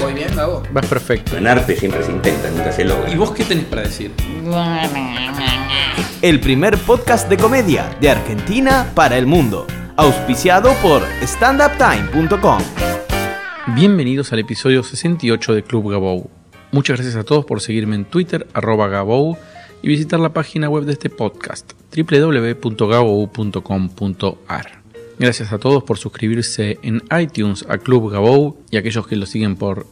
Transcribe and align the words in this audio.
Voy 0.00 0.14
bien, 0.14 0.34
Gabo. 0.36 0.62
Vas 0.72 0.86
perfecto. 0.86 1.36
En 1.36 1.46
arte 1.46 1.76
siempre 1.76 2.02
se 2.02 2.10
intenta, 2.12 2.50
nunca 2.50 2.72
se 2.72 2.84
logra. 2.84 3.10
¿Y 3.10 3.16
vos 3.16 3.32
qué 3.32 3.44
tenés 3.44 3.64
para 3.64 3.82
decir? 3.82 4.12
El 6.22 6.40
primer 6.40 6.78
podcast 6.78 7.28
de 7.28 7.36
comedia 7.36 7.94
de 8.00 8.10
Argentina 8.10 8.90
para 8.94 9.18
el 9.18 9.26
mundo. 9.26 9.66
Auspiciado 9.96 10.72
por 10.82 11.02
standuptime.com. 11.22 12.62
Bienvenidos 13.74 14.32
al 14.32 14.38
episodio 14.38 14.82
68 14.82 15.54
de 15.54 15.62
Club 15.64 15.90
Gabou. 15.90 16.30
Muchas 16.70 16.96
gracias 16.96 17.16
a 17.16 17.24
todos 17.24 17.44
por 17.44 17.60
seguirme 17.60 17.96
en 17.96 18.04
Twitter, 18.04 18.46
arroba 18.54 18.88
Gabou, 18.88 19.36
y 19.82 19.88
visitar 19.88 20.20
la 20.20 20.32
página 20.32 20.68
web 20.68 20.84
de 20.84 20.92
este 20.92 21.10
podcast, 21.10 21.72
www.gabou.com.ar. 21.96 24.77
Gracias 25.18 25.52
a 25.52 25.58
todos 25.58 25.82
por 25.82 25.98
suscribirse 25.98 26.78
en 26.82 27.02
iTunes 27.18 27.64
a 27.68 27.78
Club 27.78 28.10
Gabou 28.12 28.56
y 28.70 28.76
aquellos 28.76 29.06
que 29.06 29.16
lo 29.16 29.26
siguen 29.26 29.56
por 29.56 29.86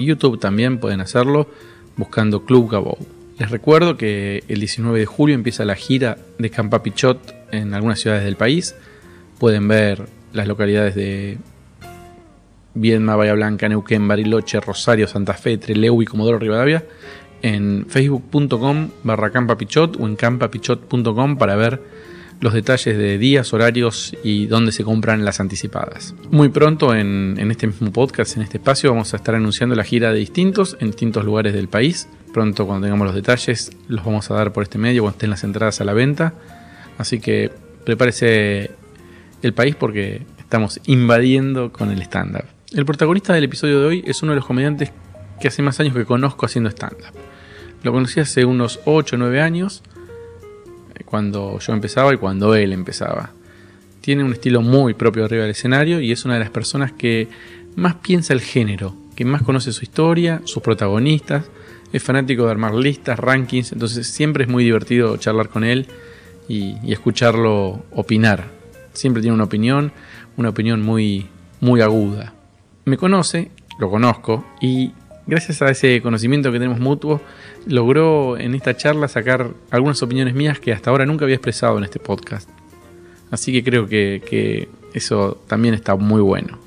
YouTube 0.00 0.40
también 0.40 0.78
pueden 0.78 1.00
hacerlo 1.00 1.48
buscando 1.96 2.44
Club 2.44 2.70
Gabou. 2.70 2.98
Les 3.38 3.50
recuerdo 3.50 3.96
que 3.96 4.42
el 4.48 4.58
19 4.58 4.98
de 4.98 5.06
julio 5.06 5.36
empieza 5.36 5.64
la 5.64 5.76
gira 5.76 6.18
de 6.38 6.50
Campa 6.50 6.82
Pichot 6.82 7.34
en 7.52 7.72
algunas 7.72 8.00
ciudades 8.00 8.24
del 8.24 8.36
país. 8.36 8.74
Pueden 9.38 9.68
ver 9.68 10.08
las 10.32 10.48
localidades 10.48 10.96
de 10.96 11.38
Viedma, 12.74 13.14
Bahía 13.14 13.34
Blanca, 13.34 13.68
Neuquén, 13.68 14.08
Bariloche, 14.08 14.60
Rosario, 14.60 15.06
Santa 15.06 15.34
Fe, 15.34 15.58
Trelew 15.58 16.02
y 16.02 16.06
Comodoro 16.06 16.40
Rivadavia 16.40 16.84
en 17.42 17.86
facebook.com 17.88 18.88
barra 19.02 19.30
campapichot 19.30 20.00
o 20.00 20.06
en 20.06 20.16
campapichot.com 20.16 21.36
para 21.36 21.56
ver 21.56 21.82
los 22.42 22.52
detalles 22.52 22.98
de 22.98 23.18
días, 23.18 23.52
horarios 23.52 24.16
y 24.24 24.46
dónde 24.46 24.72
se 24.72 24.82
compran 24.82 25.24
las 25.24 25.38
anticipadas. 25.38 26.12
Muy 26.32 26.48
pronto 26.48 26.92
en, 26.92 27.38
este 27.52 27.68
mismo 27.68 27.92
podcast, 27.92 28.36
en 28.36 28.42
este 28.42 28.58
espacio, 28.58 28.90
vamos 28.90 29.14
a 29.14 29.16
estar 29.16 29.36
anunciando 29.36 29.76
la 29.76 29.84
gira 29.84 30.12
de 30.12 30.18
distintos 30.18 30.76
en 30.80 30.88
distintos 30.88 31.24
lugares 31.24 31.54
del 31.54 31.68
país. 31.68 32.08
Pronto 32.34 32.66
cuando 32.66 32.84
tengamos 32.84 33.06
los 33.06 33.14
detalles 33.14 33.70
los 33.86 34.04
vamos 34.04 34.28
a 34.28 34.34
dar 34.34 34.52
por 34.52 34.64
este 34.64 34.76
medio 34.76 35.02
cuando 35.02 35.18
estén 35.18 35.30
las 35.30 35.44
entradas 35.44 35.80
a 35.80 35.84
la 35.84 35.92
venta. 35.92 36.34
Así 36.98 37.20
que 37.20 37.52
prepárese 37.84 38.72
el 39.42 39.52
país 39.54 39.76
porque 39.76 40.22
estamos 40.40 40.80
invadiendo 40.86 41.70
con 41.70 41.92
el 41.92 42.02
stand-up. 42.02 42.46
El 42.72 42.84
protagonista 42.84 43.34
del 43.34 43.44
episodio 43.44 43.78
de 43.78 43.86
hoy 43.86 44.04
es 44.04 44.20
uno 44.24 44.32
de 44.32 44.36
los 44.36 44.46
comediantes 44.46 44.90
que 45.40 45.46
hace 45.46 45.62
más 45.62 45.78
años 45.78 45.94
que 45.94 46.04
conozco 46.04 46.44
haciendo 46.44 46.70
stand-up. 46.70 47.14
Lo 47.84 47.92
conocí 47.92 48.18
hace 48.18 48.44
unos 48.44 48.80
8 48.84 49.14
o 49.14 49.18
9 49.20 49.40
años, 49.40 49.84
cuando 51.04 51.58
yo 51.58 51.72
empezaba 51.72 52.14
y 52.14 52.16
cuando 52.16 52.54
él 52.54 52.72
empezaba. 52.72 53.30
Tiene 54.00 54.24
un 54.24 54.32
estilo 54.32 54.62
muy 54.62 54.94
propio 54.94 55.24
arriba 55.24 55.42
del 55.42 55.52
escenario 55.52 56.00
y 56.00 56.12
es 56.12 56.24
una 56.24 56.34
de 56.34 56.40
las 56.40 56.50
personas 56.50 56.92
que 56.92 57.28
más 57.76 57.94
piensa 57.96 58.32
el 58.32 58.40
género, 58.40 58.94
que 59.14 59.24
más 59.24 59.42
conoce 59.42 59.72
su 59.72 59.84
historia, 59.84 60.42
sus 60.44 60.62
protagonistas, 60.62 61.44
es 61.92 62.02
fanático 62.02 62.44
de 62.44 62.50
armar 62.50 62.74
listas, 62.74 63.18
rankings, 63.18 63.72
entonces 63.72 64.06
siempre 64.06 64.44
es 64.44 64.50
muy 64.50 64.64
divertido 64.64 65.16
charlar 65.18 65.48
con 65.48 65.62
él 65.62 65.86
y, 66.48 66.76
escucharlo 66.90 67.84
opinar. 67.92 68.46
Siempre 68.92 69.22
tiene 69.22 69.34
una 69.34 69.44
opinión, 69.44 69.92
una 70.36 70.50
opinión 70.50 70.82
muy, 70.82 71.28
muy 71.60 71.80
aguda. 71.80 72.32
Me 72.84 72.96
conoce, 72.96 73.50
lo 73.78 73.90
conozco 73.90 74.44
y 74.60 74.92
gracias 75.26 75.62
a 75.62 75.70
ese 75.70 76.00
conocimiento 76.02 76.50
que 76.50 76.58
tenemos 76.58 76.80
mutuo, 76.80 77.20
logró 77.66 78.38
en 78.38 78.54
esta 78.54 78.76
charla 78.76 79.08
sacar 79.08 79.50
algunas 79.70 80.02
opiniones 80.02 80.34
mías 80.34 80.58
que 80.58 80.72
hasta 80.72 80.90
ahora 80.90 81.06
nunca 81.06 81.24
había 81.24 81.36
expresado 81.36 81.78
en 81.78 81.84
este 81.84 81.98
podcast. 81.98 82.48
Así 83.30 83.52
que 83.52 83.64
creo 83.64 83.86
que, 83.88 84.68
eso 84.94 85.42
también 85.46 85.72
está 85.72 85.96
muy 85.96 86.20
bueno. 86.20 86.58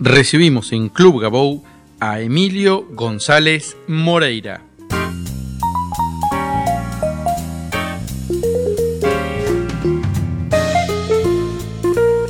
Recibimos 0.00 0.72
en 0.72 0.88
Club 0.88 1.20
Gabou 1.20 1.64
a 2.00 2.20
Emilio 2.20 2.86
González 2.92 3.76
Moreira. 3.86 4.62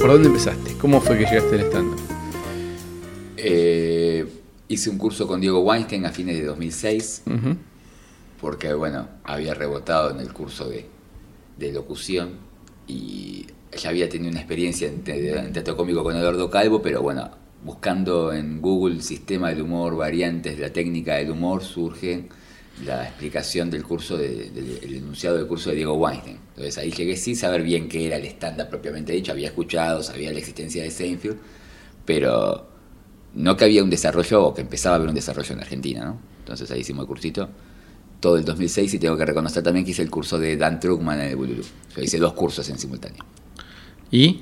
¿Por 0.00 0.10
dónde 0.10 0.28
empezaste? 0.28 0.76
¿Cómo 0.78 1.00
fue 1.00 1.18
que 1.18 1.24
llegaste 1.24 1.54
al 1.54 1.60
stand-up? 1.62 2.00
Eh, 3.36 3.85
hice 4.68 4.90
un 4.90 4.98
curso 4.98 5.26
con 5.26 5.40
Diego 5.40 5.60
Weinstein 5.60 6.06
a 6.06 6.10
fines 6.12 6.36
de 6.36 6.44
2006, 6.44 7.22
Ujú. 7.26 7.56
porque 8.40 8.74
bueno, 8.74 9.08
había 9.24 9.54
rebotado 9.54 10.10
en 10.10 10.20
el 10.20 10.32
curso 10.32 10.68
de, 10.68 10.86
de 11.58 11.72
locución 11.72 12.34
y 12.86 13.46
ya 13.76 13.90
había 13.90 14.08
tenido 14.08 14.30
una 14.30 14.40
experiencia 14.40 14.88
en, 14.88 15.02
te- 15.02 15.38
en 15.38 15.52
teatro 15.52 15.76
cómico 15.76 16.02
con 16.02 16.16
Eduardo 16.16 16.50
Calvo, 16.50 16.80
pero 16.82 17.02
bueno, 17.02 17.30
buscando 17.64 18.32
en 18.32 18.60
Google 18.60 19.02
sistema 19.02 19.48
del 19.50 19.62
humor, 19.62 19.96
variantes 19.96 20.56
de 20.56 20.62
la 20.62 20.72
técnica 20.72 21.16
del 21.16 21.30
humor, 21.30 21.62
surge 21.64 22.28
la 22.84 23.04
explicación 23.04 23.70
del 23.70 23.82
curso, 23.84 24.16
de- 24.16 24.48
el 24.82 24.94
enunciado 24.96 25.36
del 25.36 25.46
curso 25.46 25.70
de 25.70 25.76
Diego 25.76 25.94
Weinstein. 25.94 26.38
Entonces 26.50 26.78
ahí 26.78 26.90
llegué 26.92 27.16
sin 27.16 27.34
saber 27.36 27.62
bien 27.62 27.88
qué 27.88 28.06
era 28.06 28.16
el 28.16 28.24
estándar 28.24 28.68
propiamente 28.68 29.12
dicho, 29.12 29.32
había 29.32 29.48
escuchado, 29.48 30.02
sabía 30.02 30.32
la 30.32 30.38
existencia 30.38 30.82
de 30.82 30.90
Seinfeld, 30.90 31.36
pero 32.04 32.68
no 33.36 33.56
que 33.56 33.64
había 33.64 33.82
un 33.84 33.90
desarrollo 33.90 34.44
o 34.46 34.54
que 34.54 34.62
empezaba 34.62 34.94
a 34.94 34.96
haber 34.96 35.08
un 35.08 35.14
desarrollo 35.14 35.52
en 35.54 35.60
Argentina, 35.60 36.04
¿no? 36.04 36.18
Entonces 36.40 36.70
ahí 36.70 36.80
hicimos 36.80 37.02
el 37.04 37.08
cursito 37.08 37.48
todo 38.20 38.36
el 38.38 38.44
2006 38.44 38.94
y 38.94 38.98
tengo 38.98 39.16
que 39.16 39.26
reconocer 39.26 39.62
también 39.62 39.84
que 39.84 39.92
hice 39.92 40.02
el 40.02 40.10
curso 40.10 40.38
de 40.38 40.56
Dan 40.56 40.80
Truckman 40.80 41.20
en 41.20 41.28
el 41.28 41.36
Bululú. 41.36 41.62
Yo 41.94 42.02
hice 42.02 42.18
dos 42.18 42.32
cursos 42.32 42.68
en 42.70 42.78
simultáneo. 42.78 43.24
¿Y? 44.10 44.40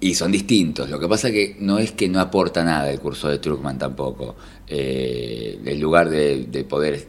Y 0.00 0.14
son 0.14 0.30
distintos. 0.30 0.88
Lo 0.90 0.98
que 0.98 1.08
pasa 1.08 1.30
que 1.30 1.56
no 1.60 1.78
es 1.78 1.92
que 1.92 2.08
no 2.08 2.20
aporta 2.20 2.64
nada 2.64 2.90
el 2.90 3.00
curso 3.00 3.28
de 3.28 3.38
Truckman 3.38 3.78
tampoco. 3.78 4.36
Eh, 4.66 5.60
el 5.64 5.80
lugar 5.80 6.08
de, 6.08 6.46
de 6.46 6.64
poder 6.64 7.08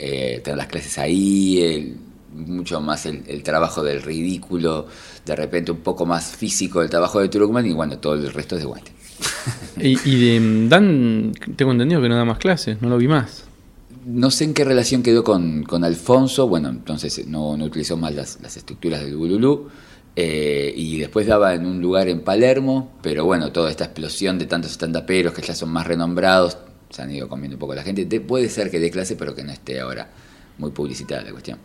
eh, 0.00 0.40
tener 0.44 0.56
las 0.56 0.68
clases 0.68 0.98
ahí, 0.98 1.60
el- 1.62 1.96
mucho 2.32 2.80
más 2.80 3.04
el, 3.04 3.24
el 3.26 3.42
trabajo 3.42 3.82
del 3.82 4.00
ridículo, 4.00 4.86
de 5.26 5.36
repente 5.36 5.70
un 5.70 5.80
poco 5.80 6.06
más 6.06 6.34
físico 6.34 6.80
el 6.80 6.88
trabajo 6.88 7.20
de 7.20 7.28
Truckman 7.28 7.66
y 7.66 7.72
bueno, 7.74 7.98
todo 7.98 8.14
el 8.14 8.32
resto 8.32 8.54
es 8.56 8.62
de 8.62 8.66
Weinstein. 8.68 8.96
Y, 9.80 9.98
y 10.08 10.38
de 10.38 10.68
Dan, 10.68 11.32
tengo 11.56 11.72
entendido 11.72 12.00
que 12.02 12.08
no 12.08 12.16
da 12.16 12.24
más 12.24 12.38
clases, 12.38 12.80
no 12.82 12.88
lo 12.88 12.98
vi 12.98 13.08
más. 13.08 13.44
No 14.04 14.30
sé 14.30 14.44
en 14.44 14.54
qué 14.54 14.64
relación 14.64 15.02
quedó 15.02 15.22
con, 15.22 15.62
con 15.62 15.84
Alfonso, 15.84 16.48
bueno, 16.48 16.68
entonces 16.68 17.26
no, 17.28 17.56
no 17.56 17.64
utilizó 17.64 17.96
más 17.96 18.14
las, 18.14 18.38
las 18.42 18.56
estructuras 18.56 19.00
del 19.04 19.16
Bululú, 19.16 19.68
eh, 20.16 20.72
y 20.76 20.98
después 20.98 21.26
daba 21.26 21.54
en 21.54 21.64
un 21.66 21.80
lugar 21.80 22.08
en 22.08 22.20
Palermo, 22.20 22.92
pero 23.00 23.24
bueno, 23.24 23.52
toda 23.52 23.70
esta 23.70 23.84
explosión 23.84 24.38
de 24.38 24.46
tantos 24.46 24.72
estandaperos 24.72 25.32
que 25.32 25.42
ya 25.42 25.54
son 25.54 25.70
más 25.70 25.86
renombrados, 25.86 26.58
se 26.90 27.00
han 27.00 27.10
ido 27.10 27.28
comiendo 27.28 27.54
un 27.56 27.60
poco 27.60 27.74
la 27.74 27.82
gente, 27.82 28.04
Te- 28.04 28.20
puede 28.20 28.48
ser 28.48 28.70
que 28.70 28.78
dé 28.80 28.90
clase, 28.90 29.16
pero 29.16 29.34
que 29.34 29.42
no 29.44 29.52
esté 29.52 29.80
ahora 29.80 30.10
muy 30.58 30.70
publicitada 30.72 31.22
la 31.22 31.30
cuestión. 31.30 31.58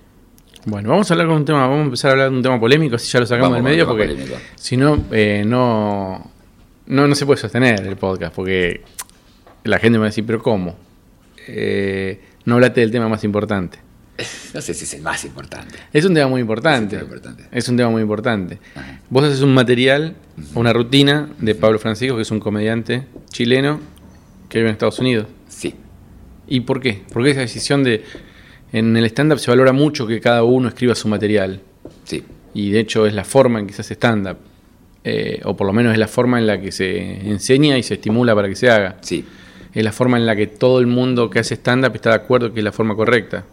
Bueno, 0.65 0.89
vamos 0.89 1.09
a 1.09 1.13
hablar 1.13 1.27
con 1.27 1.37
un 1.37 1.45
tema, 1.45 1.61
vamos 1.61 1.79
a 1.79 1.83
empezar 1.85 2.09
a 2.09 2.11
hablar 2.13 2.29
de 2.31 2.37
un 2.37 2.43
tema 2.43 2.59
polémico, 2.59 2.95
así 2.97 3.11
ya 3.11 3.19
lo 3.19 3.25
sacamos 3.25 3.49
Vamos 3.51 3.65
del 3.65 3.71
medio, 3.73 3.87
porque 3.87 4.15
si 4.55 4.77
no, 4.77 5.05
eh, 5.11 5.43
no, 5.45 6.31
no, 6.87 7.07
no 7.07 7.15
se 7.15 7.25
puede 7.25 7.39
sostener 7.39 7.85
el 7.85 7.97
podcast, 7.97 8.33
porque 8.35 8.81
la 9.63 9.79
gente 9.79 9.97
me 9.97 9.99
va 9.99 10.05
a 10.05 10.09
decir, 10.09 10.25
pero 10.25 10.41
¿cómo? 10.41 10.75
Eh, 11.47 12.19
no 12.45 12.55
hablaste 12.55 12.81
del 12.81 12.91
tema 12.91 13.07
más 13.09 13.23
importante. 13.23 13.79
No 14.53 14.61
sé 14.61 14.73
si 14.73 14.85
es 14.85 14.93
el 14.95 15.01
más 15.01 15.23
importante. 15.25 15.77
Es 15.93 16.05
un 16.05 16.13
tema 16.15 16.27
muy 16.27 16.41
importante. 16.41 16.95
Es 16.95 17.01
un 17.03 17.07
tema 17.07 17.15
importante. 17.15 17.43
Es 17.51 17.69
un 17.69 17.77
tema 17.77 17.89
muy 17.89 18.01
importante. 18.01 18.59
Ajá. 18.73 19.01
Vos 19.09 19.23
haces 19.23 19.41
un 19.41 19.53
material, 19.53 20.15
una 20.55 20.73
rutina 20.73 21.29
de 21.37 21.53
Pablo 21.53 21.77
Francisco, 21.77 22.15
que 22.15 22.23
es 22.23 22.31
un 22.31 22.39
comediante 22.39 23.03
chileno 23.29 23.79
que 24.49 24.59
vive 24.59 24.69
en 24.69 24.73
Estados 24.73 24.97
Unidos. 24.99 25.27
Sí. 25.47 25.75
¿Y 26.47 26.61
por 26.61 26.79
qué? 26.79 27.03
Porque 27.11 27.31
esa 27.31 27.41
decisión 27.41 27.83
de... 27.83 28.03
En 28.71 28.97
el 28.97 29.05
stand-up 29.05 29.39
se 29.39 29.51
valora 29.51 29.73
mucho 29.73 30.07
que 30.07 30.19
cada 30.19 30.43
uno 30.43 30.69
escriba 30.69 30.95
su 30.95 31.07
material. 31.07 31.61
Sí. 32.05 32.23
Y 32.53 32.71
de 32.71 32.79
hecho 32.79 33.05
es 33.05 33.13
la 33.13 33.25
forma 33.25 33.59
en 33.59 33.67
que 33.67 33.73
se 33.73 33.81
hace 33.81 33.93
stand-up. 33.93 34.37
Eh, 35.09 35.39
o 35.45 35.55
por 35.55 35.65
lo 35.67 35.71
menos 35.71 35.93
es 35.93 35.99
la 35.99 36.07
forma 36.09 36.37
en 36.37 36.47
la 36.47 36.59
que 36.59 36.71
se 36.73 37.29
enseña 37.29 37.77
y 37.77 37.83
se 37.83 37.93
estimula 37.93 38.35
para 38.35 38.49
que 38.49 38.55
se 38.55 38.69
haga. 38.69 38.97
Sí. 39.01 39.23
Es 39.73 39.83
la 39.83 39.93
forma 39.93 40.17
en 40.17 40.25
la 40.25 40.35
que 40.35 40.47
todo 40.47 40.79
el 40.79 40.87
mundo 40.87 41.29
que 41.29 41.39
hace 41.39 41.53
stand-up 41.55 41.93
está 41.95 42.09
de 42.09 42.15
acuerdo 42.17 42.51
que 42.53 42.59
es 42.59 42.63
la 42.63 42.71
forma 42.73 42.93
correcta. 42.95 43.45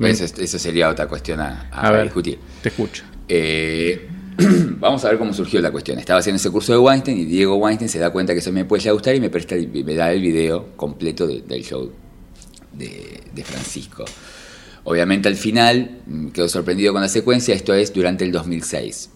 Eso, 0.00 0.24
eso 0.24 0.58
sería 0.58 0.88
otra 0.88 1.06
cuestión 1.06 1.40
a, 1.40 1.68
a 1.70 1.88
A 1.88 1.92
ver, 1.92 2.04
discutir. 2.04 2.38
te 2.62 2.68
escucho. 2.70 3.04
Eh, 3.28 4.08
vamos 4.80 5.04
a 5.04 5.08
ver 5.10 5.18
cómo 5.18 5.32
surgió 5.32 5.60
la 5.60 5.70
cuestión. 5.70 5.98
Estaba 5.98 6.20
haciendo 6.20 6.36
ese 6.36 6.50
curso 6.50 6.72
de 6.72 6.78
Weinstein 6.78 7.18
y 7.18 7.24
Diego 7.24 7.56
Weinstein 7.56 7.88
se 7.88 7.98
da 7.98 8.10
cuenta 8.10 8.32
que 8.32 8.40
eso 8.40 8.50
me 8.52 8.64
puede 8.64 8.90
gustar 8.92 9.14
y 9.14 9.20
me, 9.20 9.30
presta 9.30 9.54
el- 9.54 9.68
me 9.84 9.94
da 9.94 10.12
el 10.12 10.20
video 10.20 10.70
completo 10.76 11.26
de- 11.26 11.42
del 11.42 11.62
show 11.62 11.90
de, 12.72 13.20
de 13.32 13.44
Francisco. 13.44 14.04
Obviamente 14.84 15.28
al 15.28 15.36
final 15.36 15.98
mm, 16.06 16.28
quedo 16.28 16.48
sorprendido 16.48 16.92
con 16.92 17.00
la 17.00 17.08
secuencia, 17.08 17.54
esto 17.54 17.72
es 17.74 17.92
durante 17.92 18.24
el 18.24 18.32
2006. 18.32 19.10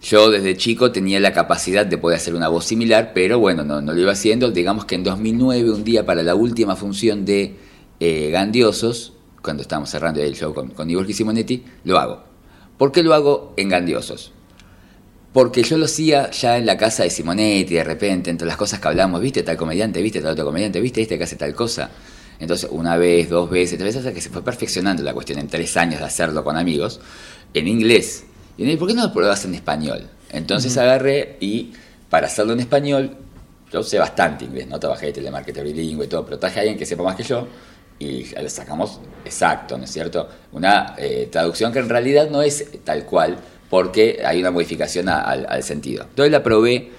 Yo 0.00 0.30
desde 0.30 0.56
chico 0.56 0.92
tenía 0.92 1.18
la 1.18 1.32
capacidad 1.32 1.84
de 1.84 1.98
poder 1.98 2.18
hacer 2.18 2.34
una 2.34 2.48
voz 2.48 2.64
similar, 2.64 3.12
pero 3.14 3.40
bueno, 3.40 3.64
no, 3.64 3.80
no 3.80 3.92
lo 3.92 4.00
iba 4.00 4.12
haciendo. 4.12 4.50
Digamos 4.50 4.84
que 4.84 4.94
en 4.94 5.02
2009, 5.02 5.70
un 5.72 5.84
día 5.84 6.06
para 6.06 6.22
la 6.22 6.34
última 6.34 6.76
función 6.76 7.24
de 7.24 7.56
eh, 7.98 8.30
Gandiosos, 8.30 9.14
cuando 9.42 9.62
estábamos 9.62 9.90
cerrando 9.90 10.20
el 10.20 10.36
show 10.36 10.54
con, 10.54 10.70
con 10.70 10.88
Igor 10.88 11.12
Simonetti, 11.12 11.64
lo 11.84 11.98
hago. 11.98 12.22
¿Por 12.76 12.92
qué 12.92 13.02
lo 13.02 13.12
hago 13.12 13.54
en 13.56 13.68
Gandiosos? 13.68 14.32
Porque 15.32 15.62
yo 15.62 15.76
lo 15.76 15.86
hacía 15.86 16.30
ya 16.30 16.56
en 16.56 16.64
la 16.64 16.76
casa 16.76 17.02
de 17.02 17.10
Simonetti, 17.10 17.74
de 17.74 17.84
repente, 17.84 18.30
entre 18.30 18.46
las 18.46 18.56
cosas 18.56 18.80
que 18.80 18.88
hablamos, 18.88 19.20
viste 19.20 19.42
tal 19.42 19.56
comediante, 19.56 20.00
viste 20.00 20.20
tal 20.20 20.32
otro 20.32 20.44
comediante, 20.44 20.80
viste 20.80 21.02
este 21.02 21.18
que 21.18 21.24
hace 21.24 21.36
tal 21.36 21.54
cosa. 21.54 21.90
Entonces, 22.38 22.70
una 22.72 22.96
vez, 22.96 23.28
dos 23.28 23.50
veces, 23.50 23.78
tres 23.78 23.88
veces, 23.88 23.98
hasta 24.06 24.14
que 24.14 24.20
se 24.20 24.30
fue 24.30 24.42
perfeccionando 24.42 25.02
la 25.02 25.12
cuestión 25.12 25.40
en 25.40 25.48
tres 25.48 25.76
años 25.76 25.98
de 25.98 26.06
hacerlo 26.06 26.44
con 26.44 26.56
amigos, 26.56 27.00
en 27.52 27.66
inglés. 27.66 28.24
Y 28.58 28.76
¿por 28.76 28.88
qué 28.88 28.94
no 28.94 29.04
lo 29.06 29.12
pruebas 29.12 29.44
en 29.44 29.54
español? 29.54 30.08
Entonces 30.30 30.76
agarré 30.76 31.36
y 31.40 31.72
para 32.10 32.26
hacerlo 32.26 32.52
en 32.52 32.60
español, 32.60 33.16
yo 33.72 33.82
sé 33.82 33.98
bastante 33.98 34.44
inglés, 34.44 34.66
no 34.66 34.78
trabajé 34.80 35.06
de 35.06 35.12
telemarketer 35.12 35.64
bilingüe 35.64 36.06
y 36.06 36.08
todo, 36.08 36.24
pero 36.24 36.38
traje 36.38 36.58
a 36.58 36.62
alguien 36.62 36.78
que 36.78 36.84
sepa 36.86 37.02
más 37.02 37.14
que 37.16 37.22
yo 37.22 37.46
y 37.98 38.24
le 38.24 38.48
sacamos 38.48 39.00
exacto, 39.24 39.76
¿no 39.78 39.84
es 39.84 39.90
cierto? 39.90 40.28
Una 40.52 40.94
eh, 40.98 41.28
traducción 41.30 41.72
que 41.72 41.78
en 41.78 41.88
realidad 41.88 42.28
no 42.30 42.42
es 42.42 42.66
tal 42.84 43.04
cual, 43.04 43.36
porque 43.70 44.22
hay 44.24 44.40
una 44.40 44.50
modificación 44.50 45.08
a- 45.08 45.20
al, 45.20 45.46
al 45.48 45.62
sentido. 45.62 46.04
Entonces 46.08 46.32
la 46.32 46.42
probé 46.42 46.90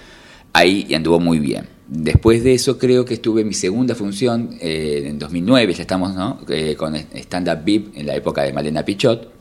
ahí 0.53 0.85
y 0.89 0.93
anduvo 0.95 1.19
muy 1.19 1.39
bien. 1.39 1.67
Después 1.87 2.43
de 2.43 2.53
eso 2.53 2.77
creo 2.77 3.03
que 3.03 3.15
estuve 3.15 3.41
en 3.41 3.47
mi 3.47 3.53
segunda 3.55 3.95
función, 3.95 4.57
eh, 4.61 5.03
en 5.07 5.17
2009 5.17 5.73
ya 5.73 5.81
estamos, 5.81 6.13
¿no? 6.13 6.39
Eh, 6.47 6.75
con 6.75 6.95
Stand 6.95 7.49
Up 7.49 7.63
VIP 7.65 7.97
en 7.97 8.05
la 8.05 8.15
época 8.15 8.43
de 8.43 8.53
Malena 8.53 8.85
Pichot 8.85 9.38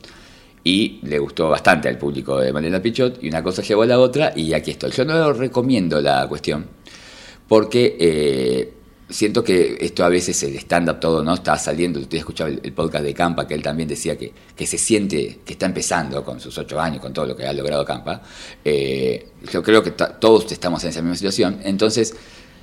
y 0.63 0.99
le 1.03 1.19
gustó 1.19 1.49
bastante 1.49 1.87
al 1.87 1.97
público 1.97 2.37
de 2.39 2.51
Malena 2.51 2.81
Pichot 2.81 3.23
y 3.23 3.29
una 3.29 3.41
cosa 3.41 3.61
llevó 3.61 3.83
a 3.83 3.85
la 3.85 3.99
otra 3.99 4.33
y 4.35 4.53
aquí 4.53 4.71
estoy. 4.71 4.91
Yo 4.91 5.05
no 5.05 5.33
recomiendo 5.33 6.01
la 6.01 6.27
cuestión 6.27 6.65
porque 7.47 7.97
eh, 7.99 8.73
siento 9.09 9.43
que 9.43 9.77
esto 9.79 10.03
a 10.03 10.09
veces 10.09 10.41
el 10.43 10.55
stand-up 10.57 10.99
todo 10.99 11.23
no 11.23 11.33
está 11.33 11.57
saliendo. 11.57 11.99
Usted 11.99 12.19
escuchaba 12.19 12.49
el, 12.49 12.59
el 12.63 12.73
podcast 12.73 13.03
de 13.03 13.13
Campa 13.13 13.47
que 13.47 13.55
él 13.55 13.63
también 13.63 13.89
decía 13.89 14.17
que, 14.17 14.31
que 14.55 14.67
se 14.67 14.77
siente 14.77 15.39
que 15.43 15.53
está 15.53 15.65
empezando 15.65 16.23
con 16.23 16.39
sus 16.39 16.57
ocho 16.57 16.79
años, 16.79 17.01
con 17.01 17.13
todo 17.13 17.25
lo 17.25 17.35
que 17.35 17.45
ha 17.45 17.53
logrado 17.53 17.83
Campa. 17.83 18.21
Eh, 18.63 19.29
yo 19.51 19.63
creo 19.63 19.81
que 19.81 19.91
todos 19.91 20.51
estamos 20.51 20.83
en 20.83 20.91
esa 20.91 21.01
misma 21.01 21.15
situación. 21.15 21.59
Entonces, 21.63 22.13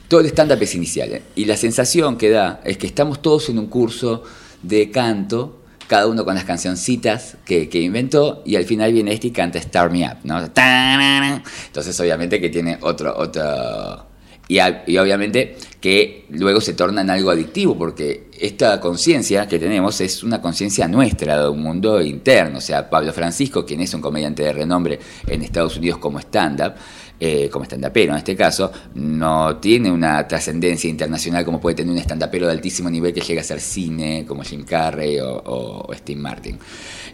todo 0.08 0.20
el 0.20 0.26
stand-up 0.26 0.62
es 0.62 0.74
inicial. 0.74 1.12
¿eh? 1.12 1.22
Y 1.34 1.46
la 1.46 1.56
sensación 1.56 2.16
que 2.16 2.30
da 2.30 2.60
es 2.64 2.78
que 2.78 2.86
estamos 2.86 3.20
todos 3.20 3.48
en 3.48 3.58
un 3.58 3.66
curso 3.66 4.22
de 4.62 4.90
canto, 4.90 5.62
cada 5.86 6.06
uno 6.06 6.24
con 6.24 6.34
las 6.34 6.44
cancioncitas 6.44 7.36
que, 7.44 7.68
que 7.68 7.80
inventó, 7.80 8.42
y 8.44 8.56
al 8.56 8.64
final 8.64 8.92
viene 8.92 9.12
este 9.12 9.28
y 9.28 9.30
canta 9.30 9.60
Start 9.60 9.92
Me 9.92 10.04
Up, 10.06 10.18
¿no? 10.24 10.38
Entonces, 10.38 12.00
obviamente 12.00 12.40
que 12.40 12.48
tiene 12.48 12.78
otro, 12.80 13.16
otro, 13.16 14.06
y, 14.48 14.58
y 14.86 14.98
obviamente 14.98 15.56
que 15.80 16.26
luego 16.30 16.60
se 16.60 16.74
torna 16.74 17.02
en 17.02 17.10
algo 17.10 17.30
adictivo, 17.30 17.76
porque 17.76 18.28
esta 18.40 18.80
conciencia 18.80 19.46
que 19.46 19.58
tenemos 19.58 20.00
es 20.00 20.22
una 20.22 20.40
conciencia 20.40 20.88
nuestra, 20.88 21.42
de 21.42 21.48
un 21.48 21.62
mundo 21.62 22.00
interno. 22.02 22.58
O 22.58 22.60
sea, 22.60 22.90
Pablo 22.90 23.12
Francisco, 23.12 23.64
quien 23.64 23.80
es 23.80 23.94
un 23.94 24.00
comediante 24.00 24.42
de 24.42 24.52
renombre 24.52 24.98
en 25.26 25.42
Estados 25.42 25.76
Unidos 25.76 25.98
como 25.98 26.18
stand-up, 26.18 26.74
eh, 27.18 27.48
como 27.50 27.64
stand-upero 27.64 28.12
en 28.12 28.18
este 28.18 28.36
caso, 28.36 28.70
no 28.94 29.56
tiene 29.56 29.90
una 29.90 30.26
trascendencia 30.28 30.88
internacional 30.88 31.44
como 31.44 31.60
puede 31.60 31.76
tener 31.76 31.92
un 31.92 31.98
stand-upero 31.98 32.46
de 32.46 32.52
altísimo 32.52 32.90
nivel 32.90 33.12
que 33.12 33.20
llega 33.20 33.40
a 33.40 33.44
ser 33.44 33.60
cine, 33.60 34.24
como 34.26 34.42
Jim 34.42 34.64
Carrey 34.64 35.18
o, 35.20 35.42
o 35.44 35.94
Steve 35.94 36.20
Martin. 36.20 36.58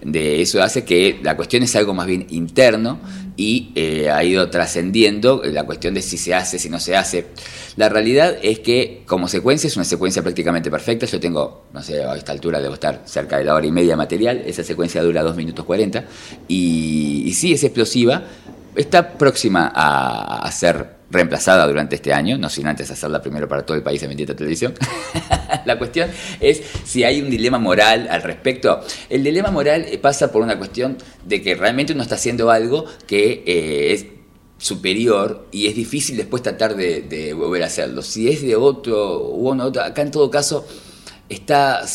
De 0.05 0.43
eso 0.43 0.63
hace 0.63 0.85
que 0.85 1.21
la 1.23 1.37
cuestión 1.37 1.63
es 1.63 1.77
algo 1.77 1.95
más 1.95 2.07
bien 2.07 2.27
interno 2.31 2.99
y 3.37 3.73
eh, 3.75 4.11
ha 4.11 4.23
ido 4.25 4.51
trascendiendo 4.51 5.43
la 5.45 5.65
cuestión 5.65 5.95
de 5.95 6.03
si 6.03 6.19
se 6.19 6.35
hace, 6.35 6.59
si 6.59 6.69
no 6.69 6.79
se 6.81 6.97
hace. 6.97 7.27
La 7.77 7.89
realidad 7.89 8.37
es 8.43 8.59
que 8.59 9.03
como 9.07 9.29
secuencia 9.29 9.69
es 9.69 9.77
una 9.77 9.85
secuencia 9.85 10.23
prácticamente 10.23 10.71
perfecta. 10.71 11.07
Yo 11.07 11.19
tengo, 11.21 11.65
no 11.73 11.83
sé, 11.83 12.03
a 12.03 12.15
esta 12.15 12.33
altura 12.33 12.61
debo 12.61 12.75
estar 12.75 13.03
cerca 13.05 13.39
de 13.39 13.45
la 13.45 13.55
hora 13.55 13.67
y 13.67 13.73
media 13.73 13.97
material. 13.97 14.43
Esa 14.45 14.63
secuencia 14.65 15.03
dura 15.03 15.23
2 15.23 15.37
minutos 15.37 15.65
40 15.65 16.05
y, 16.49 17.23
y 17.27 17.33
sí 17.33 17.53
es 17.53 17.65
explosiva. 17.65 18.25
Está 18.75 19.13
próxima 19.19 19.71
a, 19.75 20.51
ser 20.51 21.03
reemplazada 21.11 21.67
durante 21.67 21.97
este 21.97 22.13
año, 22.13 22.39
no 22.39 22.49
sin 22.49 22.67
antes 22.67 22.91
hacerla 22.91 23.21
primero 23.21 23.47
para 23.47 23.67
todo 23.67 23.77
el 23.77 23.83
país 23.83 24.03
en 24.03 24.09
bendita 24.09 24.35
televisión. 24.35 24.73
la 25.67 25.77
cuestión 25.77 26.11
es 26.41 26.63
si 26.85 27.05
hay 27.05 27.21
un 27.21 27.29
dilema 27.29 27.59
moral 27.59 28.09
al 28.11 28.23
respecto. 28.23 28.81
El 29.11 29.23
dilema 29.23 29.51
moral 29.51 29.85
eh, 29.87 29.99
pasa 29.99 30.33
por 30.33 30.41
una 30.41 30.57
cuestión 30.57 30.97
de 31.25 31.43
que 31.43 31.55
realmente 31.55 31.93
uno 31.93 32.03
está 32.03 32.15
haciendo 32.15 32.51
algo 32.51 32.87
que 33.07 33.45
eh, 33.47 33.93
es 33.93 34.07
superior 34.57 35.49
y 35.51 35.67
es 35.67 35.75
difícil 35.75 36.17
después 36.17 36.43
tratar 36.43 36.75
de, 36.75 37.03
de 37.03 37.35
volver 37.35 37.65
a 37.65 37.67
hacerlo. 37.67 38.01
Si 38.01 38.29
es 38.29 38.41
de 38.41 38.57
otro 38.57 39.29
u 39.29 39.51
uno, 39.51 39.65
acá 39.65 40.01
en 40.01 40.11
todo 40.11 40.31
caso 40.31 40.67
está, 41.29 41.87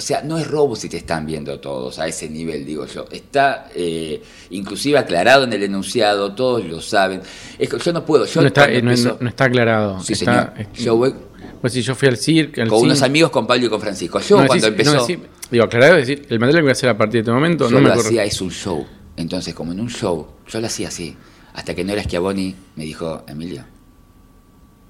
o 0.00 0.02
sea, 0.02 0.22
no 0.22 0.38
es 0.38 0.46
robo 0.46 0.74
si 0.74 0.88
te 0.88 0.96
están 0.96 1.26
viendo 1.26 1.60
todos 1.60 1.98
a 1.98 2.06
ese 2.08 2.26
nivel, 2.30 2.64
digo 2.64 2.86
yo. 2.86 3.04
Está 3.10 3.68
eh, 3.74 4.22
inclusive 4.48 4.96
aclarado 4.96 5.44
en 5.44 5.52
el 5.52 5.62
enunciado, 5.62 6.34
todos 6.34 6.64
lo 6.64 6.80
saben. 6.80 7.20
Es 7.58 7.68
que 7.68 7.78
yo 7.78 7.92
no 7.92 8.02
puedo, 8.02 8.24
yo 8.24 8.40
no, 8.40 8.46
está, 8.46 8.64
eh, 8.64 8.80
no, 8.80 8.90
empiezo- 8.92 9.10
no- 9.10 9.16
no 9.20 9.28
está 9.28 9.44
aclarado. 9.44 10.00
Sí, 10.02 10.14
Está- 10.14 10.52
señor. 10.54 10.68
es- 10.72 10.82
Yo 10.82 10.96
voy 10.96 11.14
Pues 11.60 11.74
si 11.74 11.82
yo 11.82 11.94
fui 11.94 12.08
al 12.08 12.16
circo, 12.16 12.62
con 12.66 12.80
unos 12.82 13.02
amigos, 13.02 13.30
con 13.30 13.46
Pablo 13.46 13.66
y 13.66 13.68
con 13.68 13.78
Francisco. 13.82 14.18
Yo 14.20 14.40
no 14.40 14.46
cuando 14.46 14.66
decís- 14.68 14.84
no 14.86 14.92
empezó, 14.92 15.06
decís- 15.06 15.28
digo, 15.50 15.64
aclarado 15.64 15.96
es 15.98 16.06
decir, 16.08 16.26
el 16.30 16.38
material 16.40 16.60
que 16.60 16.62
voy 16.62 16.68
a 16.70 16.72
hacer 16.72 16.88
a 16.88 16.96
partir 16.96 17.12
de 17.12 17.18
este 17.20 17.32
momento 17.32 17.64
yo 17.68 17.76
no 17.76 17.82
me 17.82 17.94
lo 17.94 18.00
hacía, 18.00 18.24
es 18.24 18.40
un 18.40 18.50
show. 18.50 18.86
Entonces, 19.18 19.52
como 19.54 19.72
en 19.72 19.80
un 19.80 19.90
show, 19.90 20.26
yo 20.48 20.60
lo 20.60 20.66
hacía 20.66 20.88
así. 20.88 21.14
Hasta 21.52 21.74
que 21.74 21.84
Nora 21.84 22.02
Schiavoni 22.02 22.56
me 22.76 22.84
dijo, 22.84 23.22
Emilio, 23.28 23.64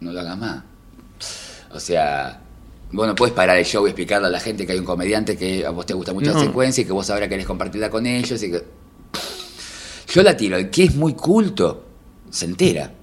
no 0.01 0.13
lo 0.13 0.21
hagas 0.21 0.39
más. 0.39 0.63
O 1.73 1.81
sea, 1.81 2.41
vos 2.93 3.07
no 3.07 3.15
puedes 3.15 3.35
parar 3.35 3.57
el 3.59 3.65
show 3.65 3.87
y 3.87 3.91
explicarle 3.91 4.27
a 4.29 4.31
la 4.31 4.41
gente 4.41 4.67
que 4.67 4.73
hay 4.73 4.79
un 4.79 4.85
comediante 4.85 5.37
que 5.37 5.65
a 5.65 5.71
vos 5.71 5.87
te 5.87 5.95
gusta 5.95 6.13
mucho 6.13 6.33
No. 6.33 6.39
la 6.39 6.45
secuencia 6.45 6.83
y 6.83 6.85
que 6.85 6.93
vos 6.93 7.09
ahora 7.11 7.29
querés 7.29 7.47
compartirla 7.47 7.89
con 7.91 8.07
ellos. 8.07 8.43
Y 8.43 8.51
que... 8.51 8.63
Yo 10.13 10.23
la 10.23 10.37
tiro, 10.37 10.57
el 10.57 10.71
que 10.71 10.85
es 10.85 10.95
muy 10.97 11.15
culto, 11.15 11.85
se 12.31 12.45
entera. 12.47 12.95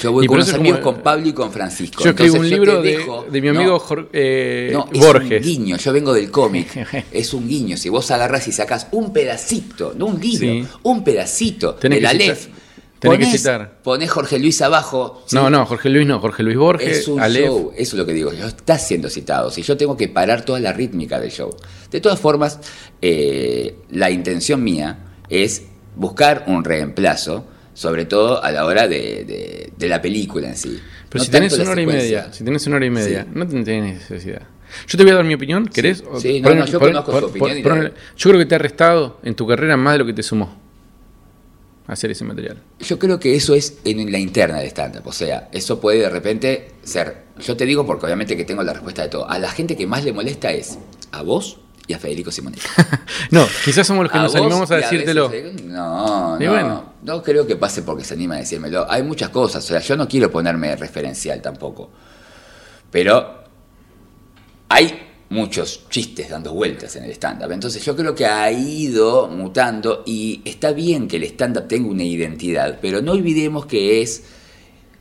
Yo 0.00 0.12
voy 0.12 0.24
Y 0.24 0.28
con 0.28 0.36
unos 0.36 0.52
amigos 0.54 0.80
como- 0.80 0.94
con 0.96 1.02
Pablo 1.02 1.28
y 1.28 1.32
con 1.32 1.52
Francisco. 1.52 2.02
Yo 2.04 2.10
escribo 2.10 2.36
un 2.38 2.44
Entonces, 2.44 2.58
libro 2.58 2.80
te 2.82 2.88
de, 2.88 2.98
dejo- 2.98 3.24
de 3.30 3.40
mi 3.40 3.48
No, 3.48 3.58
amigo 3.60 3.78
Jor- 3.80 4.08
eh, 4.12 4.70
no, 4.72 4.88
es 4.92 5.00
Borges. 5.00 5.40
un 5.44 5.46
guiño, 5.48 5.76
yo 5.76 5.92
vengo 5.92 6.12
del 6.14 6.30
cómic. 6.30 6.68
es 7.12 7.34
un 7.34 7.46
guiño. 7.48 7.76
Si 7.76 7.88
vos 7.88 8.10
agarras 8.10 8.46
y 8.48 8.52
sacás 8.52 8.86
un 8.92 9.12
pedacito, 9.12 9.92
no 9.96 10.06
un 10.06 10.20
libro, 10.20 10.38
Sí. 10.46 10.66
un 10.84 11.04
pedacito 11.04 11.74
Tenés 11.74 11.98
de 11.98 12.02
la 12.02 12.12
que 12.12 12.18
tenés 13.00 13.18
que 13.18 13.24
ponés, 13.24 13.40
citar. 13.40 13.78
ponés 13.82 14.10
Jorge 14.10 14.38
Luis 14.38 14.62
abajo. 14.62 15.22
¿sí? 15.26 15.34
No, 15.34 15.50
no, 15.50 15.66
Jorge 15.66 15.88
Luis 15.88 16.06
no, 16.06 16.20
Jorge 16.20 16.42
Luis 16.44 16.56
Borges, 16.56 16.98
Es 16.98 17.08
un 17.08 17.20
Aleph. 17.20 17.46
show, 17.46 17.72
eso 17.76 17.96
es 17.96 17.98
lo 17.98 18.06
que 18.06 18.12
digo. 18.12 18.32
Yo 18.32 18.46
está 18.46 18.78
siendo 18.78 19.08
citado. 19.10 19.50
Si 19.50 19.62
yo 19.62 19.76
tengo 19.76 19.96
que 19.96 20.08
parar 20.08 20.44
toda 20.44 20.60
la 20.60 20.72
rítmica 20.72 21.18
del 21.18 21.30
show. 21.32 21.50
De 21.90 22.00
todas 22.00 22.20
formas, 22.20 22.60
eh, 23.02 23.74
la 23.90 24.10
intención 24.10 24.62
mía 24.62 24.98
es 25.28 25.64
buscar 25.96 26.44
un 26.46 26.62
reemplazo, 26.64 27.46
sobre 27.74 28.04
todo 28.04 28.42
a 28.44 28.50
la 28.52 28.64
hora 28.66 28.86
de, 28.88 29.24
de- 29.24 29.72
de 29.76 29.88
la 29.88 30.00
película 30.02 30.48
en 30.48 30.56
sí. 30.56 30.78
Pero 31.08 31.20
No 31.20 31.24
si 31.24 31.30
tenés 31.30 31.58
una 31.58 31.70
hora 31.70 31.80
y 31.82 31.86
media, 31.86 32.32
si 32.32 32.44
tenés 32.44 32.66
una 32.66 32.76
hora 32.76 32.86
y 32.86 32.90
media, 32.90 33.22
Sí. 33.24 33.28
no 33.34 33.46
te- 33.46 33.62
tenés 33.62 33.94
necesidad. 34.10 34.42
Yo 34.86 34.96
te 34.98 35.02
voy 35.02 35.12
a 35.12 35.16
dar 35.16 35.24
mi 35.24 35.34
opinión, 35.34 35.66
¿querés? 35.66 36.04
O- 36.08 36.20
Sí, 36.20 36.40
no, 36.40 36.54
no, 36.54 36.64
yo 36.66 36.78
conozco 36.78 37.18
su 37.18 37.26
opinión 37.26 37.58
y 37.58 37.62
yo 37.62 38.30
creo 38.30 38.38
que 38.38 38.46
te 38.46 38.54
ha 38.54 38.58
restado 38.58 39.18
en 39.24 39.34
tu 39.34 39.46
carrera 39.46 39.76
más 39.76 39.94
de 39.94 39.98
lo 39.98 40.06
que 40.06 40.12
te 40.12 40.22
sumó 40.22 40.56
hacer 41.92 42.10
ese 42.10 42.24
material. 42.24 42.56
Yo 42.80 42.98
creo 42.98 43.18
que 43.18 43.34
eso 43.34 43.54
es 43.54 43.78
en 43.84 44.10
la 44.12 44.18
interna 44.18 44.58
del 44.58 44.68
stand-up. 44.68 45.06
O 45.06 45.12
sea, 45.12 45.48
eso 45.52 45.80
puede 45.80 45.98
de 46.00 46.08
repente 46.10 46.72
ser. 46.82 47.24
Yo 47.40 47.56
te 47.56 47.66
digo 47.66 47.84
porque 47.86 48.06
obviamente 48.06 48.36
que 48.36 48.44
tengo 48.44 48.62
la 48.62 48.72
respuesta 48.72 49.02
de 49.02 49.08
todo. 49.08 49.28
A 49.28 49.38
la 49.38 49.50
gente 49.50 49.76
que 49.76 49.86
más 49.86 50.04
le 50.04 50.12
molesta 50.12 50.50
es 50.52 50.78
a 51.12 51.22
vos 51.22 51.58
y 51.86 51.92
a 51.92 51.98
Federico 51.98 52.30
Simonetti. 52.30 52.62
No, 53.30 53.46
quizás 53.64 53.86
somos 53.86 54.04
los 54.04 54.12
que 54.12 54.18
A 54.18 54.22
nos 54.22 54.34
animamos 54.34 54.70
a 54.70 54.76
decírtelo. 54.76 55.28
veces, 55.28 55.62
No, 55.64 56.38
no. 56.38 56.50
bueno. 56.50 56.92
No 57.02 57.22
creo 57.22 57.46
que 57.46 57.56
pase 57.56 57.82
porque 57.82 58.04
se 58.04 58.14
anima 58.14 58.34
a 58.36 58.38
decírmelo. 58.38 58.86
Hay 58.90 59.02
muchas 59.02 59.30
cosas. 59.30 59.64
O 59.64 59.68
sea, 59.68 59.80
yo 59.80 59.96
no 59.96 60.06
quiero 60.06 60.30
ponerme 60.30 60.74
referencial 60.76 61.40
tampoco. 61.42 61.90
Pero 62.90 63.44
hay 64.68 65.09
muchos 65.30 65.88
chistes 65.88 66.28
dando 66.28 66.52
vueltas 66.52 66.96
en 66.96 67.04
el 67.04 67.12
stand-up. 67.12 67.50
Entonces 67.52 67.84
yo 67.84 67.96
creo 67.96 68.14
que 68.14 68.26
ha 68.26 68.50
ido 68.50 69.28
mutando 69.28 70.02
y 70.04 70.42
está 70.44 70.72
bien 70.72 71.08
que 71.08 71.16
el 71.16 71.24
stand-up 71.24 71.68
tenga 71.68 71.88
una 71.88 72.04
identidad, 72.04 72.78
pero 72.82 73.00
no 73.00 73.12
olvidemos 73.12 73.66
que 73.66 74.02
es 74.02 74.24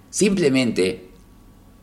simplemente 0.09 1.09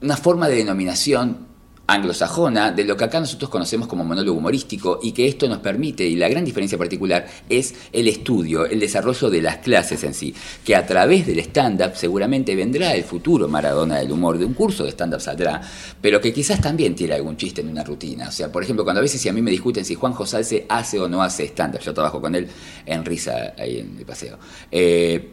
una 0.01 0.17
forma 0.17 0.49
de 0.49 0.57
denominación 0.57 1.46
anglosajona 1.87 2.73
de 2.73 2.85
lo 2.85 2.97
que 2.97 3.05
acá 3.05 3.21
nosotros 3.21 3.49
conocemos 3.49 3.87
como 3.87 4.05
monólogo 4.05 4.39
humorístico 4.39 4.99
y 5.03 5.13
que 5.13 5.29
esto 5.29 5.49
nos 5.49 5.59
permite, 5.59 6.05
y 6.05 6.17
la 6.17 6.29
gran 6.29 6.45
diferencia 6.45 6.77
particular 6.77 7.27
es 7.49 7.75
el 7.93 8.09
estudio, 8.09 8.67
el 8.67 8.81
desarrollo 8.81 9.31
de 9.31 9.43
las 9.43 9.59
clases 9.59 10.03
en 10.05 10.15
sí, 10.15 10.35
que 10.65 10.75
a 10.75 10.87
través 10.87 11.27
del 11.27 11.39
stand-up 11.41 11.93
seguramente 11.95 12.55
vendrá 12.57 12.95
el 12.95 13.05
futuro 13.05 13.49
Maradona 13.49 13.99
del 13.99 14.11
humor, 14.11 14.39
de 14.39 14.45
un 14.45 14.55
curso 14.55 14.85
de 14.85 14.91
stand-up 14.91 15.21
saldrá, 15.21 15.61
pero 16.01 16.21
que 16.21 16.33
quizás 16.33 16.61
también 16.61 16.95
tiene 16.95 17.15
algún 17.15 17.37
chiste 17.37 17.61
en 17.61 17.69
una 17.69 17.85
rutina. 17.85 18.29
O 18.29 18.33
sea, 18.33 18.51
por 18.51 18.63
ejemplo, 18.63 18.85
cuando 18.85 19.01
a 19.01 19.03
veces 19.03 19.21
si 19.21 19.29
a 19.29 19.33
mí 19.33 19.43
me 19.43 19.51
discuten 19.51 19.85
si 19.85 19.95
Juan 19.95 20.13
Josalce 20.13 20.67
hace 20.69 20.99
o 20.99 21.09
no 21.09 21.23
hace 21.23 21.45
stand-up, 21.45 21.81
yo 21.81 21.95
trabajo 21.95 22.21
con 22.21 22.35
él 22.35 22.49
en 22.85 23.05
Risa, 23.05 23.55
ahí 23.59 23.79
en 23.79 23.97
el 23.99 24.05
paseo. 24.05 24.39
Eh, 24.71 25.33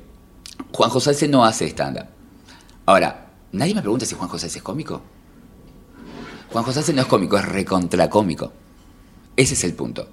Juan 0.71 0.89
Josalce 0.89 1.27
no 1.27 1.43
hace 1.43 1.65
stand-up. 1.67 2.05
Ahora, 2.85 3.31
nadie 3.51 3.73
me 3.73 3.81
pregunta 3.81 4.05
si 4.05 4.13
Juan 4.15 4.29
Josalce 4.29 4.59
es 4.59 4.63
cómico. 4.63 5.01
Juan 6.53 6.63
José 6.65 6.93
no 6.93 7.01
es 7.01 7.07
cómico, 7.07 7.35
es 7.37 7.45
recontracómico. 7.45 8.51
Ese 9.35 9.55
es 9.55 9.63
el 9.63 9.73
punto. 9.73 10.07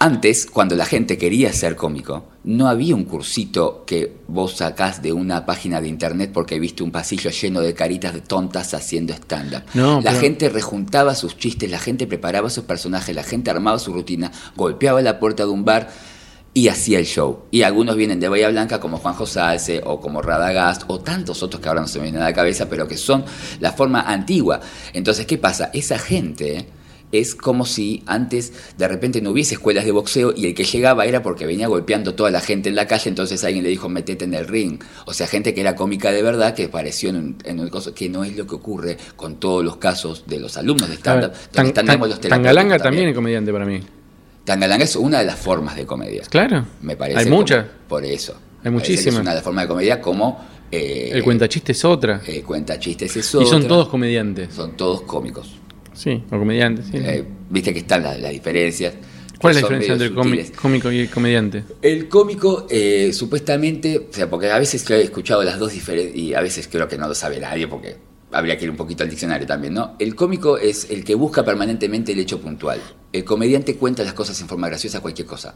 Antes, 0.00 0.46
cuando 0.46 0.74
la 0.74 0.84
gente 0.84 1.16
quería 1.16 1.52
ser 1.52 1.76
cómico, 1.76 2.24
no 2.42 2.66
había 2.66 2.96
un 2.96 3.04
cursito 3.04 3.84
que 3.86 4.16
vos 4.26 4.56
sacás 4.56 5.00
de 5.00 5.12
una 5.12 5.46
página 5.46 5.80
de 5.80 5.86
internet 5.86 6.32
porque 6.34 6.58
viste 6.58 6.82
un 6.82 6.90
pasillo 6.90 7.30
lleno 7.30 7.60
de 7.60 7.74
caritas 7.74 8.12
de 8.12 8.20
tontas 8.20 8.74
haciendo 8.74 9.12
stand-up. 9.14 9.62
No, 9.74 10.00
la 10.00 10.10
pero- 10.10 10.20
gente 10.20 10.48
rejuntaba 10.48 11.14
sus 11.14 11.36
chistes, 11.38 11.70
la 11.70 11.78
gente 11.78 12.08
preparaba 12.08 12.50
sus 12.50 12.64
personajes, 12.64 13.14
la 13.14 13.22
gente 13.22 13.52
armaba 13.52 13.78
su 13.78 13.92
rutina, 13.92 14.32
golpeaba 14.56 15.00
la 15.02 15.20
puerta 15.20 15.44
de 15.44 15.50
un 15.50 15.64
bar 15.64 15.88
y 16.54 16.68
hacía 16.68 16.98
el 16.98 17.06
show. 17.06 17.44
Y 17.50 17.62
algunos 17.62 17.96
vienen 17.96 18.20
de 18.20 18.28
Bahía 18.28 18.48
Blanca 18.50 18.78
como 18.80 18.98
Juan 18.98 19.14
Josalce 19.14 19.80
o 19.84 20.00
como 20.00 20.20
Radagast 20.20 20.82
o 20.88 21.00
tantos 21.00 21.42
otros 21.42 21.60
que 21.62 21.68
ahora 21.68 21.80
no 21.80 21.88
se 21.88 21.98
me 21.98 22.04
vienen 22.04 22.22
a 22.22 22.26
la 22.26 22.34
cabeza, 22.34 22.68
pero 22.68 22.86
que 22.86 22.96
son 22.98 23.24
la 23.60 23.72
forma 23.72 24.02
antigua. 24.02 24.60
Entonces, 24.92 25.24
¿qué 25.26 25.38
pasa? 25.38 25.70
Esa 25.72 25.98
gente 25.98 26.66
es 27.10 27.34
como 27.34 27.66
si 27.66 28.02
antes 28.06 28.52
de 28.78 28.88
repente 28.88 29.20
no 29.20 29.30
hubiese 29.32 29.54
escuelas 29.54 29.84
de 29.84 29.92
boxeo 29.92 30.32
y 30.34 30.46
el 30.46 30.54
que 30.54 30.64
llegaba 30.64 31.04
era 31.04 31.22
porque 31.22 31.44
venía 31.44 31.68
golpeando 31.68 32.14
toda 32.14 32.30
la 32.30 32.40
gente 32.40 32.70
en 32.70 32.74
la 32.74 32.86
calle, 32.86 33.10
entonces 33.10 33.44
alguien 33.44 33.62
le 33.64 33.68
dijo 33.70 33.88
metete 33.90 34.24
en 34.24 34.32
el 34.32 34.46
ring. 34.48 34.78
O 35.06 35.12
sea, 35.12 35.26
gente 35.26 35.52
que 35.52 35.60
era 35.60 35.74
cómica 35.76 36.10
de 36.10 36.22
verdad, 36.22 36.54
que 36.54 36.64
apareció 36.64 37.10
en 37.10 37.16
un, 37.16 37.36
en 37.44 37.60
un 37.60 37.68
coso, 37.68 37.94
que 37.94 38.08
no 38.08 38.24
es 38.24 38.34
lo 38.36 38.46
que 38.46 38.54
ocurre 38.54 38.96
con 39.16 39.36
todos 39.36 39.62
los 39.62 39.76
casos 39.76 40.24
de 40.26 40.40
los 40.40 40.56
alumnos 40.56 40.88
de 40.88 40.96
stand-up. 40.96 41.32
Tan- 41.50 41.66
Tan- 41.74 42.00
los 42.08 42.20
Tangalanga 42.30 42.76
también 42.82 43.08
es 43.10 43.14
comediante 43.14 43.52
para 43.52 43.64
mí. 43.66 43.80
Tangalanga 44.44 44.84
es 44.84 44.96
una 44.96 45.20
de 45.20 45.24
las 45.26 45.38
formas 45.38 45.76
de 45.76 45.86
comedia. 45.86 46.22
Claro. 46.28 46.64
Me 46.82 46.96
parece. 46.96 47.20
Hay 47.20 47.26
muchas. 47.26 47.66
Por 47.88 48.04
eso. 48.04 48.36
Hay 48.64 48.70
muchísimas. 48.70 49.14
Es 49.14 49.20
una 49.20 49.30
de 49.30 49.36
las 49.36 49.44
formas 49.44 49.64
de 49.64 49.68
comedia 49.68 50.00
como. 50.00 50.44
eh, 50.70 51.10
El 51.12 51.22
cuentachiste 51.22 51.72
es 51.72 51.84
otra. 51.84 52.20
eh, 52.26 52.42
cuenta 52.42 52.78
chistes 52.78 53.16
es 53.16 53.26
y 53.26 53.32
son 53.32 53.44
otra. 53.44 53.68
todos 53.68 53.88
comediantes. 53.88 54.52
Son 54.54 54.76
todos 54.76 55.02
cómicos. 55.02 55.56
Sí, 55.92 56.22
o 56.30 56.38
comediantes. 56.38 56.86
sí. 56.86 56.96
Eh, 56.96 57.24
Viste 57.50 57.72
que 57.72 57.80
están 57.80 58.02
las, 58.02 58.18
las 58.18 58.30
diferencias. 58.32 58.94
¿Cuál 59.38 59.56
es 59.56 59.62
la 59.62 59.68
diferencia 59.68 59.92
entre 59.94 60.06
el 60.08 60.52
cómico 60.54 60.90
y 60.92 61.00
el 61.00 61.10
comediante? 61.10 61.64
El 61.82 62.08
cómico, 62.08 62.66
eh, 62.70 63.12
supuestamente, 63.12 63.98
o 63.98 64.12
sea, 64.12 64.30
porque 64.30 64.50
a 64.50 64.58
veces 64.58 64.84
yo 64.86 64.94
he 64.94 65.02
escuchado 65.02 65.42
las 65.42 65.58
dos 65.58 65.72
diferentes, 65.72 66.16
y 66.16 66.32
a 66.32 66.40
veces 66.40 66.68
creo 66.70 66.86
que 66.88 66.96
no 66.96 67.08
lo 67.08 67.14
sabe 67.14 67.40
nadie, 67.40 67.66
porque 67.66 67.96
habría 68.32 68.56
que 68.56 68.64
ir 68.64 68.70
un 68.70 68.76
poquito 68.76 69.02
al 69.02 69.10
diccionario 69.10 69.46
también, 69.46 69.74
¿no? 69.74 69.94
El 69.98 70.14
cómico 70.14 70.58
es 70.58 70.90
el 70.90 71.04
que 71.04 71.14
busca 71.14 71.44
permanentemente 71.44 72.12
el 72.12 72.18
hecho 72.18 72.40
puntual. 72.40 72.80
El 73.12 73.24
comediante 73.24 73.76
cuenta 73.76 74.02
las 74.02 74.14
cosas 74.14 74.40
en 74.40 74.48
forma 74.48 74.68
graciosa, 74.68 75.00
cualquier 75.00 75.26
cosa. 75.26 75.54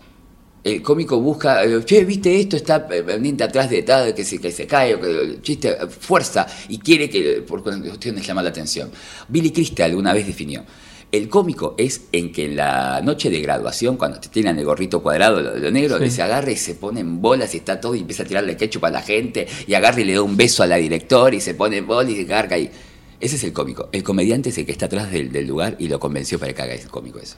El 0.62 0.82
cómico 0.82 1.20
busca, 1.20 1.64
eh, 1.64 1.84
che, 1.84 2.04
viste 2.04 2.40
esto, 2.40 2.56
está 2.56 2.88
eh, 2.90 3.02
pendiente 3.02 3.44
atrás 3.44 3.70
de 3.70 3.82
tal, 3.82 4.12
que 4.12 4.24
se, 4.24 4.40
que 4.40 4.50
se 4.50 4.66
cae, 4.66 4.96
o 4.96 5.00
que 5.00 5.38
chiste, 5.40 5.68
eh, 5.68 5.86
fuerza, 5.86 6.44
y 6.68 6.78
quiere 6.78 7.08
que, 7.08 7.44
por 7.46 7.62
cuestiones 7.62 8.26
llama 8.26 8.42
la 8.42 8.48
atención. 8.50 8.90
Billy 9.28 9.52
Crystal 9.52 9.94
una 9.94 10.12
vez 10.12 10.26
definió, 10.26 10.64
el 11.12 11.28
cómico 11.28 11.74
es 11.78 12.02
en 12.12 12.32
que 12.32 12.44
en 12.46 12.56
la 12.56 13.00
noche 13.02 13.30
de 13.30 13.40
graduación, 13.40 13.96
cuando 13.96 14.20
te 14.20 14.28
tiran 14.28 14.58
el 14.58 14.64
gorrito 14.64 15.02
cuadrado, 15.02 15.40
lo, 15.40 15.56
lo 15.56 15.70
negro, 15.70 15.98
Sí. 15.98 16.10
se 16.10 16.22
agarra 16.22 16.50
y 16.50 16.56
se 16.56 16.74
pone 16.74 17.00
en 17.00 17.22
bolas 17.22 17.54
y 17.54 17.58
está 17.58 17.80
todo 17.80 17.94
y 17.94 18.00
empieza 18.00 18.24
a 18.24 18.26
tirarle 18.26 18.56
ketchup 18.56 18.84
a 18.84 18.90
la 18.90 19.02
gente 19.02 19.46
y 19.66 19.74
agarra 19.74 20.00
y 20.00 20.04
le 20.04 20.14
da 20.14 20.22
un 20.22 20.36
beso 20.36 20.62
a 20.62 20.66
la 20.66 20.76
directora 20.76 21.34
y 21.36 21.40
se 21.40 21.54
pone 21.54 21.78
en 21.78 21.86
bolas 21.86 22.10
y 22.10 22.16
se 22.16 22.26
carga 22.26 22.58
y... 22.58 22.70
Ese 23.18 23.36
es 23.36 23.44
el 23.44 23.52
cómico. 23.54 23.88
El 23.92 24.02
comediante 24.02 24.50
es 24.50 24.58
el 24.58 24.66
que 24.66 24.72
está 24.72 24.86
atrás 24.86 25.10
del, 25.10 25.32
del 25.32 25.46
lugar 25.46 25.76
y 25.78 25.88
lo 25.88 25.98
convenció 25.98 26.38
para 26.38 26.52
que 26.52 26.60
haga 26.60 26.74
ese 26.74 26.88
cómico 26.88 27.18
eso. 27.18 27.36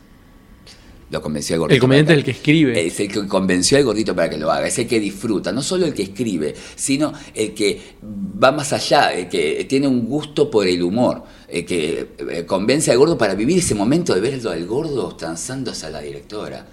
Lo 1.11 1.23
convenció 1.23 1.55
el 1.55 1.61
gordito. 1.61 1.75
El 1.75 1.81
comediante 1.81 2.13
es 2.13 2.19
el 2.19 2.25
que 2.25 2.31
escribe. 2.33 2.87
Es 2.87 3.01
el 3.01 3.09
que 3.09 3.27
convenció 3.27 3.79
al 3.79 3.85
gordito 3.85 4.15
para 4.15 4.29
que 4.29 4.37
lo 4.37 4.51
haga, 4.51 4.67
es 4.67 4.79
el 4.79 4.87
que 4.87 5.01
disfruta, 5.01 5.53
no 5.53 5.63
solo 5.63 5.87
el 5.87 5.95
que 5.95 6.03
escribe, 6.03 6.55
sino 6.77 7.13
el 7.35 7.55
que 7.55 7.81
va 8.03 8.53
más 8.53 8.73
allá, 8.75 9.15
el 9.15 9.29
que 9.29 9.65
tiene 9.65 9.89
un 9.89 10.07
gusto 10.07 10.51
por 10.51 10.67
el 10.67 10.83
humor, 10.83 11.25
el 11.49 11.65
que 11.65 12.09
eh, 12.19 12.45
convence 12.45 12.91
al 12.91 12.99
gordo 12.99 13.17
para 13.17 13.35
vivir 13.35 13.59
ese 13.59 13.75
momento 13.75 14.15
de 14.15 14.21
verlo 14.21 14.51
al 14.51 14.67
gordo 14.67 15.17
transándose 15.17 15.87
a 15.87 15.91
la 15.91 16.01
directora, 16.01 16.67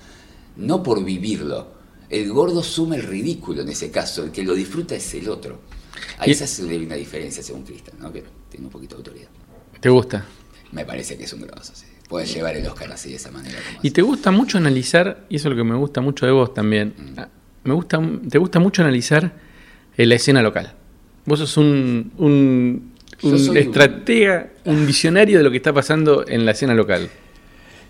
no 0.58 0.84
por 0.84 1.04
vivirlo. 1.04 1.74
El 2.10 2.32
gordo 2.32 2.62
suma 2.62 2.98
el 2.98 3.04
ridículo 3.04 3.62
en 3.62 3.70
ese 3.70 3.90
caso, 3.90 4.26
el 4.26 4.32
que 4.32 4.44
lo 4.44 4.54
disfruta 4.54 4.96
es 4.96 5.14
el 5.14 5.30
otro. 5.30 5.60
Ahí 6.18 6.34
se 6.34 6.44
hace 6.44 6.64
una 6.64 6.96
diferencia 6.96 7.42
según 7.42 7.64
Cristian, 7.64 7.98
¿no? 8.00 8.12
que 8.12 8.24
tiene 8.50 8.66
un 8.66 8.72
poquito 8.72 8.96
de 8.96 9.00
autoridad. 9.00 9.30
¿Te 9.80 9.90
gusta? 9.90 10.26
Me 10.74 10.86
parece 10.86 11.18
que 11.18 11.24
es 11.24 11.34
un 11.34 11.42
grosso, 11.42 11.74
sí. 11.74 11.86
Puede 12.10 12.26
llevar 12.28 12.56
el 12.56 12.66
Oscar 12.68 12.92
así 12.92 13.10
de 13.10 13.16
esa 13.16 13.32
manera. 13.32 13.58
Y 13.82 13.92
te 13.92 14.02
gusta 14.02 14.32
mucho 14.32 14.58
analizar, 14.58 15.26
y 15.30 15.38
eso 15.38 15.48
es 15.50 15.56
lo 15.56 15.64
que 15.64 15.68
me 15.70 15.76
gusta 15.76 16.02
mucho 16.02 16.26
de 16.26 16.32
vos 16.32 16.54
también. 16.54 16.94
Ah, 17.18 17.28
Me 17.64 17.74
gusta, 17.74 18.00
te 18.30 18.38
gusta 18.38 18.60
mucho 18.60 18.82
analizar 18.84 19.34
eh, 19.98 20.06
la 20.06 20.16
escena 20.16 20.42
local. 20.44 20.74
Vos 21.26 21.40
sos 21.40 21.58
un, 21.58 22.12
un, 22.18 22.92
un- 23.24 23.58
estratega, 23.58 24.52
un 24.66 24.86
visionario 24.86 25.40
de 25.40 25.44
lo 25.44 25.50
que 25.52 25.58
está 25.58 25.74
pasando 25.74 26.26
en 26.28 26.46
la 26.46 26.52
escena 26.52 26.76
local. 26.76 27.10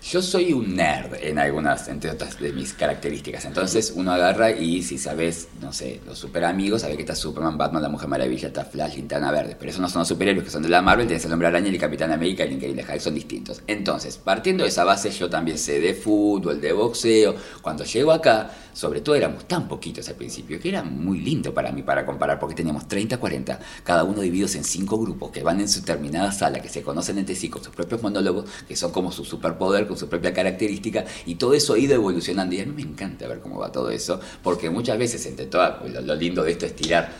Yo 0.08 0.22
soy 0.22 0.52
un 0.52 0.76
nerd 0.76 1.14
en 1.20 1.36
algunas, 1.36 1.88
entre 1.88 2.12
otras 2.12 2.38
de 2.38 2.52
mis 2.52 2.72
características. 2.74 3.44
Entonces 3.44 3.92
uno 3.96 4.12
agarra 4.12 4.52
y 4.52 4.84
si 4.84 4.98
sabes, 4.98 5.48
no 5.60 5.72
sé, 5.72 6.00
los 6.06 6.16
super 6.16 6.44
amigos, 6.44 6.82
sabes 6.82 6.94
que 6.94 7.02
está 7.02 7.16
Superman, 7.16 7.58
Batman, 7.58 7.82
la 7.82 7.88
Mujer 7.88 8.08
Maravilla, 8.08 8.46
está 8.46 8.64
Flash, 8.64 8.94
Linterna 8.94 9.32
Verde. 9.32 9.56
Pero 9.58 9.70
esos 9.70 9.80
no 9.80 9.88
son 9.88 10.02
los 10.02 10.08
superhéroes 10.08 10.44
que 10.44 10.50
son 10.50 10.62
de 10.62 10.68
la 10.68 10.80
Marvel, 10.80 11.08
tienes 11.08 11.24
el 11.24 11.32
Hombre 11.32 11.48
Araña, 11.48 11.70
el 11.70 11.78
Capitán 11.78 12.12
América 12.12 12.44
y 12.44 12.46
el 12.46 12.52
Increíble 12.52 12.84
Hulk, 12.88 13.00
son 13.00 13.16
distintos. 13.16 13.62
Entonces, 13.66 14.16
partiendo 14.16 14.62
de 14.62 14.68
esa 14.70 14.84
base, 14.84 15.10
yo 15.10 15.28
también 15.28 15.58
sé 15.58 15.80
de 15.80 15.92
fútbol, 15.92 16.60
de 16.60 16.72
boxeo. 16.72 17.34
Cuando 17.60 17.82
llego 17.82 18.12
acá, 18.12 18.48
sobre 18.76 19.00
todo 19.00 19.14
éramos 19.14 19.48
tan 19.48 19.66
poquitos 19.66 20.06
al 20.08 20.14
principio, 20.14 20.60
que 20.60 20.68
era 20.68 20.84
muy 20.84 21.18
lindo 21.20 21.54
para 21.54 21.72
mí 21.72 21.82
para 21.82 22.04
comparar, 22.04 22.38
porque 22.38 22.54
teníamos 22.54 22.86
30, 22.86 23.16
40, 23.16 23.58
cada 23.82 24.04
uno 24.04 24.20
divididos 24.20 24.54
en 24.54 24.62
cinco 24.64 24.98
grupos 24.98 25.30
que 25.30 25.42
van 25.42 25.60
en 25.60 25.68
su 25.68 25.82
terminada 25.82 26.30
sala, 26.30 26.60
que 26.60 26.68
se 26.68 26.82
conocen 26.82 27.18
entre 27.18 27.34
sí 27.34 27.48
con 27.48 27.64
sus 27.64 27.74
propios 27.74 28.02
monólogos, 28.02 28.44
que 28.68 28.76
son 28.76 28.92
como 28.92 29.10
su 29.10 29.24
superpoder, 29.24 29.88
con 29.96 30.00
su 30.00 30.08
propia 30.08 30.32
característica, 30.34 31.04
y 31.24 31.36
todo 31.36 31.54
eso 31.54 31.72
ha 31.74 31.78
ido 31.78 31.94
evolucionando. 31.94 32.54
Y 32.54 32.60
a 32.60 32.66
mí 32.66 32.72
me 32.72 32.82
encanta 32.82 33.26
ver 33.26 33.40
cómo 33.40 33.58
va 33.58 33.72
todo 33.72 33.90
eso, 33.90 34.20
porque 34.42 34.68
muchas 34.68 34.98
veces, 34.98 35.24
entre 35.26 35.46
todas, 35.46 35.76
lo, 35.90 36.00
lo 36.02 36.14
lindo 36.14 36.44
de 36.44 36.52
esto 36.52 36.66
es 36.66 36.76
tirar 36.76 37.10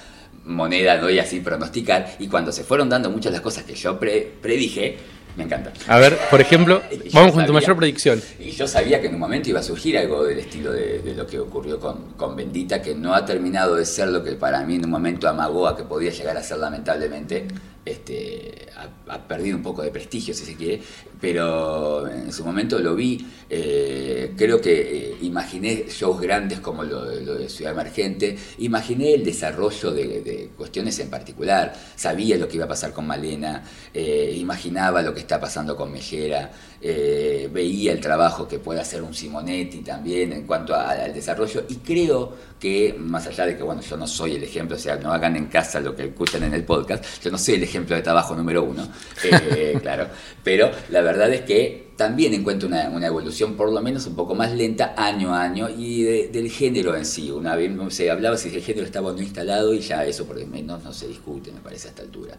moneda, 0.45 1.01
¿no? 1.01 1.09
Y 1.09 1.19
así 1.19 1.41
pronosticar, 1.41 2.17
y 2.19 2.29
cuando 2.29 2.53
se 2.53 2.63
fueron 2.65 2.89
dando 2.89 3.11
muchas 3.11 3.33
las 3.33 3.41
cosas 3.41 3.65
que 3.65 3.75
yo 3.75 3.99
pre- 3.99 4.31
predije, 4.43 4.97
me 5.37 5.45
encanta. 5.45 5.73
A 5.89 5.99
ver, 5.99 6.17
por 6.31 6.41
ejemplo, 6.41 6.81
vamos 7.13 7.33
con 7.33 7.45
tu 7.45 7.53
mayor 7.53 7.77
predicción. 7.77 8.23
Y 8.39 8.51
yo 8.53 8.67
sabía 8.69 9.01
que 9.01 9.09
en 9.09 9.15
un 9.15 9.21
momento 9.21 9.51
iba 9.51 9.61
a 9.61 9.63
surgir 9.63 9.99
algo 9.99 10.25
del 10.25 10.39
estilo 10.39 10.73
de, 10.73 11.01
de 11.01 11.15
lo 11.15 11.27
que 11.27 11.39
ocurrió 11.39 11.79
con, 11.81 12.13
con 12.17 12.37
Bendita, 12.37 12.81
que 12.81 12.95
no 12.95 13.15
ha 13.15 13.25
terminado 13.25 13.75
de 13.75 13.85
ser 13.85 14.09
lo 14.09 14.23
que 14.23 14.33
para 14.33 14.65
mí 14.65 14.77
en 14.77 14.85
un 14.85 14.91
momento 14.91 15.29
amagó 15.29 15.67
a 15.67 15.77
que 15.77 15.83
podía 15.83 16.11
llegar 16.11 16.37
a 16.37 16.43
ser 16.43 16.59
lamentablemente. 16.59 17.47
Este, 17.87 18.67
ha, 19.07 19.29
perdido 19.29 19.57
un 19.57 19.63
poco 19.63 19.81
de 19.81 19.93
prestigio, 19.93 20.35
si 20.35 20.45
se 20.45 20.57
quiere, 20.57 20.83
pero 21.21 22.09
en 22.09 22.33
su 22.33 22.45
momento 22.45 22.79
lo 22.81 22.97
vi. 22.97 23.25
eh, 23.49 24.33
creo 24.37 24.61
que 24.61 24.73
eh, 24.73 25.17
imaginé 25.23 25.85
shows 25.89 26.21
grandes 26.21 26.59
como 26.61 26.83
lo, 26.83 27.05
lo 27.05 27.35
de 27.37 27.49
Ciudad 27.49 27.73
Emergente, 27.73 28.37
imaginé 28.59 29.15
el 29.15 29.25
desarrollo 29.25 29.93
de, 29.93 30.51
cuestiones 30.57 30.99
en 30.99 31.11
particular, 31.11 31.73
sabía 31.95 32.37
lo 32.37 32.49
que 32.49 32.57
iba 32.57 32.65
a 32.65 32.69
pasar 32.69 32.93
con 32.93 33.07
Malena, 33.07 33.63
eh, 33.95 34.35
imaginaba 34.37 35.03
lo 35.03 35.15
que 35.15 35.21
está 35.21 35.39
pasando 35.41 35.77
con 35.77 35.93
Mellera, 35.93 36.51
eh, 36.81 37.49
veía 37.53 37.93
el 37.93 38.01
trabajo 38.01 38.47
que 38.47 38.59
puede 38.59 38.81
hacer 38.81 39.03
un 39.03 39.15
Simonetti 39.15 39.79
también 39.79 40.33
en 40.33 40.47
cuanto 40.47 40.75
al 40.75 41.13
desarrollo 41.15 41.65
y 41.69 41.77
creo 41.77 42.35
que 42.61 42.95
más 42.99 43.27
allá 43.27 43.47
de 43.47 43.57
que 43.57 43.63
bueno 43.63 43.81
yo 43.83 43.97
no 43.97 44.07
soy 44.07 44.35
el 44.37 44.43
ejemplo, 44.43 44.77
o 44.77 44.79
sea, 44.79 44.97
no 44.97 45.13
hagan 45.13 45.37
en 45.37 45.47
casa 45.47 45.81
lo 45.81 45.95
que 45.95 46.05
escuchan 46.07 46.43
en 46.43 46.55
el 46.55 46.65
podcast, 46.65 47.05
yo 47.23 47.31
no 47.31 47.39
soy 47.39 47.55
el 47.55 47.63
ejemplo 47.63 47.76
de 47.85 48.03
trabajo 48.03 48.35
número 48.35 48.63
uno, 48.65 48.89
eh, 49.25 49.79
claro, 49.83 50.07
pero 50.43 50.71
la 50.91 51.01
verdad 51.03 51.33
es 51.33 51.43
que 51.43 51.89
también 51.97 52.35
encuentro 52.35 52.69
una, 52.69 52.89
una 52.91 53.07
evolución 53.07 53.55
por 53.55 53.73
lo 53.73 53.81
menos 53.83 54.07
un 54.07 54.15
poco 54.17 54.35
más 54.35 54.53
lenta 54.53 54.95
año 54.97 55.35
a 55.35 55.43
año 55.43 55.69
y 55.69 56.03
de- 56.03 56.29
del 56.29 56.51
género 56.51 56.95
en 56.97 57.05
sí. 57.07 57.31
Una 57.31 57.57
vez 57.57 57.73
se 57.95 58.11
hablaba 58.11 58.37
si 58.37 58.55
el 58.55 58.63
género 58.63 58.85
estaba 58.85 59.13
no 59.13 59.21
instalado 59.21 59.73
y 59.73 59.81
ya 59.81 60.05
eso 60.05 60.27
por 60.27 60.39
lo 60.39 60.47
menos 60.47 60.85
no 60.85 60.93
se 60.93 61.09
discute, 61.09 61.53
me 61.53 61.61
parece, 61.61 61.89
a 61.89 61.91
esta 61.91 62.03
altura. 62.03 62.37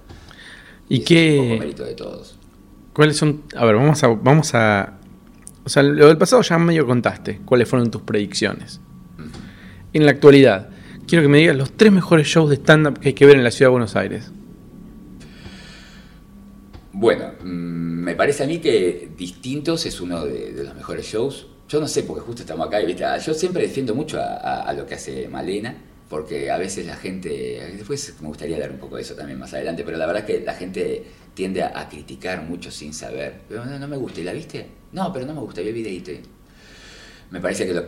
¿Y 0.89 1.01
eso 1.01 1.13
es 1.13 1.31
un 1.31 1.37
poco 1.37 1.49
qué? 1.53 1.59
mérito 1.59 1.83
de 1.85 1.93
todos. 1.95 2.35
¿Cuáles 2.93 3.17
son? 3.17 3.41
A 3.55 3.65
ver, 3.65 3.75
vamos 3.75 4.03
a, 4.03 4.07
vamos 4.07 4.53
a. 4.53 4.93
O 5.65 5.69
sea, 5.69 5.83
lo 5.83 6.07
del 6.07 6.17
pasado 6.17 6.41
ya 6.43 6.57
medio 6.59 6.85
contaste. 6.85 7.41
¿Cuáles 7.43 7.67
fueron 7.67 7.91
tus 7.91 8.01
predicciones? 8.03 8.79
En 9.93 10.05
la 10.05 10.11
actualidad, 10.11 10.69
quiero 11.07 11.23
que 11.23 11.27
me 11.29 11.39
digas 11.39 11.55
los 11.55 11.71
tres 11.71 11.91
mejores 11.91 12.27
shows 12.27 12.49
de 12.49 12.55
stand-up 12.57 12.99
que 12.99 13.09
hay 13.09 13.13
que 13.13 13.25
ver 13.25 13.35
en 13.37 13.43
la 13.43 13.51
ciudad 13.51 13.67
de 13.69 13.71
Buenos 13.71 13.95
Aires. 13.95 14.31
Bueno, 16.99 17.33
mm, 17.43 17.45
me 17.45 18.15
parece 18.15 18.43
a 18.43 18.47
mí 18.47 18.57
que 18.57 19.09
Distintos 19.15 19.85
es 19.85 20.01
uno 20.01 20.25
de, 20.25 20.51
los 20.63 20.73
mejores 20.73 21.05
shows. 21.05 21.45
Yo 21.69 21.79
no 21.79 21.87
sé, 21.87 22.01
porque 22.01 22.21
justo 22.21 22.41
estamos 22.41 22.65
acá 22.65 22.81
y 22.81 22.87
¿viste? 22.87 23.05
Ah, 23.05 23.19
yo 23.19 23.35
siempre 23.35 23.61
defiendo 23.61 23.93
mucho 23.93 24.19
a, 24.19 24.73
lo 24.73 24.87
que 24.87 24.95
hace 24.95 25.27
Malena, 25.27 25.77
porque 26.09 26.49
a 26.49 26.57
veces 26.57 26.87
la 26.87 26.95
gente, 26.95 27.29
después 27.77 28.15
me 28.19 28.27
gustaría 28.29 28.55
hablar 28.55 28.71
un 28.71 28.79
poco 28.79 28.95
de 28.95 29.03
eso 29.03 29.13
también 29.13 29.37
más 29.37 29.53
adelante, 29.53 29.83
pero 29.83 29.97
la 29.97 30.07
verdad 30.07 30.27
es 30.27 30.37
que 30.39 30.43
la 30.43 30.55
gente 30.55 31.03
tiende 31.35 31.61
a, 31.61 31.87
criticar 31.87 32.41
mucho 32.41 32.71
sin 32.71 32.95
saber. 32.95 33.41
Pero 33.47 33.63
no, 33.63 33.77
no 33.77 33.87
me 33.87 33.97
gusta, 33.97 34.21
¿y 34.21 34.23
la 34.23 34.33
viste? 34.33 34.65
No, 34.91 35.13
pero 35.13 35.27
no 35.27 35.35
me 35.35 35.41
gusta, 35.41 35.61
vi 35.61 35.67
el 35.67 35.75
videíto. 35.75 36.11
Me 37.29 37.39
parece 37.39 37.67
que 37.67 37.75
lo, 37.75 37.83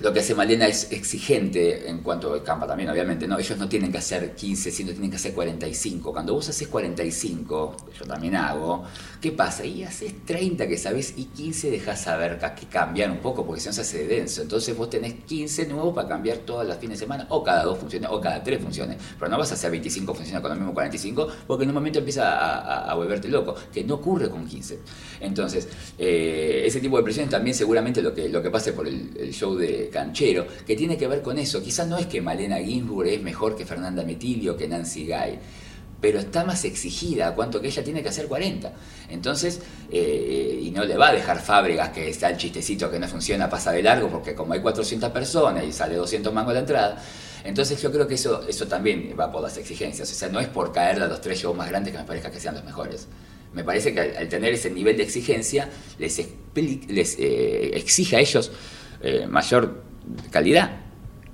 lo 0.00 0.12
que 0.12 0.20
hace 0.20 0.32
Malena 0.32 0.66
es 0.68 0.92
exigente 0.92 1.88
en 1.88 1.98
cuanto 1.98 2.32
a 2.32 2.44
Campa 2.44 2.68
también, 2.68 2.88
obviamente, 2.88 3.26
¿no? 3.26 3.36
Ellos 3.36 3.58
no 3.58 3.68
tienen 3.68 3.90
que 3.90 3.98
hacer 3.98 4.32
15, 4.32 4.70
sino 4.70 4.92
tienen 4.92 5.10
que 5.10 5.16
hacer 5.16 5.32
45. 5.32 6.12
Cuando 6.12 6.34
vos 6.34 6.48
haces 6.48 6.68
45, 6.68 7.76
que 7.90 7.98
yo 7.98 8.04
también 8.04 8.36
hago, 8.36 8.84
¿qué 9.20 9.32
pasa? 9.32 9.64
Y 9.64 9.82
haces 9.82 10.24
30 10.24 10.68
que 10.68 10.78
sabés 10.78 11.14
y 11.16 11.24
15 11.24 11.72
dejás 11.72 12.02
saber 12.02 12.38
que 12.54 12.66
cambiar 12.66 13.10
un 13.10 13.18
poco, 13.18 13.44
porque 13.44 13.60
si 13.60 13.66
no 13.66 13.72
se 13.72 13.80
hace 13.80 14.06
denso. 14.06 14.42
Entonces 14.42 14.76
vos 14.76 14.88
tenés 14.88 15.14
15 15.26 15.66
nuevos 15.66 15.92
para 15.92 16.06
cambiar 16.06 16.38
todas 16.38 16.66
las 16.68 16.78
fines 16.78 17.00
de 17.00 17.04
semana, 17.04 17.26
o 17.30 17.42
cada 17.42 17.64
dos 17.64 17.78
funciones, 17.78 18.08
o 18.12 18.20
cada 18.20 18.40
tres 18.44 18.62
funciones. 18.62 18.98
Pero 19.18 19.28
no 19.28 19.36
vas 19.36 19.50
a 19.50 19.54
hacer 19.54 19.72
25 19.72 20.14
funciones 20.14 20.40
con 20.40 20.50
los 20.50 20.58
mismos 20.58 20.74
45, 20.74 21.28
porque 21.44 21.64
en 21.64 21.70
un 21.70 21.74
momento 21.74 21.98
empieza 21.98 22.88
a, 22.88 22.94
volverte 22.94 23.28
loco, 23.28 23.56
que 23.72 23.82
no 23.82 23.94
ocurre 23.94 24.30
con 24.30 24.46
15. 24.46 24.78
Entonces, 25.20 25.66
eh, 25.98 26.62
ese 26.64 26.80
tipo 26.80 26.96
de 26.96 27.02
presiones 27.02 27.30
también 27.30 27.54
seguramente 27.56 28.00
lo 28.00 28.14
que, 28.14 28.28
lo 28.28 28.40
que 28.40 28.50
pase 28.50 28.72
por 28.72 28.86
el 28.86 29.32
show 29.32 29.56
de 29.56 29.87
Canchero, 29.90 30.46
que 30.66 30.76
tiene 30.76 30.96
que 30.96 31.06
ver 31.06 31.22
con 31.22 31.38
eso. 31.38 31.62
Quizás 31.62 31.86
no 31.86 31.98
es 31.98 32.06
que 32.06 32.20
Malena 32.20 32.58
Ginsburg 32.58 33.08
es 33.08 33.22
mejor 33.22 33.56
que 33.56 33.66
Fernanda 33.66 34.04
Metilio, 34.04 34.56
que 34.56 34.68
Nancy 34.68 35.06
Guy, 35.06 35.38
pero 36.00 36.20
está 36.20 36.44
más 36.44 36.64
exigida 36.64 37.28
a 37.28 37.34
cuanto 37.34 37.60
que 37.60 37.68
ella 37.68 37.82
tiene 37.82 38.02
que 38.02 38.08
hacer 38.08 38.26
40. 38.26 38.72
Entonces, 39.10 39.60
eh, 39.90 40.60
y 40.62 40.70
no 40.70 40.84
le 40.84 40.96
va 40.96 41.08
a 41.08 41.12
dejar 41.12 41.40
fábricas 41.40 41.90
que 41.90 42.08
está 42.08 42.30
el 42.30 42.36
chistecito 42.36 42.90
que 42.90 42.98
no 42.98 43.08
funciona, 43.08 43.50
pasa 43.50 43.72
de 43.72 43.82
largo, 43.82 44.08
porque 44.08 44.34
como 44.34 44.52
hay 44.52 44.60
400 44.60 45.10
personas 45.10 45.64
y 45.64 45.72
sale 45.72 45.96
200 45.96 46.32
mangos 46.32 46.54
la 46.54 46.60
entrada, 46.60 47.02
entonces 47.44 47.80
yo 47.82 47.90
creo 47.90 48.06
que 48.06 48.14
eso, 48.14 48.46
eso 48.46 48.66
también 48.66 49.14
va 49.18 49.30
por 49.32 49.42
las 49.42 49.56
exigencias. 49.56 50.10
O 50.10 50.14
sea, 50.14 50.28
no 50.28 50.38
es 50.38 50.48
por 50.48 50.72
caerle 50.72 51.04
a 51.04 51.08
los 51.08 51.20
tres 51.20 51.40
shows 51.40 51.56
más 51.56 51.68
grandes 51.68 51.92
que 51.92 51.98
me 51.98 52.04
parezca 52.04 52.30
que 52.30 52.38
sean 52.38 52.54
los 52.54 52.64
mejores. 52.64 53.08
Me 53.52 53.64
parece 53.64 53.92
que 53.92 54.00
al, 54.00 54.28
tener 54.28 54.52
ese 54.52 54.70
nivel 54.70 54.96
de 54.96 55.02
exigencia, 55.02 55.68
les, 55.98 56.20
les 56.54 57.18
eh, 57.18 57.70
exige 57.74 58.16
a 58.16 58.20
ellos 58.20 58.52
eh, 59.02 59.26
mayor 59.28 59.82
calidad. 60.30 60.70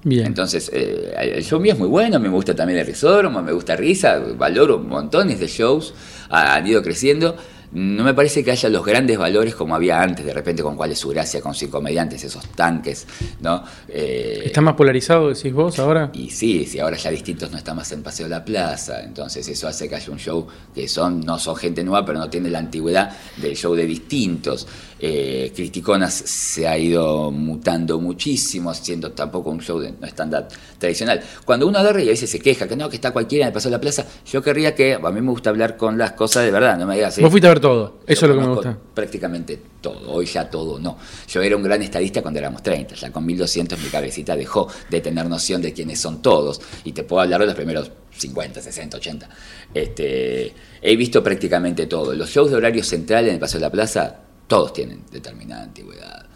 Bien. 0.03 0.27
Entonces, 0.27 0.71
eh, 0.73 1.15
el 1.37 1.43
show 1.45 1.59
mío 1.61 1.73
es 1.73 1.79
muy 1.79 1.89
bueno, 1.89 2.21
me 2.21 2.29
gusta 2.29 2.55
también 2.55 2.79
el 2.79 2.87
Risódromo, 2.87 3.43
me 3.43 3.53
gusta 3.53 3.75
Risa, 3.75 4.19
valoro 4.37 4.79
montones 4.79 5.41
de 5.41 5.47
shows, 5.47 5.95
ha- 6.29 6.55
han 6.57 6.67
ido 6.67 6.83
creciendo. 6.83 7.37
No 7.73 8.05
me 8.05 8.15
parece 8.15 8.45
que 8.45 8.53
haya 8.53 8.69
los 8.69 8.85
grandes 8.85 9.19
valores 9.19 9.57
como 9.57 9.75
había 9.75 10.01
antes, 10.01 10.25
de 10.25 10.33
repente 10.33 10.63
con 10.63 10.77
cuál 10.77 10.93
es 10.93 10.99
su 11.01 11.09
gracia, 11.09 11.41
con 11.41 11.55
cinco 11.55 11.79
comediantes, 11.79 12.23
esos 12.23 12.47
tanques, 12.51 13.05
¿no? 13.41 13.65
Eh, 13.89 14.43
¿Está 14.45 14.61
más 14.61 14.75
polarizado, 14.75 15.29
decís 15.31 15.53
vos, 15.53 15.77
ahora? 15.81 16.11
y 16.13 16.31
sí, 16.31 16.67
si 16.67 16.79
ahora 16.79 16.97
ya 16.97 17.11
distintos 17.11 17.51
no 17.51 17.59
está 17.59 17.75
más 17.75 17.91
en 17.91 18.05
Paseo 18.05 18.27
de 18.27 18.31
la 18.31 18.45
Plaza, 18.45 19.03
entonces 19.03 19.49
eso 19.49 19.67
hace 19.67 19.89
que 19.89 19.97
haya 19.97 20.13
un 20.13 20.19
show 20.21 20.47
que 20.73 20.87
son, 20.87 21.19
no 21.23 21.37
son 21.41 21.57
gente 21.57 21.83
nueva, 21.83 22.07
pero 22.07 22.21
no 22.21 22.31
tiene 22.31 22.49
la 22.49 22.61
antigüedad 22.61 23.11
del 23.39 23.57
show 23.57 23.75
de 23.75 23.87
distintos. 23.87 24.69
Eh, 25.07 25.53
Criticonas 25.55 26.15
se 26.15 26.67
ha 26.67 26.79
ido 26.79 27.31
mutando 27.31 28.01
muchísimo, 28.01 28.73
siendo 28.73 29.13
tampoco 29.13 29.51
un 29.51 29.61
show 29.61 29.79
de 29.79 29.93
no 29.93 30.07
estándar 30.07 30.49
tradicional. 30.79 31.21
Cuando 31.45 31.67
uno 31.67 31.79
agarra 31.79 32.01
y 32.01 32.07
a 32.07 32.13
veces 32.13 32.31
se 32.31 32.41
queja 32.41 32.67
que 32.67 32.75
no, 32.75 32.89
que 32.89 32.97
está 32.97 33.11
cualquiera 33.11 33.45
en 33.45 33.49
el 33.49 33.53
Paseo 33.53 33.71
de 33.71 33.77
la 33.77 33.81
Plaza, 33.83 34.07
yo 34.25 34.43
querría 34.43 34.75
que, 34.75 34.95
a 34.95 35.11
mí 35.11 35.21
me 35.21 35.31
gusta 35.31 35.51
hablar 35.51 35.77
con 35.77 35.99
las 35.99 36.13
cosas 36.13 36.47
de 36.47 36.51
verdad, 36.51 36.79
no 36.79 36.87
me 36.87 36.95
digas. 36.95 37.21
Vos 37.21 37.31
fuiste 37.31 37.47
a 37.47 37.51
ver 37.51 37.61
todo, 37.61 37.99
Yo 37.99 38.05
eso 38.07 38.25
es 38.25 38.31
lo 38.31 38.41
que 38.41 38.47
me 38.47 38.55
gusta. 38.55 38.79
Prácticamente 38.95 39.61
todo, 39.83 40.11
hoy 40.11 40.25
ya 40.25 40.49
todo 40.49 40.79
no. 40.79 40.97
Yo 41.29 41.43
era 41.43 41.55
un 41.55 41.63
gran 41.63 41.83
estadista 41.83 42.23
cuando 42.23 42.41
éramos 42.41 42.63
30, 42.63 42.95
ya 42.95 43.13
con 43.13 43.27
1200 43.27 43.79
mi 43.79 43.89
cabecita 43.91 44.35
dejó 44.35 44.69
de 44.89 45.03
tener 45.03 45.27
noción 45.29 45.61
de 45.61 45.75
quiénes 45.75 46.01
son 46.01 46.23
todos. 46.23 46.63
Y 46.83 46.93
te 46.93 47.05
puedo 47.05 47.21
hablar 47.21 47.41
de 47.43 47.47
los 47.49 47.55
primeros 47.55 47.91
50, 48.17 48.63
60, 48.63 48.97
80. 48.97 49.29
Este, 49.75 50.53
he 50.81 50.97
visto 50.97 51.23
prácticamente 51.23 51.87
todo. 51.87 52.15
Los 52.15 52.31
shows 52.31 52.51
de 52.51 52.57
horario 52.57 52.83
central 52.83 53.27
en 53.27 53.35
el 53.35 53.39
Paseo 53.39 53.61
de 53.61 53.67
la 53.67 53.71
Plaza, 53.71 54.24
todos 54.47 54.73
tienen 54.73 55.03
determinada 55.11 55.65
antigüedad. 55.65 56.27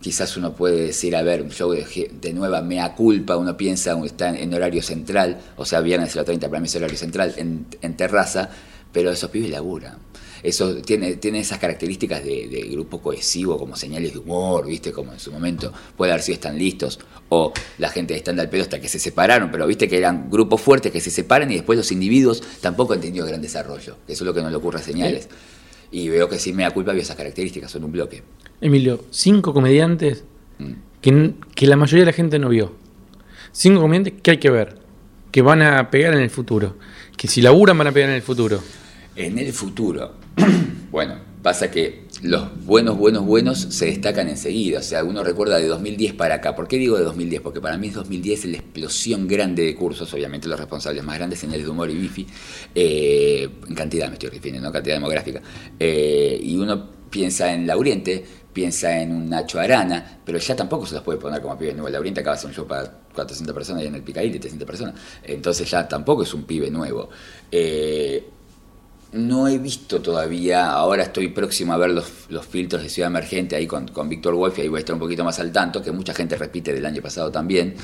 Quizás 0.00 0.36
uno 0.36 0.54
puede 0.54 0.86
decir, 0.86 1.16
a 1.16 1.22
ver, 1.22 1.42
un 1.42 1.50
show 1.50 1.72
de, 1.72 2.10
de 2.20 2.32
nueva 2.32 2.62
mea 2.62 2.94
culpa, 2.94 3.36
uno 3.36 3.56
piensa, 3.56 3.98
está 4.04 4.28
en, 4.28 4.36
en 4.36 4.54
horario 4.54 4.82
central, 4.82 5.40
o 5.56 5.64
sea, 5.64 5.80
viernes 5.80 6.14
a 6.14 6.18
las 6.18 6.26
30 6.26 6.48
para 6.48 6.60
mí 6.60 6.66
es 6.66 6.76
horario 6.76 6.96
central, 6.96 7.34
en, 7.36 7.66
en 7.82 7.96
terraza, 7.96 8.50
pero 8.92 9.10
esos 9.10 9.30
pibes 9.30 9.50
laburan. 9.50 9.98
Eso 10.42 10.76
tiene, 10.76 11.16
tiene 11.16 11.40
esas 11.40 11.58
características 11.58 12.22
de, 12.22 12.46
de 12.46 12.60
grupo 12.70 13.00
cohesivo, 13.00 13.58
como 13.58 13.74
señales 13.74 14.12
de 14.12 14.20
humor, 14.20 14.66
¿viste? 14.66 14.92
Como 14.92 15.12
en 15.12 15.18
su 15.18 15.32
momento 15.32 15.72
puede 15.96 16.12
haber 16.12 16.22
sido 16.22 16.34
están 16.34 16.56
listos, 16.56 17.00
o 17.28 17.52
la 17.78 17.88
gente 17.88 18.14
de 18.14 18.20
stand 18.20 18.38
al 18.38 18.48
pedo 18.48 18.62
hasta 18.62 18.80
que 18.80 18.88
se 18.88 19.00
separaron, 19.00 19.50
pero 19.50 19.66
viste 19.66 19.88
que 19.88 19.98
eran 19.98 20.30
grupos 20.30 20.60
fuertes 20.60 20.92
que 20.92 21.00
se 21.00 21.10
separan 21.10 21.50
y 21.50 21.54
después 21.54 21.76
los 21.76 21.90
individuos 21.90 22.42
tampoco 22.60 22.92
han 22.92 23.00
tenido 23.00 23.26
gran 23.26 23.42
desarrollo, 23.42 23.96
que 24.06 24.12
eso 24.12 24.22
es 24.22 24.26
lo 24.26 24.34
que 24.34 24.42
no 24.42 24.50
le 24.50 24.56
ocurre 24.56 24.78
a 24.78 24.82
señales. 24.82 25.28
Y 25.90 26.08
veo 26.08 26.28
que 26.28 26.38
sí 26.38 26.52
me 26.52 26.62
da 26.64 26.70
culpa 26.70 26.92
vio 26.92 27.02
esas 27.02 27.16
características, 27.16 27.70
son 27.70 27.84
un 27.84 27.92
bloque. 27.92 28.22
Emilio, 28.60 29.04
cinco 29.10 29.52
comediantes 29.52 30.24
Mm. 30.58 30.72
que, 31.02 31.34
que 31.54 31.66
la 31.66 31.76
mayoría 31.76 32.00
de 32.06 32.10
la 32.12 32.16
gente 32.16 32.38
no 32.38 32.48
vio. 32.48 32.72
Cinco 33.52 33.80
comediantes 33.82 34.14
que 34.22 34.30
hay 34.32 34.38
que 34.38 34.50
ver, 34.50 34.78
que 35.30 35.42
van 35.42 35.60
a 35.62 35.90
pegar 35.90 36.14
en 36.14 36.20
el 36.20 36.30
futuro, 36.30 36.76
que 37.16 37.28
si 37.28 37.42
laburan 37.42 37.76
van 37.76 37.88
a 37.88 37.92
pegar 37.92 38.08
en 38.08 38.16
el 38.16 38.22
futuro. 38.22 38.62
En 39.16 39.38
el 39.38 39.52
futuro, 39.52 40.14
bueno, 40.90 41.16
pasa 41.42 41.70
que 41.70 42.04
los 42.22 42.64
buenos, 42.64 42.96
buenos, 42.96 43.24
buenos 43.24 43.58
se 43.58 43.86
destacan 43.86 44.28
enseguida. 44.28 44.80
O 44.80 44.82
sea, 44.82 45.04
uno 45.04 45.22
recuerda 45.22 45.58
de 45.58 45.66
2010 45.66 46.14
para 46.14 46.36
acá. 46.36 46.54
¿Por 46.54 46.68
qué 46.68 46.76
digo 46.76 46.96
de 46.96 47.04
2010? 47.04 47.42
Porque 47.42 47.60
para 47.60 47.76
mí 47.76 47.88
es 47.88 47.94
2010 47.94 48.44
la 48.46 48.56
explosión 48.58 49.26
grande 49.26 49.64
de 49.64 49.74
cursos, 49.74 50.12
obviamente 50.14 50.48
los 50.48 50.58
responsables 50.58 51.02
más 51.04 51.16
grandes, 51.16 51.38
señales 51.38 51.64
de 51.64 51.70
humor 51.70 51.90
y 51.90 51.94
bifi, 51.94 52.26
eh, 52.74 53.48
en 53.68 53.74
cantidad 53.74 54.08
me 54.08 54.14
estoy 54.14 54.30
refiriendo, 54.30 54.66
no 54.66 54.72
cantidad 54.72 54.96
demográfica. 54.96 55.42
Eh, 55.78 56.38
y 56.42 56.56
uno 56.56 56.88
piensa 57.10 57.52
en 57.52 57.66
Lauriente, 57.66 58.24
piensa 58.52 59.00
en 59.00 59.12
un 59.12 59.28
Nacho 59.28 59.60
Arana, 59.60 60.20
pero 60.24 60.38
ya 60.38 60.56
tampoco 60.56 60.86
se 60.86 60.94
los 60.94 61.02
puede 61.02 61.18
poner 61.18 61.40
como 61.42 61.58
pibe 61.58 61.72
nuevo. 61.72 61.88
Lauriente 61.88 62.20
acaba 62.20 62.34
de 62.34 62.38
hacer 62.38 62.48
un 62.48 62.54
show 62.54 62.66
para 62.66 62.90
400 63.14 63.54
personas 63.54 63.82
y 63.84 63.86
en 63.86 63.94
el 63.94 64.02
Picaíli 64.02 64.38
300 64.38 64.66
personas. 64.66 64.94
Entonces 65.22 65.70
ya 65.70 65.86
tampoco 65.86 66.22
es 66.22 66.32
un 66.32 66.44
pibe 66.44 66.70
nuevo. 66.70 67.10
Eh, 67.50 68.30
no 69.16 69.48
he 69.48 69.58
visto 69.58 70.00
todavía, 70.00 70.70
ahora 70.70 71.04
estoy 71.04 71.28
próximo 71.28 71.72
a 71.72 71.76
ver 71.76 71.90
los, 71.90 72.06
los 72.28 72.46
filtros 72.46 72.82
de 72.82 72.88
Ciudad 72.88 73.10
Emergente 73.10 73.56
ahí 73.56 73.66
con, 73.66 73.88
con 73.88 74.08
Víctor 74.08 74.34
Wolf 74.34 74.58
y 74.58 74.62
ahí 74.62 74.68
voy 74.68 74.78
a 74.78 74.80
estar 74.80 74.94
un 74.94 75.00
poquito 75.00 75.24
más 75.24 75.38
al 75.40 75.50
tanto, 75.50 75.82
que 75.82 75.92
mucha 75.92 76.14
gente 76.14 76.36
repite 76.36 76.72
del 76.72 76.86
año 76.86 77.02
pasado 77.02 77.30
también. 77.30 77.74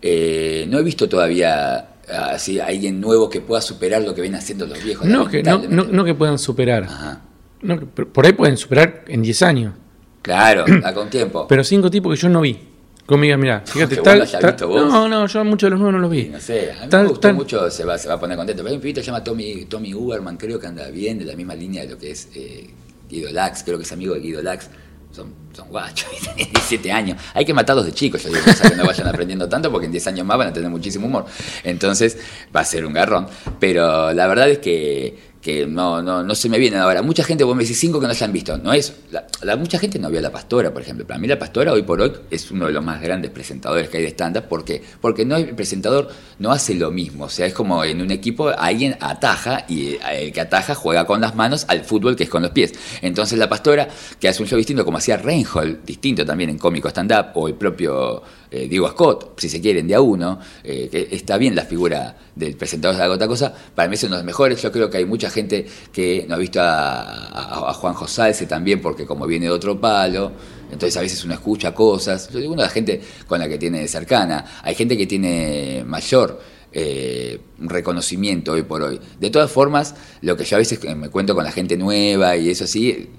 Eh, 0.00 0.66
no 0.68 0.78
he 0.78 0.82
visto 0.82 1.08
todavía 1.08 1.96
así 2.08 2.60
alguien 2.60 3.00
nuevo 3.00 3.28
que 3.28 3.40
pueda 3.40 3.60
superar 3.60 4.02
lo 4.02 4.14
que 4.14 4.20
vienen 4.20 4.38
haciendo 4.38 4.66
los 4.66 4.82
viejos. 4.82 5.06
No 5.06 5.28
que, 5.28 5.42
no, 5.42 5.58
no, 5.68 5.84
no 5.84 6.04
que 6.04 6.14
puedan 6.14 6.38
superar. 6.38 6.84
Ajá. 6.84 7.22
No, 7.60 7.80
por 7.80 8.24
ahí 8.24 8.32
pueden 8.32 8.56
superar 8.56 9.04
en 9.08 9.22
10 9.22 9.42
años. 9.42 9.74
Claro, 10.22 10.64
da 10.82 10.94
con 10.94 11.10
tiempo. 11.10 11.46
Pero 11.48 11.64
cinco 11.64 11.90
tipos 11.90 12.14
que 12.14 12.20
yo 12.20 12.28
no 12.28 12.40
vi. 12.40 12.67
Conmigo, 13.08 13.38
mira, 13.38 13.62
fíjate, 13.64 13.94
Que 13.94 14.00
vos 14.00 14.04
tal, 14.04 14.18
lo 14.18 14.24
hayas 14.24 14.40
tal- 14.40 14.50
visto 14.52 14.68
vos. 14.68 14.86
No, 14.92 15.08
no, 15.08 15.26
yo 15.26 15.44
muchos 15.44 15.66
de 15.66 15.70
los 15.70 15.78
nuevos 15.80 15.94
no 15.94 15.98
los 16.00 16.10
vi. 16.10 16.24
No 16.26 16.38
sé, 16.38 16.72
a 16.72 16.84
mí 16.84 16.90
Tal- 16.90 17.04
me 17.04 17.08
gustó 17.08 17.20
tal- 17.28 17.34
mucho, 17.36 17.70
se 17.70 17.84
va, 17.84 17.96
se 17.96 18.06
va 18.06 18.14
a 18.14 18.20
poner 18.20 18.36
contento. 18.36 18.62
Pero 18.62 18.68
hay 18.70 18.76
un 18.76 18.82
pibito 18.82 19.00
que 19.00 19.04
se 19.04 19.10
llama 19.10 19.24
Tommy, 19.24 19.64
Tommy 19.64 19.94
Uberman, 19.94 20.36
creo 20.36 20.60
que 20.60 20.66
anda 20.66 20.88
bien, 20.90 21.18
de 21.18 21.24
la 21.24 21.34
misma 21.34 21.54
línea 21.54 21.84
de 21.84 21.88
lo 21.92 21.98
que 21.98 22.10
es 22.10 22.28
eh, 22.34 22.68
Guido 23.08 23.30
Lax, 23.32 23.62
creo 23.64 23.78
que 23.78 23.84
es 23.84 23.92
amigo 23.92 24.12
de 24.14 24.20
Guido 24.20 24.42
Lax. 24.42 24.68
Son, 25.10 25.32
son 25.56 25.68
guachos, 25.70 26.06
tienen 26.36 26.52
17 26.52 26.92
años. 26.92 27.18
Hay 27.32 27.46
que 27.46 27.54
matarlos 27.54 27.86
de 27.86 27.92
chicos, 27.92 28.22
yo 28.22 28.28
digo, 28.28 28.42
que 28.44 28.76
no 28.76 28.84
vayan 28.84 29.08
aprendiendo 29.08 29.48
tanto 29.48 29.72
porque 29.72 29.86
en 29.86 29.92
10 29.92 30.06
años 30.08 30.26
más 30.26 30.36
van 30.36 30.48
a 30.48 30.52
tener 30.52 30.68
muchísimo 30.68 31.06
humor. 31.06 31.24
Entonces 31.64 32.18
va 32.54 32.60
a 32.60 32.64
ser 32.64 32.84
un 32.84 32.92
garrón. 32.92 33.26
Pero 33.58 34.12
la 34.12 34.26
verdad 34.26 34.50
es 34.50 34.58
que, 34.58 35.16
que 35.48 35.66
no, 35.66 36.02
no, 36.02 36.22
no 36.22 36.34
se 36.34 36.50
me 36.50 36.58
vienen 36.58 36.78
ahora. 36.80 37.00
Mucha 37.00 37.24
gente, 37.24 37.42
vos 37.42 37.56
me 37.56 37.62
decís 37.62 37.78
cinco 37.80 37.98
que 37.98 38.06
no 38.06 38.12
se 38.12 38.22
han 38.22 38.32
visto. 38.34 38.58
No 38.58 38.74
es, 38.74 38.92
la, 39.10 39.26
la- 39.40 39.56
mucha 39.56 39.78
gente 39.78 39.98
no 39.98 40.10
vio 40.10 40.18
a 40.18 40.22
La 40.22 40.30
Pastora, 40.30 40.72
por 40.74 40.82
ejemplo. 40.82 41.06
Para 41.06 41.18
mí 41.18 41.26
La 41.26 41.38
Pastora 41.38 41.72
hoy 41.72 41.82
por 41.82 42.02
hoy 42.02 42.12
es 42.30 42.50
uno 42.50 42.66
de 42.66 42.72
los 42.72 42.84
más 42.84 43.00
grandes 43.00 43.30
presentadores 43.30 43.88
que 43.88 43.96
hay 43.96 44.02
de 44.02 44.10
stand-up. 44.10 44.42
¿Por 44.44 44.62
qué? 44.62 44.82
Porque 45.00 45.24
no, 45.24 45.36
el 45.36 45.54
presentador 45.54 46.10
no 46.38 46.52
hace 46.52 46.74
lo 46.74 46.90
mismo. 46.90 47.24
O 47.24 47.28
sea, 47.30 47.46
es 47.46 47.54
como 47.54 47.82
en 47.82 48.02
un 48.02 48.10
equipo 48.10 48.50
alguien 48.50 48.96
ataja 49.00 49.64
y 49.68 49.92
eh, 49.94 49.98
el 50.24 50.32
que 50.32 50.40
ataja 50.42 50.74
juega 50.74 51.06
con 51.06 51.22
las 51.22 51.34
manos 51.34 51.64
al 51.68 51.82
fútbol 51.82 52.14
que 52.14 52.24
es 52.24 52.28
con 52.30 52.42
los 52.42 52.50
pies. 52.50 52.74
Entonces 53.00 53.38
La 53.38 53.48
Pastora, 53.48 53.88
que 54.20 54.28
hace 54.28 54.42
un 54.42 54.48
show 54.48 54.58
distinto 54.58 54.84
como 54.84 54.98
hacía 54.98 55.16
Reinhold, 55.16 55.84
distinto 55.86 56.26
también 56.26 56.50
en 56.50 56.58
cómico 56.58 56.88
stand-up, 56.90 57.28
o 57.34 57.48
el 57.48 57.54
propio 57.54 58.22
eh, 58.50 58.68
Diego 58.68 58.88
Scott, 58.88 59.38
si 59.38 59.48
se 59.48 59.60
quieren, 59.60 59.86
de 59.86 59.94
a 59.94 60.00
uno, 60.00 60.38
eh, 60.64 60.88
que 60.90 61.08
está 61.10 61.36
bien 61.36 61.54
la 61.54 61.64
figura 61.64 62.16
del 62.34 62.56
presentador 62.56 62.96
de 62.96 63.06
la 63.06 63.14
otra 63.14 63.28
cosa, 63.28 63.54
para 63.74 63.88
mí 63.88 63.94
es 63.94 64.02
uno 64.04 64.16
de 64.16 64.22
los 64.22 64.26
mejores. 64.26 64.62
Yo 64.62 64.72
creo 64.72 64.88
que 64.88 64.98
hay 64.98 65.04
mucha 65.04 65.30
gente 65.30 65.66
que 65.92 66.24
no 66.28 66.36
ha 66.36 66.38
visto 66.38 66.60
a, 66.60 67.00
a, 67.02 67.70
a 67.70 67.74
Juan 67.74 67.94
Josalce 67.94 68.46
también, 68.46 68.80
porque 68.80 69.06
como 69.06 69.26
viene 69.26 69.46
de 69.46 69.52
otro 69.52 69.80
palo, 69.80 70.32
entonces 70.70 70.96
a 70.96 71.00
veces 71.00 71.24
uno 71.24 71.34
escucha 71.34 71.74
cosas. 71.74 72.28
Yo 72.30 72.38
digo, 72.38 72.52
una 72.52 72.62
de 72.62 72.68
la 72.68 72.74
gente 72.74 73.00
con 73.26 73.38
la 73.38 73.48
que 73.48 73.58
tiene 73.58 73.86
cercana. 73.88 74.44
Hay 74.62 74.74
gente 74.74 74.96
que 74.96 75.06
tiene 75.06 75.84
mayor 75.86 76.40
eh, 76.72 77.40
reconocimiento 77.58 78.52
hoy 78.52 78.62
por 78.62 78.82
hoy. 78.82 79.00
De 79.18 79.30
todas 79.30 79.50
formas, 79.50 79.94
lo 80.20 80.36
que 80.36 80.44
yo 80.44 80.56
a 80.56 80.58
veces 80.58 80.78
me 80.96 81.08
cuento 81.08 81.34
con 81.34 81.44
la 81.44 81.52
gente 81.52 81.76
nueva 81.76 82.36
y 82.36 82.50
eso 82.50 82.64
así, 82.64 83.10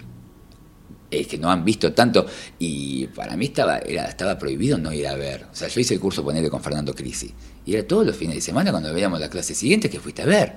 es 1.12 1.28
que 1.28 1.38
no 1.38 1.50
han 1.52 1.66
visto 1.66 1.92
tanto 1.94 2.26
y 2.60 3.08
para 3.08 3.36
mí 3.36 3.46
estaba, 3.46 3.80
era, 3.80 4.06
estaba 4.06 4.38
prohibido 4.38 4.78
no 4.78 4.94
ir 4.94 5.08
a 5.08 5.16
ver. 5.16 5.46
O 5.52 5.56
sea, 5.56 5.68
yo 5.68 5.80
hice 5.82 5.94
el 5.96 6.00
curso 6.00 6.24
ponerle 6.24 6.50
con 6.50 6.62
Fernando 6.62 6.94
Crisi 6.94 7.34
y 7.66 7.74
era 7.74 7.88
todos 7.88 8.06
los 8.06 8.16
fines 8.16 8.36
de 8.36 8.42
semana 8.42 8.72
cuando 8.72 8.94
veíamos 8.94 9.20
la 9.20 9.30
clase 9.30 9.54
siguiente 9.56 9.90
que 9.90 10.00
fuiste 10.00 10.22
a 10.22 10.26
ver. 10.26 10.56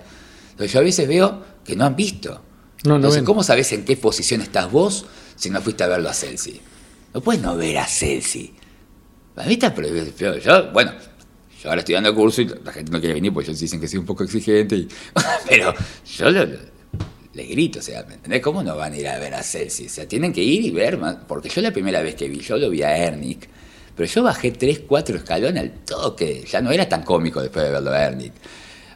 Entonces 0.51 0.73
yo 0.73 0.81
a 0.81 0.83
veces 0.83 1.09
veo 1.09 1.43
que 1.65 1.75
no 1.77 1.85
han 1.87 1.97
visto. 1.97 2.43
No, 2.85 2.91
no 2.91 2.97
Entonces, 2.97 3.21
ven. 3.21 3.25
¿cómo 3.27 3.43
sabes 3.43 3.73
en 3.73 3.85
qué 3.85 3.97
posición 3.97 4.41
estás 4.43 4.71
vos 4.71 5.07
si 5.37 5.49
no 5.51 5.61
fuiste 5.63 5.85
a 5.85 5.89
verlo 5.89 6.09
a 6.11 6.15
Celsi? 6.15 6.61
No 7.15 7.21
puedes 7.21 7.41
no 7.41 7.57
ver 7.57 7.79
a 7.79 7.87
Celsi. 7.87 8.53
Para 9.35 9.47
mí 9.49 9.55
está 9.55 9.75
prohibido. 9.75 10.37
Yo, 10.39 10.73
bueno, 10.73 10.93
yo 11.63 11.69
ahora 11.71 11.81
estoy 11.81 11.95
dando 11.95 12.11
el 12.11 12.15
curso 12.15 12.43
y 12.43 12.47
la 12.65 12.73
gente 12.73 12.91
no 12.93 12.99
quiere 13.01 13.15
venir 13.15 13.33
porque 13.33 13.51
ellos 13.51 13.61
dicen 13.61 13.81
que 13.81 13.89
soy 13.89 13.99
un 14.01 14.05
poco 14.07 14.25
exigente. 14.25 14.77
y- 14.77 14.89
pero 15.49 15.73
yo 16.19 16.31
lo- 16.31 16.72
les 17.35 17.49
grito, 17.49 17.79
o 17.79 17.83
sea, 17.83 18.05
¿me 18.05 18.15
entendés? 18.15 18.43
¿Cómo 18.43 18.63
no 18.63 18.77
van 18.77 18.93
a 18.93 18.99
ir 18.99 19.09
a 19.09 19.19
ver 19.19 19.35
a 19.35 19.43
Celsi? 19.43 19.87
O 19.87 19.89
sea, 19.89 20.07
tienen 20.07 20.33
que 20.33 20.43
ir 20.43 20.65
y 20.65 20.71
ver, 20.71 20.99
porque 21.27 21.49
yo 21.49 21.61
la 21.63 21.73
primera 21.73 22.03
vez 22.03 22.15
que 22.15 22.29
vi, 22.29 22.41
yo 22.41 22.57
lo 22.57 22.69
vi 22.69 22.83
a 22.83 22.97
Ernick, 22.97 23.49
pero 23.97 24.09
yo 24.09 24.23
bajé 24.23 24.53
3, 24.53 24.83
4 24.87 25.17
escalones 25.17 25.63
al 25.63 25.71
toque, 25.85 26.45
ya 26.51 26.61
no 26.61 26.71
era 26.71 26.89
tan 26.89 27.03
cómico 27.03 27.41
después 27.41 27.65
de 27.65 27.71
verlo 27.71 27.91
a 27.91 28.05
Ernick. 28.05 28.33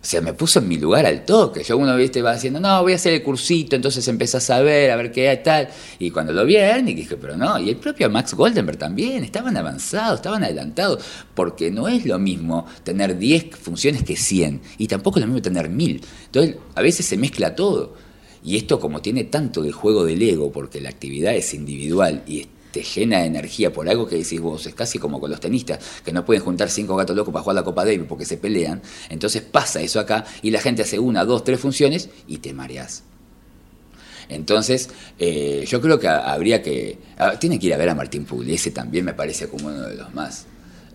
O 0.07 0.09
sea, 0.09 0.21
me 0.21 0.35
puso 0.35 0.61
en 0.61 0.69
mi 0.69 0.79
lugar 0.79 1.05
al 1.05 1.25
toque. 1.25 1.65
Yo 1.65 1.77
uno, 1.77 1.97
viste, 1.97 2.23
va 2.23 2.35
diciendo, 2.35 2.61
no, 2.61 2.81
voy 2.81 2.93
a 2.93 2.95
hacer 2.95 3.13
el 3.13 3.25
cursito, 3.25 3.75
entonces 3.75 4.07
empezás 4.07 4.49
a 4.51 4.61
ver, 4.61 4.93
a 4.93 4.97
ver 4.97 5.11
qué 5.11 5.29
hay 5.29 5.43
tal. 5.43 5.69
Y 5.99 6.13
cuando 6.13 6.33
lo 6.33 6.45
vi 6.47 6.57
a 6.59 6.77
Ernick 6.77 6.97
dije, 6.97 7.17
pero 7.17 7.37
no, 7.37 7.59
y 7.59 7.71
el 7.71 7.77
propio 7.77 8.09
Max 8.09 8.35
Goldenberg 8.35 8.79
también, 8.79 9.25
estaban 9.25 9.57
avanzados, 9.57 10.21
estaban 10.21 10.45
adelantados, 10.45 11.05
porque 11.35 11.73
no 11.73 11.89
es 11.89 12.07
lo 12.07 12.21
mismo 12.21 12.67
tener 12.85 13.19
10 13.19 13.57
funciones 13.57 14.05
que 14.05 14.15
100, 14.15 14.63
y 14.79 14.87
tampoco 14.87 15.19
es 15.19 15.23
lo 15.23 15.27
mismo 15.27 15.43
tener 15.43 15.69
1000. 15.69 16.01
Entonces, 16.27 16.57
a 16.77 16.83
veces 16.83 17.05
se 17.05 17.17
mezcla 17.17 17.57
todo. 17.57 18.06
Y 18.47 18.57
esto 18.57 18.81
como 18.81 19.03
tiene 19.03 19.25
tanto 19.25 19.61
del 19.63 19.73
juego 19.73 20.05
del 20.07 20.23
ego, 20.23 20.51
porque 20.51 20.81
la 20.81 20.89
actividad 20.89 21.35
es 21.35 21.53
individual 21.53 22.23
y 22.27 22.47
te 22.73 22.83
llena 22.83 23.19
de 23.21 23.27
energía 23.27 23.73
por 23.73 23.89
algo 23.89 24.07
que 24.07 24.17
decís 24.17 24.41
vos, 24.41 24.67
es 24.67 24.75
casi 24.75 24.99
como 24.99 25.21
con 25.21 25.31
los 25.31 25.41
tenistas, 25.41 25.81
que 26.05 26.13
no 26.13 26.25
pueden 26.25 26.43
juntar 26.43 26.71
cinco 26.71 26.97
gatos 26.97 27.17
locos 27.17 27.33
para 27.33 27.43
jugar 27.43 27.57
la 27.57 27.65
Copa 27.65 27.85
Davis 27.85 28.07
porque 28.09 28.25
se 28.25 28.39
pelean. 28.39 28.81
Entonces 29.11 29.43
pasa 29.43 29.83
eso 29.83 30.01
acá 30.01 30.25
y 30.43 30.51
la 30.51 30.61
gente 30.61 30.83
hace 30.83 30.99
una, 30.99 31.25
dos, 31.27 31.45
tres 31.45 31.61
funciones 31.61 32.09
y 32.27 32.39
te 32.39 32.55
mareás. 32.55 33.03
Entonces, 34.29 34.91
eh, 35.19 35.65
yo 35.69 35.81
creo 35.81 35.99
que 35.99 36.09
ha- 36.09 36.33
habría 36.33 36.63
que. 36.63 36.99
Tiene 37.41 37.59
que 37.59 37.67
ir 37.67 37.75
a 37.75 37.77
ver 37.77 37.89
a 37.91 37.95
Martín 37.95 38.25
Pugliese 38.25 38.71
también, 38.71 39.05
me 39.05 39.15
parece 39.15 39.49
como 39.49 39.69
uno 39.69 39.83
de 39.83 39.95
los 39.97 40.13
más 40.15 40.47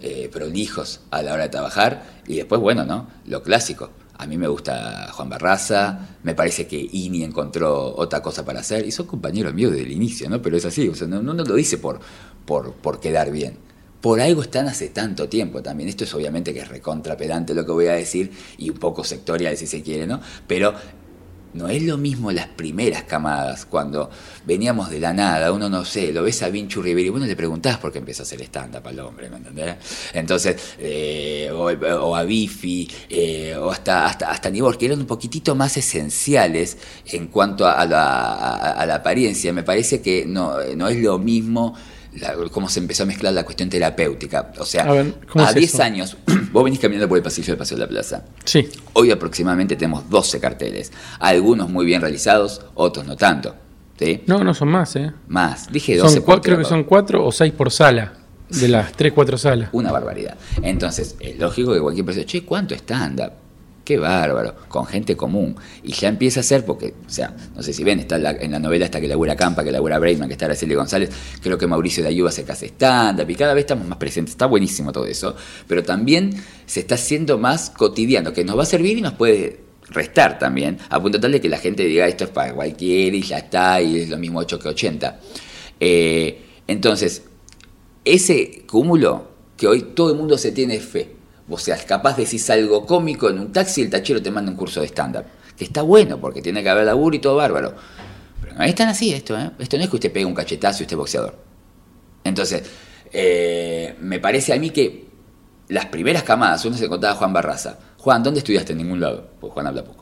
eh, 0.01 0.29
prolijos 0.31 1.01
a 1.11 1.21
la 1.21 1.33
hora 1.33 1.43
de 1.43 1.49
trabajar. 1.49 2.21
Y 2.27 2.35
después, 2.35 2.59
bueno, 2.61 2.85
¿no? 2.85 3.07
Lo 3.25 3.41
clásico. 3.43 3.91
A 4.21 4.27
mí 4.27 4.37
me 4.37 4.47
gusta 4.47 5.11
Juan 5.13 5.29
Barraza, 5.29 6.17
me 6.21 6.35
parece 6.35 6.67
que 6.67 6.77
Ini 6.77 7.23
encontró 7.23 7.95
otra 7.95 8.21
cosa 8.21 8.45
para 8.45 8.59
hacer, 8.59 8.85
y 8.85 8.91
son 8.91 9.07
compañeros 9.07 9.51
míos 9.51 9.71
desde 9.71 9.85
el 9.85 9.91
inicio, 9.91 10.29
¿no? 10.29 10.39
Pero 10.43 10.57
es 10.57 10.65
así, 10.65 10.91
no, 11.07 11.23
no 11.23 11.33
lo 11.33 11.55
dice 11.55 11.79
por, 11.79 11.99
por, 12.45 12.73
por 12.73 12.99
quedar 12.99 13.31
bien. 13.31 13.57
Por 13.99 14.21
algo 14.21 14.43
están 14.43 14.67
hace 14.67 14.89
tanto 14.89 15.27
tiempo 15.27 15.63
también. 15.63 15.89
Esto 15.89 16.03
es 16.03 16.13
obviamente 16.13 16.53
que 16.53 16.59
es 16.59 16.67
recontrapedante 16.67 17.55
lo 17.55 17.65
que 17.65 17.71
voy 17.71 17.87
a 17.87 17.93
decir 17.93 18.31
y 18.59 18.69
un 18.69 18.77
poco 18.77 19.03
sectorial 19.03 19.57
si 19.57 19.65
se 19.65 19.81
quiere, 19.81 20.05
¿no? 20.05 20.21
Pero 20.45 20.75
no 21.53 21.67
es 21.69 21.83
lo 21.83 21.97
mismo 21.97 22.31
las 22.31 22.47
primeras 22.47 23.03
camadas, 23.03 23.65
cuando 23.65 24.09
veníamos 24.45 24.89
de 24.89 24.99
la 24.99 25.13
nada, 25.13 25.51
uno 25.51 25.69
no 25.69 25.83
sé, 25.85 26.11
lo 26.13 26.23
ves 26.23 26.41
a 26.43 26.49
Vinchu 26.49 26.81
Rivera 26.81 27.07
y 27.07 27.09
vos 27.09 27.19
no 27.19 27.25
le 27.27 27.35
preguntás 27.35 27.77
por 27.77 27.91
qué 27.91 27.99
empezó 27.99 28.23
a 28.23 28.25
hacer 28.25 28.41
stand-up 28.43 28.87
al 28.87 28.99
hombre, 28.99 29.29
¿me 29.29 29.37
entendés? 29.37 29.75
Entonces, 30.13 30.55
eh, 30.79 31.49
o, 31.53 31.65
o 31.65 32.15
a 32.15 32.23
Bifi, 32.23 32.89
eh, 33.09 33.55
o 33.59 33.69
hasta, 33.71 34.05
hasta, 34.05 34.31
hasta 34.31 34.49
Nibor, 34.49 34.77
que 34.77 34.85
eran 34.85 34.99
un 34.99 35.07
poquitito 35.07 35.53
más 35.55 35.75
esenciales 35.77 36.77
en 37.05 37.27
cuanto 37.27 37.67
a 37.67 37.85
la, 37.85 38.33
a- 38.33 38.71
a 38.81 38.85
la 38.85 38.95
apariencia, 38.95 39.53
me 39.53 39.63
parece 39.63 40.01
que 40.01 40.25
no, 40.25 40.55
no 40.75 40.87
es 40.87 40.97
lo 41.01 41.17
mismo 41.19 41.75
la- 42.13 42.33
cómo 42.51 42.67
se 42.69 42.79
empezó 42.79 43.03
a 43.03 43.05
mezclar 43.05 43.33
la 43.33 43.43
cuestión 43.45 43.69
terapéutica. 43.69 44.51
O 44.59 44.65
sea, 44.65 44.83
A 44.83 44.91
ver, 44.93 45.13
¿cómo 45.31 45.45
a 45.45 45.49
es 45.49 45.55
10 45.55 45.73
eso? 45.73 45.83
años, 45.83 46.17
vos 46.51 46.63
venís 46.63 46.79
caminando 46.79 47.07
por 47.07 47.17
el 47.17 47.23
pasillo 47.23 47.47
del 47.47 47.57
Paseo 47.57 47.77
de 47.77 47.83
la 47.83 47.89
Plaza. 47.89 48.23
Sí. 48.43 48.69
Hoy 48.93 49.11
aproximadamente 49.11 49.75
tenemos 49.75 50.09
12 50.09 50.39
carteles, 50.39 50.91
algunos 51.19 51.69
muy 51.69 51.85
bien 51.85 52.01
realizados, 52.01 52.61
otros 52.75 53.05
no 53.05 53.15
tanto. 53.15 53.55
¿sí? 53.97 54.21
No, 54.27 54.43
no 54.43 54.53
son 54.53 54.69
más, 54.69 54.95
¿eh? 54.95 55.11
Más, 55.27 55.71
dije 55.71 55.97
12 55.97 56.15
Son 56.15 56.23
porque 56.23 56.49
creo 56.49 56.57
que 56.57 56.65
son 56.65 56.83
cuatro 56.83 57.25
o 57.25 57.31
seis 57.31 57.53
por 57.53 57.71
sala. 57.71 58.13
De 58.49 58.67
las 58.67 58.91
tres, 58.91 59.13
cuatro 59.13 59.37
salas. 59.37 59.69
una 59.71 59.93
barbaridad. 59.93 60.35
Entonces, 60.61 61.15
es 61.21 61.39
lógico 61.39 61.73
que 61.73 61.79
cualquier 61.79 62.05
persona, 62.05 62.25
che, 62.25 62.43
¿cuánto 62.43 62.75
stand-up? 62.75 63.31
Qué 63.91 63.97
bárbaro, 63.97 64.55
con 64.69 64.85
gente 64.85 65.17
común. 65.17 65.53
Y 65.83 65.91
ya 65.91 66.07
empieza 66.07 66.39
a 66.39 66.43
ser, 66.43 66.63
porque, 66.63 66.93
o 67.05 67.09
sea, 67.09 67.35
no 67.53 67.61
sé 67.61 67.73
si 67.73 67.83
ven, 67.83 67.99
está 67.99 68.15
en 68.15 68.51
la, 68.51 68.59
novela 68.59 68.85
esta 68.85 69.01
que 69.01 69.07
labura 69.09 69.35
Campa, 69.35 69.65
que 69.65 69.71
labura 69.73 69.99
Breitman, 69.99 70.29
que 70.29 70.35
está 70.35 70.45
Araceli 70.45 70.75
González, 70.75 71.09
creo 71.41 71.57
que 71.57 71.67
Mauricio 71.67 72.01
de 72.01 72.07
Ayuba 72.07 72.31
se 72.31 72.45
casa 72.45 72.65
stand-up, 72.65 73.29
y 73.29 73.35
cada 73.35 73.53
vez 73.53 73.63
estamos 73.63 73.85
más 73.85 73.97
presentes, 73.97 74.31
está 74.31 74.45
buenísimo 74.45 74.93
todo 74.93 75.05
eso, 75.07 75.35
pero 75.67 75.83
también 75.83 76.33
se 76.65 76.79
está 76.79 76.95
haciendo 76.95 77.37
más 77.37 77.69
cotidiano, 77.69 78.31
que 78.31 78.45
nos 78.45 78.57
va 78.57 78.63
a 78.63 78.65
servir 78.65 78.97
y 78.97 79.01
nos 79.01 79.11
puede 79.11 79.59
restar 79.89 80.39
también, 80.39 80.77
a 80.87 81.01
punto 81.01 81.19
tal 81.19 81.33
de 81.33 81.41
que 81.41 81.49
la 81.49 81.57
gente 81.57 81.83
diga 81.83 82.07
esto 82.07 82.23
es 82.23 82.29
para 82.29 82.53
cualquiera 82.53 83.17
y 83.17 83.23
ya 83.23 83.39
está, 83.39 83.81
y 83.81 83.99
es 83.99 84.09
lo 84.09 84.17
mismo 84.17 84.39
8 84.39 84.57
que 84.57 84.69
80. 84.69 85.19
Eh, 85.81 86.41
entonces, 86.65 87.23
ese 88.05 88.63
cúmulo 88.65 89.27
que 89.57 89.67
hoy 89.67 89.81
todo 89.93 90.11
el 90.11 90.17
mundo 90.17 90.37
se 90.37 90.53
tiene 90.53 90.79
fe. 90.79 91.19
O 91.53 91.57
sea, 91.57 91.77
capaz 91.85 92.17
decís 92.17 92.49
algo 92.49 92.85
cómico 92.85 93.29
en 93.29 93.39
un 93.39 93.51
taxi 93.51 93.81
y 93.81 93.83
el 93.85 93.89
tachero 93.89 94.21
te 94.21 94.31
manda 94.31 94.51
un 94.51 94.57
curso 94.57 94.81
de 94.81 94.87
stand-up. 94.87 95.25
Que 95.57 95.65
está 95.65 95.81
bueno 95.81 96.19
porque 96.19 96.41
tiene 96.41 96.63
que 96.63 96.69
haber 96.69 96.85
laburo 96.85 97.15
y 97.15 97.19
todo 97.19 97.35
bárbaro. 97.35 97.75
Pero 98.41 98.55
no 98.55 98.63
es 98.63 98.73
tan 98.73 98.87
así 98.87 99.13
esto, 99.13 99.37
¿eh? 99.37 99.51
Esto 99.59 99.77
no 99.77 99.83
es 99.83 99.89
que 99.89 99.95
usted 99.97 100.11
pegue 100.11 100.25
un 100.25 100.33
cachetazo 100.33 100.81
y 100.81 100.83
usted 100.83 100.93
es 100.93 100.97
boxeador. 100.97 101.37
Entonces, 102.23 102.63
eh, 103.11 103.95
me 103.99 104.19
parece 104.19 104.53
a 104.53 104.59
mí 104.59 104.69
que 104.69 105.07
las 105.67 105.87
primeras 105.87 106.23
camadas, 106.23 106.65
uno 106.65 106.77
se 106.77 106.87
contaba 106.87 107.13
a 107.13 107.15
Juan 107.17 107.33
Barraza. 107.33 107.77
Juan, 107.97 108.23
¿dónde 108.23 108.39
estudiaste? 108.39 108.71
En 108.71 108.79
ningún 108.79 108.99
lado. 108.99 109.29
Pues 109.39 109.53
Juan 109.53 109.67
habla 109.67 109.83
poco. 109.83 110.00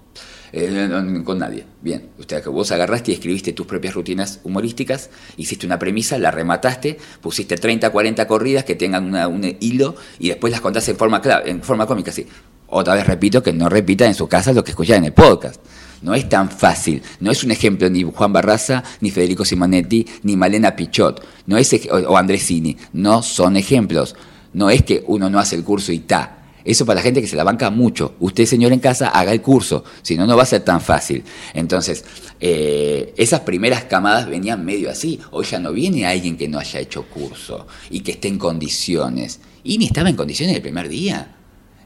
Eh, 0.52 1.22
con 1.24 1.40
nadie. 1.40 1.66
Bien. 1.82 2.10
Usted, 2.18 2.42
que 2.44 2.50
vos 2.50 2.72
agarraste 2.72 3.12
y 3.12 3.14
escribiste 3.16 3.54
tus 3.54 3.66
propias 3.68 3.94
rutinas 3.94 4.40
humorísticas, 4.44 5.10
hiciste 5.38 5.66
una 5.66 5.78
premisa, 5.80 6.18
la 6.18 6.32
remataste, 6.32 6.98
pusiste 7.22 7.56
30, 7.58 7.90
40 7.92 8.28
corridas 8.28 8.64
que 8.64 8.76
tengan 8.76 9.06
una- 9.06 9.28
un 9.28 9.44
hilo 9.60 9.96
y 10.18 10.30
después 10.30 10.52
las 10.52 10.62
contás 10.62 10.88
en 10.90 10.98
forma, 10.98 11.22
cla- 11.22 11.44
en 11.46 11.62
forma 11.62 11.86
cómica, 11.86 12.12
sí. 12.12 12.26
Otra 12.68 12.96
vez 12.96 13.06
repito 13.08 13.42
que 13.42 13.52
no 13.54 13.68
repita 13.70 14.06
en 14.06 14.14
su 14.14 14.28
casa 14.28 14.54
lo 14.54 14.64
que 14.64 14.72
escuchan 14.72 14.98
en 15.00 15.06
el 15.06 15.14
podcast. 15.14 15.60
No 16.02 16.14
es 16.16 16.30
tan 16.30 16.50
fácil. 16.50 17.02
No 17.20 17.30
es 17.32 17.44
un 17.44 17.52
ejemplo 17.52 17.90
ni 17.90 18.04
Juan 18.04 18.32
Barraza, 18.32 18.84
ni 19.02 19.12
Federico 19.12 19.44
Simonetti, 19.44 20.06
ni 20.24 20.38
Malena 20.38 20.76
Pichot. 20.76 21.22
No 21.48 21.58
es, 21.58 21.74
o 21.92 21.96
o 21.98 22.16
Andresini. 22.18 22.78
No 22.94 23.22
son 23.22 23.58
ejemplos. 23.58 24.16
No 24.54 24.70
es 24.70 24.84
que 24.84 25.04
uno 25.08 25.30
no 25.30 25.40
hace 25.40 25.56
el 25.58 25.64
curso 25.64 25.92
y 25.92 26.00
ta. 26.00 26.39
Eso 26.70 26.86
para 26.86 26.98
la 26.98 27.02
gente 27.02 27.20
que 27.20 27.28
se 27.28 27.36
la 27.36 27.44
banca 27.44 27.72
mucho. 27.72 28.14
Usted, 28.20 28.46
señor 28.46 28.72
en 28.74 28.80
casa, 28.80 29.10
haga 29.10 29.32
el 29.32 29.42
curso. 29.42 29.84
Si 30.04 30.16
no, 30.16 30.28
no 30.28 30.38
va 30.38 30.44
a 30.44 30.46
ser 30.46 30.62
tan 30.62 30.80
fácil. 30.82 31.24
Entonces, 31.56 32.06
eh, 32.40 33.12
esas 33.18 33.40
primeras 33.40 33.86
camadas 33.86 34.30
venían 34.30 34.64
medio 34.64 34.92
así. 34.92 35.20
Hoy 35.32 35.46
ya 35.46 35.58
no 35.58 35.72
viene 35.72 36.06
alguien 36.06 36.38
que 36.38 36.48
no 36.48 36.60
haya 36.60 36.80
hecho 36.80 37.06
curso 37.06 37.66
y 37.90 38.02
que 38.02 38.12
esté 38.12 38.28
en 38.28 38.38
condiciones. 38.38 39.40
Y 39.64 39.84
estaba 39.84 40.10
en 40.10 40.16
condiciones 40.16 40.56
el 40.56 40.62
primer 40.62 40.90
día. 40.90 41.36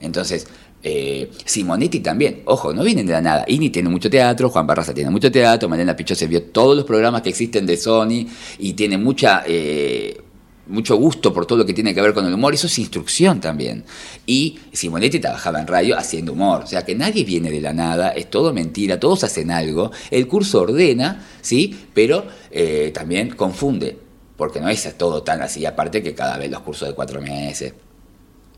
Entonces, 0.02 0.48
eh, 0.84 1.32
Simonetti 1.46 2.02
también, 2.02 2.42
ojo, 2.44 2.74
no 2.74 2.84
vienen 2.84 3.06
de 3.06 3.14
la 3.14 3.22
nada. 3.22 3.46
Ini 3.48 3.70
tiene 3.70 3.88
mucho 3.88 4.10
teatro, 4.10 4.50
Juan 4.50 4.68
Barraza 4.68 4.94
tiene 4.94 5.10
mucho 5.10 5.32
teatro, 5.32 5.70
Malena 5.70 5.96
Pichot 5.96 6.18
se 6.18 6.28
vio 6.28 6.44
todos 6.44 6.76
los 6.76 6.84
programas 6.84 7.22
que 7.22 7.30
existen 7.30 7.66
de 7.66 7.78
Sony 7.78 8.28
y 8.60 8.74
tiene 8.74 8.98
mucha, 8.98 9.46
eh, 9.48 10.22
mucho 10.68 10.96
gusto 10.96 11.34
por 11.34 11.46
todo 11.46 11.60
lo 11.60 11.66
que 11.66 11.74
tiene 11.74 11.94
que 11.94 12.02
ver 12.02 12.14
con 12.14 12.26
el 12.26 12.34
humor. 12.34 12.54
Eso 12.54 12.68
es 12.68 12.80
instrucción 12.80 13.42
también. 13.42 13.84
Y 14.26 14.60
Simonetti 14.72 15.20
trabajaba 15.20 15.60
en 15.60 15.68
radio 15.68 15.98
haciendo 15.98 16.34
humor. 16.34 16.64
O 16.64 16.68
sea 16.68 16.86
que 16.86 16.96
nadie 16.96 17.24
viene 17.24 17.52
de 17.52 17.62
la 17.62 17.74
nada, 17.74 18.10
es 18.10 18.30
todo 18.30 18.54
mentira, 18.54 19.00
todos 19.00 19.24
hacen 19.24 19.52
algo. 19.52 19.92
El 20.12 20.28
curso 20.28 20.62
ordena, 20.62 21.26
¿sí? 21.42 21.88
Pero 21.94 22.26
eh, 22.52 22.92
también 22.94 23.32
confunde, 23.32 23.98
porque 24.38 24.60
no 24.60 24.70
es 24.70 24.98
todo 24.98 25.24
tan 25.24 25.42
así. 25.42 25.66
Aparte 25.66 26.02
que 26.02 26.14
cada 26.14 26.38
vez 26.38 26.50
los 26.50 26.62
cursos 26.62 26.88
de 26.88 26.96
cuatro 26.96 27.22
meses. 27.22 27.74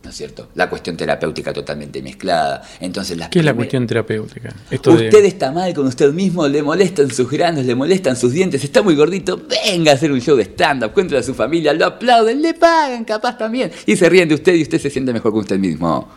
¿No 0.06 0.12
es 0.12 0.16
cierto? 0.16 0.48
La 0.56 0.70
cuestión 0.70 0.96
terapéutica 0.96 1.52
totalmente 1.52 2.02
mezclada. 2.02 2.62
Entonces, 2.80 3.18
las 3.18 3.30
¿Qué 3.30 3.40
es 3.40 3.46
la 3.46 3.54
cuestión 3.54 3.86
terapéutica? 3.88 4.54
Esto 4.72 4.96
de- 4.96 5.06
Usted 5.10 5.26
está 5.26 5.52
mal 5.52 5.74
con 5.74 5.88
usted 5.88 6.14
mismo, 6.14 6.48
le 6.48 6.62
molestan 6.64 7.12
sus 7.12 7.30
granos, 7.30 7.66
le 7.66 7.76
molestan 7.76 8.16
sus 8.16 8.32
dientes, 8.32 8.64
está 8.64 8.82
muy 8.84 8.96
gordito, 8.96 9.42
venga 9.66 9.92
a 9.92 9.96
hacer 9.96 10.12
un 10.12 10.22
show 10.22 10.38
de 10.38 10.44
stand-up, 10.44 10.94
cuéntale 10.94 11.20
a 11.20 11.24
su 11.24 11.34
familia, 11.34 11.74
lo 11.74 11.86
aplauden, 11.88 12.42
le 12.42 12.54
pagan 12.54 13.04
capaz 13.04 13.38
también, 13.38 13.72
y 13.86 13.96
se 13.96 14.08
ríen 14.08 14.30
de 14.30 14.36
usted 14.36 14.54
y 14.54 14.62
usted 14.62 14.80
se 14.80 14.90
siente 14.90 15.12
mejor 15.12 15.32
con 15.32 15.42
usted 15.42 15.58
mismo. 15.60 16.08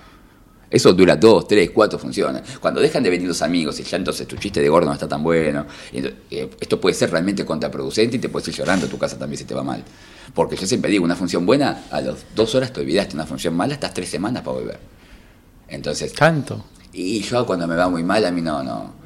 Eso 0.71 0.93
dura 0.93 1.17
dos, 1.17 1.49
tres, 1.49 1.71
cuatro 1.71 1.99
funciones. 1.99 2.43
Cuando 2.61 2.81
dejan 2.81 3.03
de 3.03 3.11
venir 3.11 3.27
los 3.27 3.41
amigos 3.41 3.81
y 3.81 3.85
ya 3.85 3.97
entonces 3.97 4.27
tu 4.29 4.37
chiste 4.37 4.61
de 4.61 4.69
gordo 4.69 4.87
no 4.87 4.93
está 4.93 5.09
tan 5.09 5.23
bueno, 5.23 5.67
eh, 5.93 6.51
esto 6.61 6.81
puede 6.81 6.95
ser 6.95 7.11
realmente 7.11 7.45
contraproducente 7.47 8.17
y 8.17 8.19
te 8.19 8.29
puedes 8.29 8.49
ir 8.49 8.55
llorando 8.55 8.87
a 8.87 8.89
tu 8.89 8.99
casa 8.99 9.19
también 9.19 9.39
si 9.39 9.45
te 9.45 9.55
va 9.55 9.63
mal. 9.63 9.83
Porque 10.35 10.57
yo 10.57 10.67
siempre 10.67 10.91
digo, 10.91 11.05
una 11.05 11.17
función 11.17 11.47
buena, 11.47 11.85
a 11.91 12.03
las 12.03 12.17
dos 12.35 12.55
horas 12.55 12.73
te 12.73 12.81
olvidaste, 12.81 13.15
una 13.15 13.25
función 13.25 13.57
mala, 13.57 13.75
estás 13.75 13.95
tres 13.95 14.11
semanas 14.11 14.43
para 14.43 14.59
volver. 14.59 14.79
Entonces, 15.69 16.13
Tanto. 16.13 16.65
y 16.93 17.21
yo 17.23 17.47
cuando 17.47 17.67
me 17.67 17.75
va 17.75 17.89
muy 17.89 18.03
mal, 18.03 18.25
a 18.27 18.31
mí 18.31 18.43
no, 18.43 18.63
no. 18.63 18.99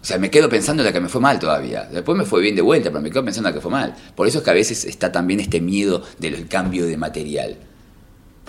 O 0.00 0.04
sea, 0.04 0.18
me 0.18 0.30
quedo 0.30 0.48
pensando 0.48 0.82
en 0.82 0.86
la 0.86 0.92
que 0.92 1.00
me 1.00 1.08
fue 1.08 1.20
mal 1.20 1.38
todavía. 1.38 1.84
Después 1.84 2.16
me 2.16 2.24
fue 2.24 2.40
bien 2.40 2.56
de 2.56 2.62
vuelta, 2.62 2.88
pero 2.90 3.02
me 3.02 3.10
quedo 3.10 3.24
pensando 3.24 3.48
en 3.48 3.54
la 3.54 3.58
que 3.58 3.60
fue 3.60 3.70
mal. 3.70 3.94
Por 4.14 4.26
eso 4.26 4.38
es 4.38 4.44
que 4.44 4.50
a 4.50 4.54
veces 4.54 4.84
está 4.84 5.12
también 5.12 5.40
este 5.40 5.60
miedo 5.60 6.02
del 6.18 6.48
cambio 6.48 6.86
de 6.86 6.96
material. 6.96 7.56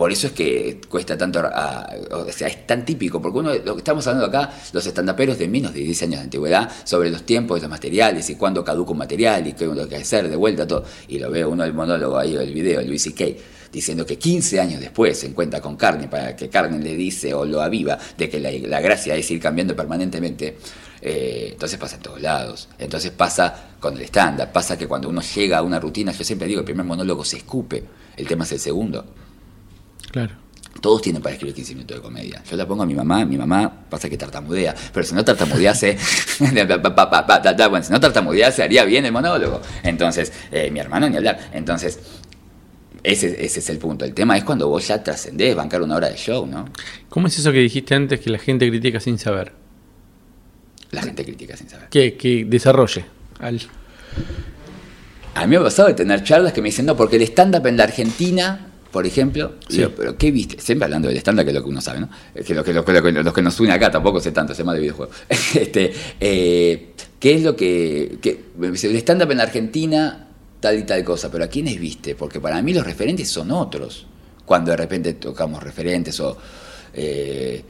Por 0.01 0.11
eso 0.11 0.25
es 0.25 0.33
que 0.33 0.81
cuesta 0.89 1.15
tanto, 1.15 1.41
a- 1.41 1.87
o 2.09 2.31
sea, 2.31 2.47
es 2.47 2.65
tan 2.65 2.83
típico, 2.83 3.21
porque 3.21 3.37
uno, 3.37 3.53
lo 3.53 3.75
que 3.75 3.81
estamos 3.81 4.07
hablando 4.07 4.25
acá, 4.25 4.51
los 4.73 4.83
estandaperos 4.87 5.37
de 5.37 5.47
menos 5.47 5.75
de 5.75 5.81
10 5.81 6.01
años 6.01 6.15
de 6.15 6.23
antigüedad, 6.23 6.71
sobre 6.85 7.11
los 7.11 7.21
tiempos 7.23 7.57
de 7.57 7.67
los 7.67 7.69
materiales 7.69 8.27
y 8.31 8.35
cuándo 8.35 8.63
caduca 8.65 8.93
un 8.93 8.97
material 8.97 9.45
y 9.45 9.53
qué 9.53 9.67
uno 9.67 9.87
que 9.87 9.97
hacer, 9.97 10.27
de 10.27 10.35
vuelta, 10.35 10.65
todo. 10.65 10.83
Y 11.07 11.19
lo 11.19 11.29
veo 11.29 11.51
uno 11.51 11.63
el 11.65 11.75
monólogo 11.75 12.17
ahí, 12.17 12.35
el 12.35 12.51
video, 12.51 12.79
el 12.79 12.87
Luis 12.87 13.03
C.K., 13.03 13.25
diciendo 13.71 14.03
que 14.03 14.17
15 14.17 14.59
años 14.59 14.81
después 14.81 15.19
se 15.19 15.27
encuentra 15.27 15.61
con 15.61 15.75
Carne 15.75 16.07
para 16.07 16.35
que 16.35 16.49
Carne 16.49 16.79
le 16.83 16.95
dice 16.95 17.35
o 17.35 17.45
lo 17.45 17.61
aviva 17.61 17.99
de 18.17 18.27
que 18.27 18.39
la, 18.39 18.49
la 18.51 18.81
gracia 18.81 19.13
es 19.15 19.29
ir 19.29 19.39
cambiando 19.39 19.75
permanentemente. 19.75 20.57
Eh, 20.99 21.49
entonces 21.51 21.77
pasa 21.77 21.97
en 21.97 22.01
todos 22.01 22.19
lados. 22.19 22.69
Entonces 22.79 23.11
pasa 23.11 23.75
con 23.79 23.95
el 23.97 24.01
estándar. 24.01 24.51
Pasa 24.51 24.75
que 24.79 24.87
cuando 24.87 25.09
uno 25.09 25.21
llega 25.21 25.59
a 25.59 25.61
una 25.61 25.79
rutina, 25.79 26.11
yo 26.11 26.23
siempre 26.23 26.47
digo, 26.47 26.61
el 26.61 26.65
primer 26.65 26.87
monólogo 26.87 27.23
se 27.23 27.37
escupe, 27.37 27.83
el 28.17 28.25
tema 28.25 28.45
es 28.45 28.51
el 28.53 28.59
segundo. 28.59 29.05
Claro. 30.11 30.35
Todos 30.79 31.01
tienen 31.01 31.21
para 31.21 31.33
escribir 31.33 31.55
15 31.55 31.75
minutos 31.75 31.97
de 31.97 32.01
comedia. 32.01 32.43
Yo 32.49 32.57
la 32.57 32.67
pongo 32.67 32.83
a 32.83 32.85
mi 32.85 32.95
mamá, 32.95 33.25
mi 33.25 33.37
mamá 33.37 33.85
pasa 33.89 34.09
que 34.09 34.17
tartamudea, 34.17 34.73
pero 34.93 35.05
si 35.05 35.13
no 35.13 35.23
tartamudease, 35.23 35.97
bueno, 36.39 37.83
si 37.83 37.91
no 37.91 37.99
tartamudease 37.99 38.63
haría 38.63 38.83
bien 38.85 39.05
el 39.05 39.11
monólogo. 39.11 39.61
Entonces, 39.83 40.31
eh, 40.51 40.71
mi 40.71 40.79
hermano 40.79 41.09
ni 41.09 41.17
hablar. 41.17 41.51
Entonces, 41.53 41.99
ese, 43.03 43.43
ese 43.43 43.59
es 43.59 43.69
el 43.69 43.77
punto. 43.77 44.05
El 44.05 44.13
tema 44.13 44.37
es 44.37 44.43
cuando 44.43 44.67
vos 44.69 44.87
ya 44.87 45.03
trascendés, 45.03 45.55
bancar 45.55 45.81
una 45.81 45.95
hora 45.95 46.09
de 46.09 46.15
show, 46.15 46.45
¿no? 46.47 46.65
¿Cómo 47.09 47.27
es 47.27 47.37
eso 47.37 47.51
que 47.51 47.59
dijiste 47.59 47.93
antes 47.93 48.19
que 48.19 48.29
la 48.29 48.39
gente 48.39 48.67
critica 48.69 48.99
sin 48.99 49.19
saber? 49.19 49.53
La 50.91 51.03
gente 51.03 51.23
critica 51.23 51.55
sin 51.57 51.69
saber. 51.69 51.89
Que, 51.89 52.15
que 52.15 52.45
desarrolle. 52.45 53.05
Al... 53.39 53.61
A 55.35 55.45
mí 55.45 55.51
me 55.51 55.57
ha 55.57 55.63
pasado 55.63 55.87
de 55.87 55.93
tener 55.93 56.23
charlas 56.23 56.53
que 56.53 56.61
me 56.61 56.69
dicen, 56.69 56.85
no, 56.85 56.95
porque 56.95 57.15
el 57.15 57.21
stand-up 57.23 57.65
en 57.65 57.77
la 57.77 57.83
Argentina, 57.83 58.70
por 58.91 59.05
ejemplo, 59.05 59.55
Sí. 59.69 59.77
digo, 59.77 59.91
pero 59.95 60.17
¿qué 60.17 60.31
viste? 60.31 60.59
Siempre 60.59 60.85
hablando 60.85 61.07
del 61.07 61.17
stand-up, 61.17 61.43
que 61.45 61.49
es 61.51 61.55
lo 61.55 61.63
que 61.63 61.69
uno 61.69 61.81
sabe, 61.81 62.01
¿no? 62.01 62.09
Que 62.45 62.53
lo 62.53 62.63
que, 62.63 62.73
lo 62.73 62.83
que, 62.85 62.91
lo 62.93 63.01
que- 63.03 63.11
los 63.11 63.33
que 63.33 63.41
nos 63.41 63.59
une 63.59 63.71
acá 63.71 63.89
tampoco 63.89 64.19
sé 64.19 64.31
tanto, 64.31 64.53
sé 64.53 64.63
más 64.63 64.75
de 64.75 64.81
videojuegos. 64.81 65.15
este, 65.55 65.93
eh, 66.19 66.87
¿Qué 67.19 67.35
es 67.35 67.43
lo 67.43 67.55
que, 67.55 68.17
que 68.21 68.45
el 68.61 68.95
stand-up 68.97 69.31
en 69.31 69.37
la 69.37 69.43
Argentina, 69.43 70.27
tal 70.59 70.79
y 70.79 70.83
tal 70.83 71.03
cosa, 71.03 71.31
pero 71.31 71.43
¿a 71.43 71.47
quiénes 71.47 71.79
viste? 71.79 72.15
Porque 72.15 72.39
para 72.39 72.61
mí 72.61 72.73
los 72.73 72.85
referentes 72.85 73.29
son 73.29 73.51
otros, 73.51 74.05
cuando 74.45 74.71
de 74.71 74.77
repente 74.77 75.13
tocamos 75.13 75.61
referentes 75.63 76.19
o... 76.19 76.37
eh, 76.93 77.63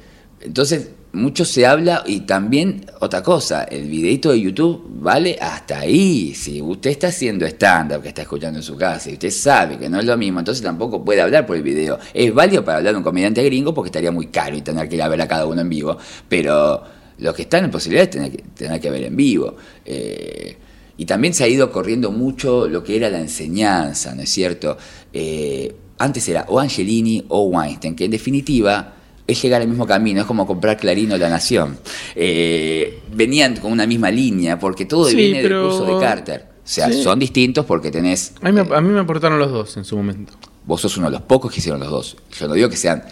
entonces, 0.43 0.89
mucho 1.13 1.43
se 1.43 1.65
habla 1.65 2.03
y 2.05 2.21
también 2.21 2.85
otra 3.01 3.21
cosa, 3.21 3.63
el 3.63 3.89
videito 3.89 4.31
de 4.31 4.39
YouTube 4.39 4.85
vale 5.01 5.37
hasta 5.41 5.79
ahí. 5.79 6.33
Si 6.33 6.61
usted 6.61 6.91
está 6.91 7.07
haciendo 7.07 7.45
stand-up, 7.45 8.01
que 8.01 8.09
está 8.09 8.21
escuchando 8.21 8.59
en 8.59 8.63
su 8.63 8.77
casa 8.77 9.09
y 9.09 9.13
usted 9.13 9.29
sabe 9.29 9.77
que 9.77 9.89
no 9.89 9.99
es 9.99 10.05
lo 10.05 10.15
mismo, 10.17 10.39
entonces 10.39 10.63
tampoco 10.63 11.03
puede 11.03 11.21
hablar 11.21 11.45
por 11.45 11.57
el 11.57 11.63
video. 11.63 11.99
Es 12.13 12.33
válido 12.33 12.63
para 12.63 12.77
hablar 12.77 12.93
de 12.93 12.97
un 12.97 13.03
comediante 13.03 13.43
gringo 13.43 13.73
porque 13.73 13.89
estaría 13.89 14.11
muy 14.11 14.27
caro 14.27 14.55
y 14.55 14.61
tener 14.61 14.87
que 14.87 14.95
ir 14.95 15.01
a 15.01 15.09
ver 15.09 15.21
a 15.21 15.27
cada 15.27 15.45
uno 15.45 15.61
en 15.61 15.69
vivo, 15.69 15.97
pero 16.29 16.81
los 17.17 17.35
que 17.35 17.41
están 17.43 17.65
en 17.65 17.71
posibilidad 17.71 18.03
es 18.03 18.09
tener 18.09 18.31
que, 18.31 18.43
tener 18.55 18.79
que 18.79 18.89
ver 18.89 19.03
en 19.03 19.15
vivo. 19.15 19.55
Eh, 19.85 20.57
y 20.97 21.05
también 21.05 21.33
se 21.33 21.43
ha 21.43 21.47
ido 21.47 21.71
corriendo 21.71 22.11
mucho 22.11 22.67
lo 22.67 22.83
que 22.83 22.95
era 22.95 23.09
la 23.09 23.19
enseñanza, 23.19 24.15
¿no 24.15 24.21
es 24.21 24.29
cierto? 24.29 24.77
Eh, 25.11 25.75
antes 25.97 26.27
era 26.29 26.45
o 26.47 26.59
Angelini 26.59 27.25
o 27.27 27.43
Weinstein, 27.43 27.95
que 27.95 28.05
en 28.05 28.11
definitiva 28.11 29.00
es 29.27 29.41
llegar 29.41 29.61
al 29.61 29.67
mismo 29.67 29.85
camino, 29.87 30.21
es 30.21 30.27
como 30.27 30.45
comprar 30.47 30.77
Clarín 30.77 31.11
o 31.11 31.17
La 31.17 31.29
Nación. 31.29 31.77
Eh, 32.15 32.99
venían 33.13 33.57
con 33.57 33.71
una 33.71 33.85
misma 33.87 34.11
línea, 34.11 34.59
porque 34.59 34.85
todo 34.85 35.05
Sí, 35.09 35.15
viene 35.15 35.41
pero- 35.41 35.61
del 35.69 35.77
curso 35.79 35.95
de 35.99 36.05
Carter. 36.05 36.45
O 36.63 36.67
sea, 36.71 36.89
Sí. 36.91 37.01
son 37.03 37.17
distintos 37.19 37.65
porque 37.65 37.91
tenés... 37.91 38.33
A 38.41 38.51
mí, 38.51 38.51
me, 38.51 38.75
a 38.75 38.81
mí 38.81 38.89
me 38.89 38.99
aportaron 38.99 39.39
los 39.39 39.51
dos 39.51 39.77
en 39.77 39.83
su 39.85 39.97
momento. 39.97 40.33
Vos 40.65 40.81
sos 40.81 40.95
uno 40.97 41.07
de 41.07 41.13
los 41.13 41.21
pocos 41.23 41.51
que 41.51 41.59
hicieron 41.59 41.79
los 41.79 41.89
dos. 41.89 42.17
Yo 42.39 42.47
no 42.47 42.53
digo 42.53 42.69
que 42.69 42.77
sean 42.77 43.03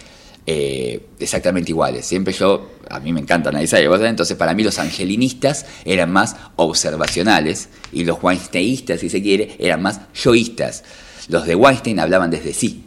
eh, 0.46 1.08
exactamente 1.20 1.72
iguales. 1.72 2.06
Siempre 2.06 2.34
yo, 2.34 2.70
a 2.90 3.00
mí 3.00 3.12
me 3.12 3.20
encanta 3.20 3.50
analizar, 3.50 3.82
entonces 3.82 4.38
para 4.38 4.54
mí 4.54 4.64
los 4.64 4.80
angelinistas 4.80 5.66
eran 5.86 6.12
más 6.12 6.36
observacionales 6.56 7.70
y 7.92 8.04
los 8.04 8.18
Weinsteinistas, 8.22 9.00
si 9.00 9.10
se 9.10 9.22
quiere, 9.22 9.56
eran 9.60 9.82
más 9.82 10.02
yoístas. 10.16 10.84
Los 11.28 11.46
de 11.46 11.56
Weinstein 11.56 12.00
hablaban 12.00 12.32
desde 12.32 12.54
sí. 12.54 12.86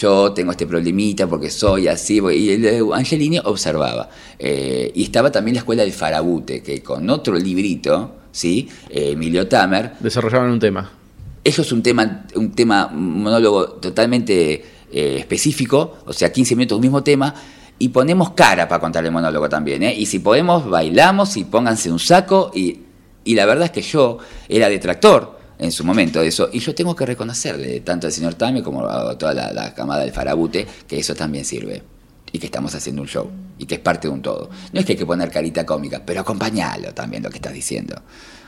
Yo 0.00 0.32
tengo 0.32 0.50
este 0.50 0.66
problemita 0.66 1.28
porque 1.28 1.50
soy 1.50 1.86
así, 1.86 2.18
y 2.18 2.56
de 2.56 2.84
Angelini 2.92 3.38
observaba. 3.38 4.08
Eh, 4.38 4.90
y 4.94 5.04
estaba 5.04 5.30
también 5.30 5.54
la 5.54 5.60
escuela 5.60 5.82
del 5.82 5.92
Farabute, 5.92 6.62
que 6.62 6.82
con 6.82 7.08
otro 7.10 7.36
librito, 7.36 8.16
¿sí? 8.32 8.68
Eh, 8.90 9.12
Emilio 9.12 9.46
Tamer, 9.46 9.92
Desarrollaban 10.00 10.50
un 10.50 10.58
tema. 10.58 10.90
eso 11.44 11.62
es 11.62 11.70
un 11.70 11.82
tema, 11.82 12.26
un 12.34 12.50
tema, 12.52 12.86
un 12.92 13.22
monólogo 13.22 13.66
totalmente 13.74 14.64
eh, 14.90 15.16
específico, 15.18 15.98
o 16.04 16.12
sea, 16.12 16.32
15 16.32 16.56
minutos 16.56 16.76
un 16.76 16.82
mismo 16.82 17.04
tema, 17.04 17.32
y 17.78 17.90
ponemos 17.90 18.30
cara 18.30 18.66
para 18.66 18.80
contar 18.80 19.04
el 19.04 19.12
monólogo 19.12 19.48
también, 19.48 19.84
¿eh? 19.84 19.94
Y 19.94 20.06
si 20.06 20.18
podemos, 20.18 20.68
bailamos 20.68 21.36
y 21.36 21.44
pónganse 21.44 21.92
un 21.92 22.00
saco, 22.00 22.50
y, 22.52 22.80
y 23.22 23.36
la 23.36 23.46
verdad 23.46 23.66
es 23.66 23.70
que 23.70 23.82
yo 23.82 24.18
era 24.48 24.68
detractor 24.68 25.37
en 25.58 25.72
su 25.72 25.84
momento 25.84 26.20
eso, 26.22 26.48
y 26.52 26.60
yo 26.60 26.74
tengo 26.74 26.94
que 26.94 27.04
reconocerle, 27.06 27.80
tanto 27.80 28.06
al 28.06 28.12
señor 28.12 28.34
Tame 28.34 28.62
como 28.62 28.86
a 28.88 29.16
toda 29.18 29.34
la, 29.52 29.74
camada 29.74 30.02
del 30.02 30.12
Farabute, 30.12 30.66
que 30.86 30.98
eso 30.98 31.14
también 31.14 31.44
sirve. 31.44 31.82
Y 32.30 32.38
que 32.38 32.46
estamos 32.46 32.74
haciendo 32.74 33.00
un 33.00 33.08
show, 33.08 33.30
y 33.56 33.64
que 33.64 33.76
es 33.76 33.80
parte 33.80 34.06
de 34.06 34.12
un 34.12 34.20
todo. 34.20 34.50
No 34.72 34.80
es 34.80 34.84
que 34.86 34.92
hay 34.92 34.98
que 34.98 35.06
poner 35.06 35.30
carita 35.30 35.64
cómica, 35.64 36.02
pero 36.04 36.20
acompañalo 36.20 36.92
también 36.92 37.22
lo 37.22 37.30
que 37.30 37.36
estás 37.36 37.54
diciendo 37.54 38.02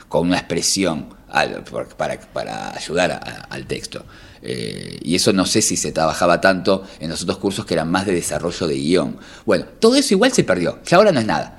con 0.07 0.27
una 0.27 0.37
expresión 0.37 1.07
al- 1.29 1.63
para, 1.97 2.19
para 2.19 2.75
ayudar 2.75 3.47
al 3.49 3.65
texto. 3.65 4.05
Eh, 4.41 4.99
y 5.01 5.15
eso 5.15 5.31
no 5.33 5.45
sé 5.45 5.61
si 5.61 5.77
se 5.77 5.91
trabajaba 5.93 6.41
tanto 6.41 6.83
en 6.99 7.09
los 7.09 7.23
otros 7.23 7.37
cursos 7.37 7.65
que 7.65 7.73
eran 7.75 7.89
más 7.89 8.05
de 8.05 8.13
desarrollo 8.13 8.67
de 8.67 8.75
guion. 8.75 9.17
Bueno, 9.45 9.65
todo 9.79 9.95
eso 9.95 10.13
igual 10.13 10.31
se 10.33 10.43
perdió, 10.43 10.79
ya 10.85 10.97
ahora 10.97 11.11
no 11.11 11.19
es 11.21 11.25
nada. 11.25 11.57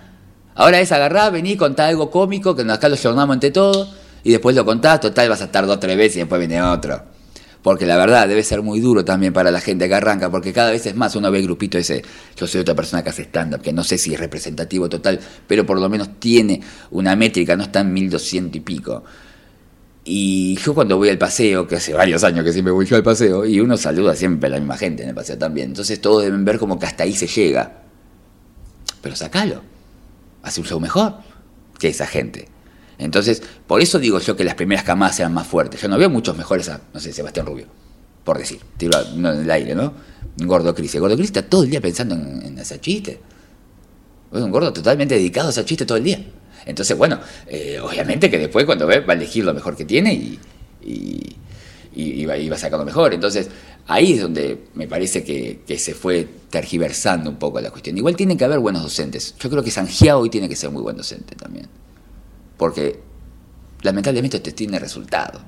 Ahora 0.54 0.80
es 0.80 0.92
agarrar, 0.92 1.32
venir, 1.32 1.56
contar 1.56 1.88
algo 1.88 2.10
cómico, 2.10 2.54
que 2.54 2.62
acá 2.70 2.88
lo 2.90 2.96
jornamos 2.98 3.34
entre 3.34 3.50
todos, 3.52 3.94
y 4.24 4.30
después 4.30 4.54
lo 4.54 4.64
contás, 4.64 5.00
total 5.00 5.28
vas 5.28 5.40
a 5.40 5.44
estar 5.44 5.66
dos 5.66 5.76
o 5.76 5.78
tres 5.78 5.96
veces 5.96 6.16
y 6.16 6.20
después 6.20 6.38
viene 6.38 6.62
otro. 6.62 7.02
Porque 7.62 7.86
la 7.86 7.96
verdad 7.96 8.26
debe 8.26 8.42
ser 8.42 8.60
muy 8.60 8.80
duro 8.80 9.04
también 9.04 9.32
para 9.32 9.50
la 9.52 9.60
gente 9.60 9.88
que 9.88 9.94
arranca, 9.94 10.30
porque 10.30 10.52
cada 10.52 10.72
vez 10.72 10.84
es 10.86 10.96
más, 10.96 11.14
uno 11.14 11.30
ve 11.30 11.38
el 11.38 11.44
grupito 11.44 11.78
ese, 11.78 12.02
yo 12.36 12.46
soy 12.46 12.62
otra 12.62 12.74
persona 12.74 13.04
que 13.04 13.10
hace 13.10 13.22
stand-up, 13.22 13.62
que 13.62 13.72
no 13.72 13.84
sé 13.84 13.98
si 13.98 14.12
es 14.14 14.18
representativo 14.18 14.88
total, 14.88 15.20
pero 15.46 15.64
por 15.64 15.78
lo 15.78 15.88
menos 15.88 16.18
tiene 16.18 16.60
una 16.90 17.14
métrica, 17.14 17.54
no 17.54 17.62
está 17.62 17.80
en 17.80 17.92
1200 17.92 18.56
y 18.56 18.60
pico. 18.60 19.04
Y 20.04 20.56
yo 20.56 20.74
cuando 20.74 20.96
voy 20.96 21.10
al 21.10 21.18
paseo, 21.18 21.68
que 21.68 21.76
hace 21.76 21.94
varios 21.94 22.24
años 22.24 22.44
que 22.44 22.52
siempre 22.52 22.72
voy 22.72 22.84
yo 22.84 22.96
al 22.96 23.04
paseo, 23.04 23.46
y 23.46 23.60
uno 23.60 23.76
saluda 23.76 24.16
siempre 24.16 24.48
a 24.48 24.50
la 24.50 24.58
misma 24.58 24.76
gente 24.76 25.04
en 25.04 25.10
el 25.10 25.14
paseo 25.14 25.38
también, 25.38 25.68
entonces 25.68 26.00
todos 26.00 26.24
deben 26.24 26.44
ver 26.44 26.58
como 26.58 26.80
que 26.80 26.86
hasta 26.86 27.04
ahí 27.04 27.14
se 27.14 27.28
llega. 27.28 27.82
Pero 29.00 29.14
sacalo, 29.14 29.62
hace 30.42 30.60
un 30.60 30.66
show 30.66 30.80
mejor 30.80 31.14
que 31.78 31.88
esa 31.88 32.06
gente. 32.06 32.51
Entonces, 33.02 33.42
por 33.66 33.80
eso 33.80 33.98
digo 33.98 34.18
yo 34.20 34.36
que 34.36 34.44
las 34.44 34.54
primeras 34.54 34.84
camadas 34.84 35.18
eran 35.20 35.32
más 35.34 35.46
fuertes. 35.46 35.80
Yo 35.80 35.88
no 35.88 35.98
veo 35.98 36.08
muchos 36.10 36.36
mejores 36.36 36.68
a, 36.68 36.80
no 36.92 37.00
sé, 37.00 37.12
Sebastián 37.12 37.46
Rubio, 37.46 37.66
por 38.24 38.38
decir, 38.38 38.60
tiro 38.76 38.98
en 39.14 39.24
el 39.26 39.50
aire, 39.50 39.74
¿no? 39.74 39.92
Gordo 40.38 40.74
Cris. 40.74 40.94
Gordo 40.96 41.16
Cris 41.16 41.26
está 41.28 41.42
todo 41.42 41.64
el 41.64 41.70
día 41.70 41.80
pensando 41.80 42.14
en, 42.14 42.42
en 42.44 42.58
hacer 42.58 42.80
chistes. 42.80 43.18
Es 44.32 44.40
un 44.40 44.50
gordo 44.50 44.72
totalmente 44.72 45.14
dedicado 45.14 45.48
a 45.48 45.50
hacer 45.50 45.64
chistes 45.64 45.86
todo 45.86 45.98
el 45.98 46.04
día. 46.04 46.24
Entonces, 46.64 46.96
bueno, 46.96 47.18
eh, 47.46 47.78
obviamente 47.80 48.30
que 48.30 48.38
después 48.38 48.64
cuando 48.64 48.86
ve 48.86 49.00
va 49.00 49.12
a 49.12 49.16
elegir 49.16 49.44
lo 49.44 49.52
mejor 49.52 49.76
que 49.76 49.84
tiene 49.84 50.14
y, 50.14 50.38
y, 50.84 51.36
y- 51.94 52.22
y 52.22 52.24
va, 52.24 52.36
lo 52.38 52.84
mejor. 52.84 53.12
Entonces, 53.12 53.48
ahí 53.86 54.14
es 54.14 54.22
donde 54.22 54.64
me 54.74 54.86
parece 54.86 55.22
que, 55.24 55.60
se 55.76 55.94
fue 55.94 56.26
tergiversando 56.50 57.28
un 57.30 57.36
poco 57.36 57.60
la 57.60 57.70
cuestión. 57.70 57.98
Igual 57.98 58.16
tiene 58.16 58.36
que 58.36 58.44
haber 58.44 58.60
buenos 58.60 58.82
docentes. 58.82 59.34
Yo 59.38 59.50
creo 59.50 59.62
que 59.62 59.70
Sanjiao 59.70 60.20
hoy 60.20 60.30
tiene 60.30 60.48
que 60.48 60.56
ser 60.56 60.70
muy 60.70 60.82
buen 60.82 60.96
docente 60.96 61.34
también. 61.34 61.66
Porque 62.56 63.00
lamentablemente 63.82 64.36
esto 64.38 64.52
tiene 64.52 64.78
resultado. 64.78 65.40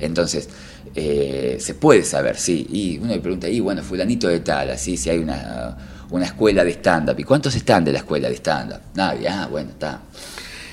Entonces, 0.00 0.48
eh, 0.94 1.56
se 1.60 1.74
puede 1.74 2.02
saber, 2.04 2.36
sí. 2.36 2.66
Y 2.70 2.98
uno 2.98 3.08
me 3.08 3.20
pregunta, 3.20 3.48
y 3.48 3.60
bueno, 3.60 3.82
fulanito 3.82 4.28
de 4.28 4.40
tal, 4.40 4.70
así, 4.70 4.96
si 4.96 5.10
hay 5.10 5.18
una, 5.18 6.04
una 6.10 6.24
escuela 6.26 6.64
de 6.64 6.72
stand-up. 6.72 7.18
¿Y 7.18 7.24
cuántos 7.24 7.54
están 7.54 7.84
de 7.84 7.92
la 7.92 7.98
escuela 7.98 8.28
de 8.28 8.34
stand-up? 8.36 8.80
Nadie, 8.94 9.28
ah, 9.28 9.48
bueno, 9.50 9.70
está. 9.70 10.02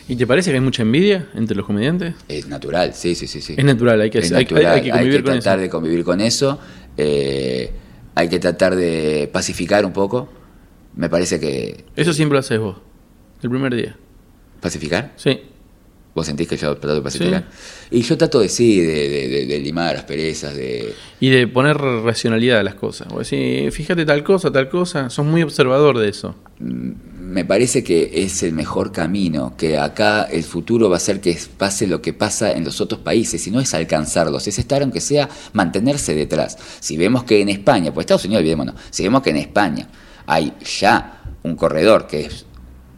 ¿Y 0.07 0.15
te 0.15 0.25
parece 0.25 0.49
que 0.49 0.55
hay 0.57 0.61
mucha 0.63 0.81
envidia 0.81 1.29
entre 1.35 1.55
los 1.55 1.65
comediantes? 1.67 2.15
Es 2.27 2.47
natural, 2.47 2.95
sí, 2.95 3.13
sí, 3.13 3.27
sí. 3.27 3.39
sí. 3.41 3.53
Es 3.55 3.63
natural, 3.63 4.01
hay 4.01 4.09
que, 4.09 4.17
Es 4.19 4.31
hay- 4.31 4.43
natural, 4.45 4.65
hay 4.65 4.81
que 4.81 4.89
convivir 4.89 5.23
con 5.23 5.33
tratar 5.33 5.57
eso. 5.59 5.61
de 5.61 5.69
convivir 5.69 6.03
con 6.03 6.21
eso. 6.21 6.59
eh, 6.97 7.71
hay 8.15 8.27
que 8.27 8.39
tratar 8.39 8.75
de 8.75 9.29
pacificar 9.31 9.85
un 9.85 9.93
poco. 9.93 10.27
Me 10.95 11.07
parece 11.09 11.39
que... 11.39 11.85
Eso 11.95 12.11
siempre 12.11 12.33
lo 12.33 12.39
haces 12.39 12.59
vos, 12.59 12.77
el 13.43 13.49
primer 13.49 13.73
día. 13.75 13.95
¿Pacificar? 14.59 15.13
Sí. 15.15 15.39
¿Vos 16.19 16.25
sentís 16.27 16.47
que 16.49 16.57
yo 16.57 16.75
trato 16.75 16.95
de 16.95 16.99
Sí. 16.99 17.03
pacificar? 17.03 17.45
Y 17.91 18.01
yo 18.01 18.17
trato 18.17 18.39
de 18.41 18.49
sí, 18.49 18.81
de, 18.81 19.07
de- 19.09 19.27
de- 19.29 19.45
de 19.45 19.59
limar 19.59 19.95
las 19.95 20.03
perezas, 20.03 20.53
de... 20.53 20.93
Y 21.21 21.29
de 21.29 21.47
poner 21.47 21.77
racionalidad 21.77 22.59
a 22.59 22.63
las 22.63 22.75
cosas. 22.75 23.07
O 23.13 23.19
decir, 23.19 23.71
fíjate 23.71 24.05
tal 24.05 24.23
cosa, 24.23 24.51
tal 24.51 24.67
cosa. 24.69 25.09
Sos 25.09 25.25
muy 25.25 25.41
observador 25.43 25.97
de 25.97 26.09
eso. 26.09 26.35
Me 26.59 27.45
parece 27.45 27.83
que 27.83 28.11
es 28.15 28.43
el 28.43 28.53
mejor 28.53 28.91
camino, 28.91 29.53
que 29.57 29.77
acá 29.77 30.23
el 30.23 30.43
futuro 30.43 30.89
va 30.89 30.97
a 30.97 30.99
ser 30.99 31.21
que 31.21 31.37
pase 31.57 31.87
lo 31.87 32.01
que 32.01 32.11
pasa 32.11 32.51
en 32.51 32.65
los 32.65 32.81
otros 32.81 32.99
países, 33.01 33.45
y 33.47 33.51
no 33.51 33.59
es 33.61 33.73
alcanzarlos, 33.73 34.47
es 34.47 34.59
estar 34.59 34.81
aunque 34.81 34.99
sea 34.99 35.29
mantenerse 35.53 36.15
detrás. 36.15 36.57
Si 36.79 36.97
vemos 36.97 37.23
que 37.23 37.39
en 37.41 37.49
España, 37.49 37.93
pues 37.93 38.03
Estados 38.05 38.25
Unidos, 38.25 38.41
olvidémonos, 38.41 38.75
si 38.89 39.03
vemos 39.03 39.21
que 39.21 39.29
en 39.29 39.37
España 39.37 39.87
hay 40.25 40.53
ya 40.79 41.21
un 41.43 41.55
corredor 41.55 42.07
que 42.07 42.21
es 42.25 42.45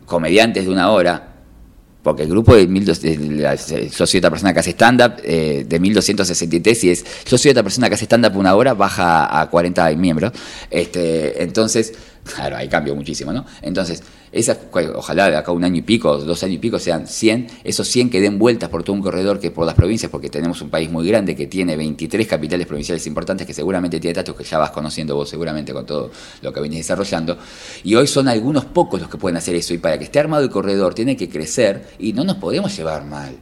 comediantes 0.05 0.65
de 0.65 0.71
una 0.71 0.89
hora, 0.91 1.30
porque 2.03 2.23
el 2.23 2.29
grupo 2.29 2.55
de, 2.55 2.67
1200 2.67 3.01
de 3.01 3.41
la- 3.41 3.55
yo 3.55 4.07
soy 4.07 4.17
otra 4.17 4.29
persona 4.29 4.53
que 4.53 4.59
hace 4.59 4.71
stand-up, 4.71 5.13
eh, 5.23 5.65
de 5.67 5.79
1263, 5.79 6.77
si 6.79 6.89
es 6.89 7.05
yo 7.29 7.37
soy 7.37 7.51
otra 7.51 7.63
persona 7.63 7.87
que 7.89 7.95
hace 7.95 8.05
stand-up 8.05 8.35
una 8.37 8.55
hora, 8.55 8.73
baja 8.73 9.39
a 9.39 9.49
40 9.49 9.89
miembros. 9.95 10.31
Este, 10.69 11.43
entonces, 11.43 11.93
claro, 12.35 12.57
ahí 12.57 12.67
cambia 12.67 12.93
muchísimo, 12.93 13.31
¿no? 13.33 13.45
Entonces, 13.61 14.01
esas, 14.31 14.59
ojalá 14.95 15.29
de 15.29 15.35
acá 15.35 15.51
un 15.51 15.65
año 15.65 15.77
y 15.77 15.81
pico, 15.81 16.17
dos 16.17 16.41
años 16.43 16.55
y 16.55 16.59
pico 16.59 16.79
sean 16.79 17.05
100, 17.05 17.47
esos 17.65 17.85
100 17.89 18.09
que 18.09 18.21
den 18.21 18.39
vueltas 18.39 18.69
por 18.69 18.81
todo 18.81 18.95
un 18.95 19.01
corredor 19.01 19.41
que 19.41 19.51
por 19.51 19.65
las 19.65 19.75
provincias, 19.75 20.09
porque 20.09 20.29
tenemos 20.29 20.61
un 20.61 20.69
país 20.69 20.89
muy 20.89 21.05
grande 21.05 21.35
que 21.35 21.47
tiene 21.47 21.75
23 21.75 22.27
capitales 22.27 22.65
provinciales 22.65 23.05
importantes, 23.07 23.45
que 23.45 23.53
seguramente 23.53 23.99
tiene 23.99 24.13
datos 24.13 24.33
que 24.35 24.45
ya 24.45 24.57
vas 24.57 24.71
conociendo 24.71 25.15
vos 25.15 25.27
seguramente 25.27 25.73
con 25.73 25.85
todo 25.85 26.11
lo 26.41 26.53
que 26.53 26.61
venís 26.61 26.79
desarrollando. 26.79 27.37
Y 27.83 27.95
hoy 27.95 28.07
son 28.07 28.29
algunos 28.29 28.63
pocos 28.63 29.01
los 29.01 29.09
que 29.09 29.17
pueden 29.17 29.35
hacer 29.35 29.55
eso. 29.55 29.73
Y 29.73 29.79
para 29.79 29.97
que 29.97 30.05
esté 30.05 30.19
armado 30.19 30.43
el 30.43 30.49
corredor 30.49 30.93
tiene 30.93 31.17
que 31.17 31.27
crecer 31.27 31.89
y 31.99 32.13
no 32.13 32.23
nos 32.23 32.37
podemos 32.37 32.75
llevar 32.75 33.03
mal. 33.03 33.35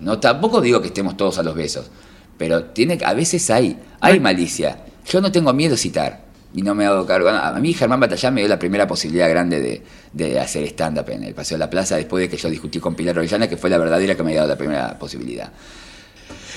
No, 0.00 0.18
tampoco 0.18 0.62
digo 0.62 0.80
que 0.80 0.88
estemos 0.88 1.16
todos 1.18 1.36
a 1.38 1.42
los 1.42 1.54
besos, 1.54 1.90
pero 2.38 2.64
tiene, 2.64 2.98
a 3.04 3.12
veces 3.12 3.50
hay, 3.50 3.78
hay 4.00 4.18
malicia. 4.18 4.86
Yo 5.06 5.20
no 5.20 5.30
tengo 5.30 5.52
miedo 5.52 5.74
a 5.74 5.78
citar 5.78 6.21
y 6.54 6.62
no 6.62 6.74
me 6.74 6.84
hago 6.86 7.06
cargo. 7.06 7.28
A 7.30 7.58
mí 7.60 7.72
Germán 7.72 8.00
Batallán 8.00 8.34
me 8.34 8.40
dio 8.42 8.48
la 8.48 8.58
primera 8.58 8.86
posibilidad 8.86 9.28
grande 9.28 9.60
de, 9.60 9.82
de 10.12 10.38
hacer 10.40 10.64
stand-up 10.64 11.08
en 11.10 11.24
el 11.24 11.34
Paseo 11.34 11.56
de 11.56 11.60
la 11.60 11.70
Plaza 11.70 11.96
después 11.96 12.22
de 12.22 12.28
que 12.28 12.36
yo 12.36 12.50
discutí 12.50 12.78
con 12.78 12.94
Pilar 12.94 13.18
Orellana, 13.18 13.48
que 13.48 13.56
fue 13.56 13.70
la 13.70 13.78
verdadera 13.78 14.14
que 14.14 14.22
me 14.22 14.32
dio 14.32 14.46
la 14.46 14.56
primera 14.56 14.98
posibilidad. 14.98 15.52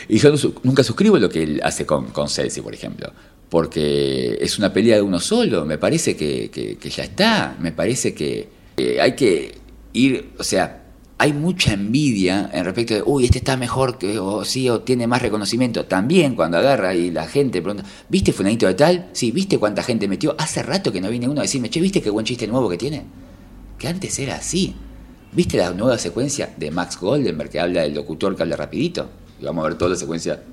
Y 0.08 0.18
yo 0.20 0.32
nunca 0.64 0.84
suscribo 0.84 1.18
lo 1.18 1.30
que 1.30 1.44
él 1.44 1.62
hace 1.64 1.86
con, 1.86 2.08
con 2.12 2.30
Celsi, 2.30 2.62
por 2.62 2.74
ejemplo. 2.74 3.12
Porque 3.50 4.38
es 4.42 4.58
una 4.60 4.72
pelea 4.74 4.98
de 4.98 5.02
uno 5.02 5.20
solo. 5.20 5.66
Me 5.66 5.78
parece 5.78 6.16
que, 6.16 6.50
que- 6.52 6.90
ya 6.90 7.04
está. 7.04 7.56
Me 7.60 7.72
parece 7.72 8.14
que 8.14 8.50
hay 9.02 9.14
que 9.14 9.56
ir. 9.94 10.32
O 10.38 10.44
sea, 10.44 10.84
hay 11.18 11.32
mucha 11.32 11.74
envidia 11.74 12.50
en 12.54 12.66
respecto 12.66 12.94
de, 12.94 13.04
uy, 13.06 13.26
este 13.26 13.38
está 13.38 13.56
mejor 13.56 13.98
que, 13.98 14.20
o 14.20 14.44
sí, 14.44 14.70
o 14.70 14.82
tiene 14.82 15.08
más 15.08 15.22
reconocimiento. 15.22 15.86
También 15.86 16.36
cuando 16.36 16.58
agarra 16.58 16.94
y 16.94 17.10
la 17.10 17.26
gente 17.28 17.62
pregunta, 17.62 17.88
¿viste 18.10 18.34
Fulanito 18.34 18.68
de 18.68 18.74
tal? 18.74 19.10
Sí, 19.14 19.32
¿viste 19.32 19.58
cuánta 19.58 19.82
gente 19.82 20.10
metió? 20.10 20.36
Hace 20.38 20.62
rato 20.62 20.92
que 20.92 21.00
no 21.00 21.10
viene 21.10 21.30
uno 21.30 21.40
a 21.40 21.44
decirme, 21.44 21.70
che, 21.70 21.80
¿viste 21.80 22.02
qué 22.02 22.10
buen 22.10 22.26
chiste 22.26 22.48
nuevo 22.48 22.70
que 22.70 22.78
tiene? 22.78 23.06
Que 23.80 23.88
antes 23.88 24.20
era 24.20 24.36
así. 24.36 24.76
¿Viste 25.32 25.58
la 25.58 25.72
nueva 25.72 25.98
secuencia 25.98 26.54
de 26.58 26.70
Max 26.72 27.00
Goldenberg 27.00 27.50
que 27.50 27.60
habla 27.60 27.82
del 27.84 27.94
locutor 27.94 28.36
que 28.36 28.44
habla 28.44 28.58
rapidito? 28.58 29.10
Y 29.40 29.46
vamos 29.46 29.64
a 29.64 29.70
ver 29.70 29.78
toda 29.78 29.92
la 29.92 29.98
secuencia 29.98 30.44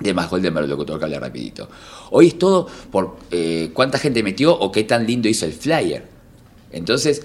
de 0.00 0.14
Max 0.14 0.30
Goldenberg, 0.30 0.64
el 0.64 0.70
locutor 0.70 0.98
que 0.98 1.04
habla 1.04 1.20
rapidito. 1.20 1.68
Hoy 2.10 2.28
es 2.28 2.38
todo 2.38 2.66
por 2.90 3.16
eh, 3.30 3.70
cuánta 3.74 3.98
gente 3.98 4.24
metió 4.24 4.58
o 4.58 4.72
qué 4.72 4.82
tan 4.82 5.06
lindo 5.06 5.28
hizo 5.28 5.46
el 5.46 5.52
flyer. 5.52 6.08
Entonces, 6.72 7.22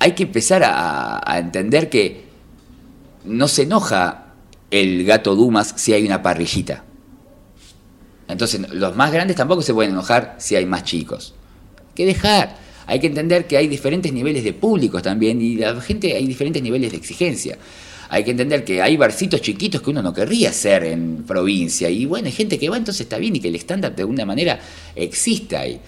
hay 0.00 0.12
que 0.12 0.24
empezar 0.24 0.62
a, 0.64 1.38
entender 1.38 1.90
que 1.90 2.24
no 3.24 3.46
se 3.48 3.62
enoja 3.62 4.32
el 4.70 5.04
gato 5.04 5.36
Dumas 5.36 5.74
si 5.76 5.92
hay 5.92 6.06
una 6.06 6.22
parrillita. 6.22 6.84
Entonces, 8.26 8.62
los 8.72 8.96
más 8.96 9.12
grandes 9.12 9.36
tampoco 9.36 9.60
se 9.60 9.74
pueden 9.74 9.92
enojar 9.92 10.36
si 10.38 10.56
hay 10.56 10.64
más 10.64 10.84
chicos. 10.84 11.34
Hay 11.76 11.94
que 11.94 12.06
dejar. 12.06 12.56
Hay 12.86 12.98
que 12.98 13.08
entender 13.08 13.46
que 13.46 13.58
hay 13.58 13.68
diferentes 13.68 14.12
niveles 14.12 14.42
de 14.42 14.54
públicos 14.54 15.02
también 15.02 15.40
y 15.42 15.56
la 15.56 15.78
gente 15.82 16.16
hay 16.16 16.26
diferentes 16.26 16.62
niveles 16.62 16.92
de 16.92 16.96
exigencia. 16.96 17.58
Hay 18.08 18.24
que 18.24 18.30
entender 18.30 18.64
que 18.64 18.80
hay 18.80 18.96
barcitos 18.96 19.42
chiquitos 19.42 19.82
que 19.82 19.90
uno 19.90 20.02
no 20.02 20.14
querría 20.14 20.48
hacer 20.48 20.84
en 20.84 21.24
provincia 21.24 21.90
y 21.90 22.06
bueno, 22.06 22.26
hay 22.26 22.32
gente 22.32 22.58
que 22.58 22.70
va, 22.70 22.78
entonces 22.78 23.02
está 23.02 23.18
bien 23.18 23.36
y 23.36 23.40
que 23.40 23.48
el 23.48 23.54
estándar 23.54 23.94
de 23.94 24.02
alguna 24.02 24.24
manera 24.24 24.58
existe 24.96 25.56
ahí. 25.56 25.80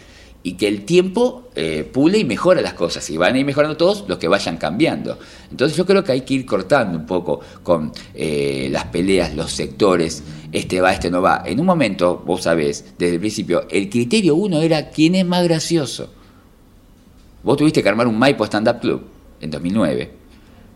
Y 0.44 0.54
que 0.54 0.66
el 0.66 0.84
tiempo 0.84 1.50
eh, 1.54 1.88
pule 1.92 2.18
y 2.18 2.24
mejora 2.24 2.60
las 2.60 2.74
cosas. 2.74 3.08
Y 3.10 3.16
van 3.16 3.34
a 3.34 3.38
ir 3.38 3.44
mejorando 3.46 3.76
todos 3.76 4.04
los 4.08 4.18
que 4.18 4.26
vayan 4.26 4.56
cambiando. 4.56 5.16
Entonces 5.50 5.76
yo 5.78 5.86
creo 5.86 6.02
que 6.02 6.10
hay 6.12 6.22
que 6.22 6.34
ir 6.34 6.44
cortando 6.46 6.98
un 6.98 7.06
poco 7.06 7.40
con 7.62 7.92
eh, 8.14 8.68
las 8.72 8.86
peleas, 8.86 9.34
los 9.36 9.52
sectores. 9.52 10.22
Este 10.50 10.80
va, 10.80 10.92
este 10.92 11.10
no 11.10 11.22
va. 11.22 11.42
En 11.46 11.60
un 11.60 11.66
momento, 11.66 12.22
vos 12.26 12.42
sabés, 12.42 12.94
desde 12.98 13.14
el 13.14 13.20
principio, 13.20 13.66
el 13.70 13.88
criterio 13.88 14.34
uno 14.34 14.60
era 14.60 14.90
quién 14.90 15.14
es 15.14 15.24
más 15.24 15.44
gracioso. 15.44 16.12
Vos 17.44 17.56
tuviste 17.56 17.82
que 17.82 17.88
armar 17.88 18.08
un 18.08 18.18
Maipo 18.18 18.44
Stand 18.44 18.68
Up 18.68 18.80
Club 18.80 19.02
en 19.40 19.50
2009. 19.50 20.10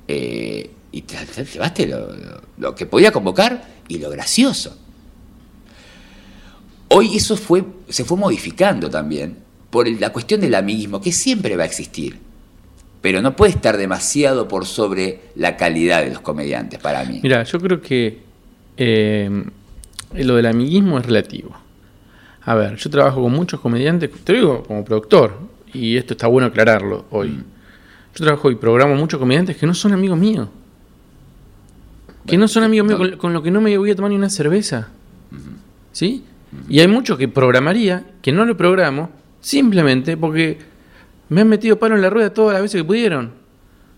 eh, 0.09 0.71
y 0.93 1.03
te, 1.03 1.17
te 1.27 1.45
llevaste 1.45 1.87
lo, 1.89 1.99
lo- 2.13 2.41
lo 2.59 2.75
que 2.75 2.87
podía 2.87 3.11
convocar 3.13 3.67
y 3.89 3.99
lo 3.99 4.09
gracioso. 4.11 4.79
Hoy 6.89 7.17
eso 7.17 7.37
fue, 7.37 7.65
se 7.89 8.05
fue 8.05 8.17
modificando 8.17 8.89
también 8.89 9.37
por 9.77 9.87
la 10.01 10.11
cuestión 10.11 10.41
del 10.41 10.55
amiguismo, 10.55 11.03
que 11.03 11.13
siempre 11.13 11.55
va 11.55 11.65
a 11.65 11.67
existir. 11.67 12.17
Pero 13.03 13.21
no 13.21 13.37
puede 13.37 13.53
estar 13.53 13.77
demasiado 13.77 14.49
por 14.49 14.65
sobre 14.65 15.21
la 15.35 15.59
calidad 15.59 16.03
de 16.03 16.09
los 16.09 16.21
comediantes, 16.21 16.79
para 16.79 17.05
mí. 17.05 17.21
Mira, 17.23 17.43
yo 17.43 17.61
creo 17.61 17.83
que 17.83 18.21
eh, 18.79 19.45
lo 20.15 20.37
del 20.37 20.47
amiguismo 20.47 20.99
es 20.99 21.05
relativo. 21.05 21.55
A 22.45 22.55
ver, 22.55 22.77
yo 22.77 22.89
trabajo 22.89 23.21
con 23.21 23.33
muchos 23.33 23.61
comediantes, 23.61 24.11
te 24.25 24.33
lo 24.33 24.39
digo 24.39 24.63
como 24.63 24.83
productor, 24.83 25.37
y 25.75 25.99
esto 25.99 26.15
está 26.15 26.27
bueno 26.27 26.47
aclararlo 26.47 27.05
hoy. 27.11 27.29
Mm. 27.29 27.45
Yo 28.15 28.25
trabajo 28.25 28.51
y 28.51 28.55
programo 28.55 28.95
muchos 28.95 29.21
comediantes 29.21 29.59
que 29.59 29.67
no 29.67 29.75
son 29.75 29.93
amigos 29.93 30.19
míos. 30.19 30.49
Que 32.27 32.39
no 32.39 32.49
son 32.49 32.63
amigos 32.63 32.89
míos, 32.89 33.17
con 33.19 33.35
lo 33.35 33.43
que 33.43 33.51
no 33.51 33.61
me 33.61 33.77
voy 33.77 33.91
a 33.91 33.95
tomar 33.95 34.11
ni 34.11 34.17
una 34.17 34.31
cerveza. 34.31 34.89
¿Sí? 35.93 36.25
Y 36.67 36.81
hay 36.81 36.89
muchos 36.89 37.19
que 37.19 37.29
programaría, 37.29 38.07
que 38.23 38.33
no 38.33 38.47
lo 38.47 38.57
programo, 38.57 39.11
simplemente 39.41 40.17
porque 40.17 40.59
me 41.29 41.41
han 41.41 41.49
metido 41.49 41.79
palo 41.79 41.95
en 41.97 42.03
la 42.03 42.11
rueda 42.11 42.33
todas 42.33 42.55
las 42.55 42.63
veces 42.63 42.81
que 42.81 42.85
pudieron. 42.87 43.33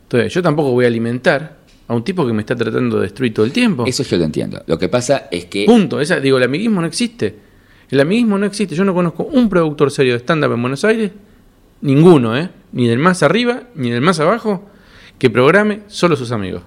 Entonces, 0.04 0.32
yo 0.32 0.42
tampoco 0.42 0.70
voy 0.72 0.84
a 0.84 0.88
alimentar 0.88 1.58
a 1.86 1.94
un 1.94 2.02
tipo 2.04 2.26
que 2.26 2.32
me 2.32 2.40
está 2.40 2.54
tratando 2.56 2.96
de 2.96 3.02
destruir 3.04 3.32
todo 3.34 3.44
el 3.46 3.52
tiempo. 3.52 3.84
Eso 3.86 4.02
yo 4.02 4.16
lo 4.16 4.24
entiendo. 4.24 4.62
Lo 4.66 4.78
que 4.78 4.88
pasa 4.88 5.28
es 5.30 5.46
que 5.46 5.64
Punto. 5.66 6.00
Esa, 6.00 6.20
digo, 6.20 6.38
el 6.38 6.44
amiguismo 6.44 6.80
no 6.80 6.86
existe. 6.86 7.34
El 7.90 8.00
amiguismo 8.00 8.38
no 8.38 8.46
existe. 8.46 8.74
Yo 8.74 8.84
no 8.84 8.94
conozco 8.94 9.24
un 9.24 9.48
productor 9.48 9.90
serio 9.90 10.12
de 10.14 10.18
stand-up 10.20 10.52
en 10.52 10.60
Buenos 10.60 10.84
Aires, 10.84 11.10
ninguno, 11.80 12.36
¿eh? 12.36 12.50
Ni 12.72 12.86
del 12.88 12.98
más 12.98 13.22
arriba, 13.22 13.62
ni 13.74 13.90
del 13.90 14.00
más 14.02 14.20
abajo, 14.20 14.66
que 15.18 15.30
programe 15.30 15.80
solo 15.86 16.16
sus 16.16 16.32
amigos. 16.32 16.62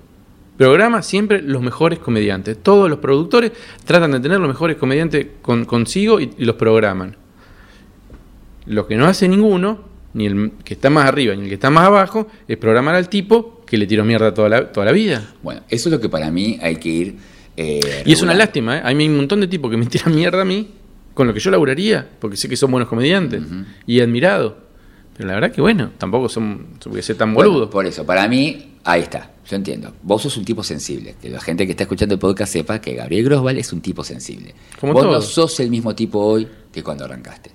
Programa 0.57 1.01
siempre 1.01 1.41
los 1.41 1.62
mejores 1.62 1.99
comediantes. 1.99 2.57
Todos 2.62 2.89
los 2.89 2.99
productores 2.99 3.51
tratan 3.86 4.12
de 4.12 4.19
tener 4.19 4.39
los 4.39 4.47
mejores 4.47 4.77
comediantes 4.77 5.27
con- 5.41 5.65
consigo 5.65 6.19
y, 6.19 6.31
y 6.38 6.45
los 6.45 6.55
programan. 6.55 7.15
Lo 8.65 8.88
que 8.88 8.95
no 8.95 9.06
hace 9.06 9.28
ninguno, 9.28 9.80
ni 10.13 10.26
el 10.26 10.52
que 10.63 10.74
está 10.74 10.89
más 10.89 11.06
arriba 11.06 11.36
ni 11.36 11.43
el 11.43 11.47
que 11.47 11.56
está 11.56 11.69
más 11.69 11.86
abajo, 11.86 12.28
es 12.47 12.58
programar 12.58 12.95
al 12.95 13.10
tipo 13.10 13.62
que 13.65 13.78
le 13.78 13.88
tiró 13.88 14.04
mierda 14.04 14.34
toda 14.34 14.50
la, 14.50 14.71
toda 14.71 14.86
la 14.86 14.91
vida. 14.91 15.34
Bueno, 15.41 15.62
eso 15.69 15.89
es 15.89 15.93
lo 15.93 16.00
que 16.02 16.10
para 16.10 16.30
mí 16.32 16.60
hay 16.62 16.76
que 16.76 16.89
ir. 16.89 17.15
eh, 17.58 18.04
Y 18.06 18.13
es 18.13 18.21
una 18.21 18.34
lástima, 18.34 18.78
¿eh? 18.78 18.82
Hay 18.84 18.95
un 19.08 19.15
montón 19.17 19.39
de 19.41 19.47
tipos 19.47 19.71
que 19.71 19.78
me 19.78 19.86
tiran 19.88 20.13
mierda 20.13 20.41
a 20.41 20.45
mí, 20.45 20.69
con 21.13 21.28
lo 21.28 21.34
que 21.34 21.39
yo 21.39 21.52
laburaría, 21.52 22.08
porque 22.19 22.38
sé 22.38 22.47
que 22.50 22.56
son 22.58 22.71
buenos 22.71 22.88
comediantes 22.89 23.41
y 23.88 24.00
admirado. 24.02 24.58
Pero 25.15 25.28
la 25.28 25.36
verdad 25.36 25.52
que 25.52 25.62
bueno, 25.62 25.91
tampoco 25.97 26.30
son, 26.30 26.67
voy 26.86 27.02
ser 27.02 27.17
tan 27.17 27.34
Bueno, 27.34 27.52
boludo. 27.52 27.69
por 27.69 27.86
eso, 27.86 28.06
para 28.06 28.28
mí, 28.28 28.76
ahí 28.84 29.02
está. 29.02 29.32
Yo 29.50 29.56
entiendo. 29.58 29.93
Vos 30.04 30.21
sos 30.21 30.38
un 30.38 30.45
tipo 30.45 30.63
sensible. 30.63 31.15
Que 31.21 31.30
la 31.30 31.41
gente 31.41 31.65
que 31.65 31.71
está 31.71 31.84
escuchando 31.84 32.13
el 32.15 32.19
podcast 32.19 32.54
sepa 32.54 32.80
que 32.80 32.93
Gabriel 32.95 33.26
Grosval 33.26 33.58
es 33.58 33.74
un 33.74 33.82
tipo 33.82 34.04
sensible. 34.04 34.56
Como 34.80 34.93
Vos 34.93 35.06
no 35.06 35.21
sos 35.21 35.60
el 35.60 35.69
mismo 35.69 35.93
tipo 35.93 36.19
hoy 36.19 36.47
que 36.71 36.82
cuando 36.82 37.04
arrancaste. 37.04 37.52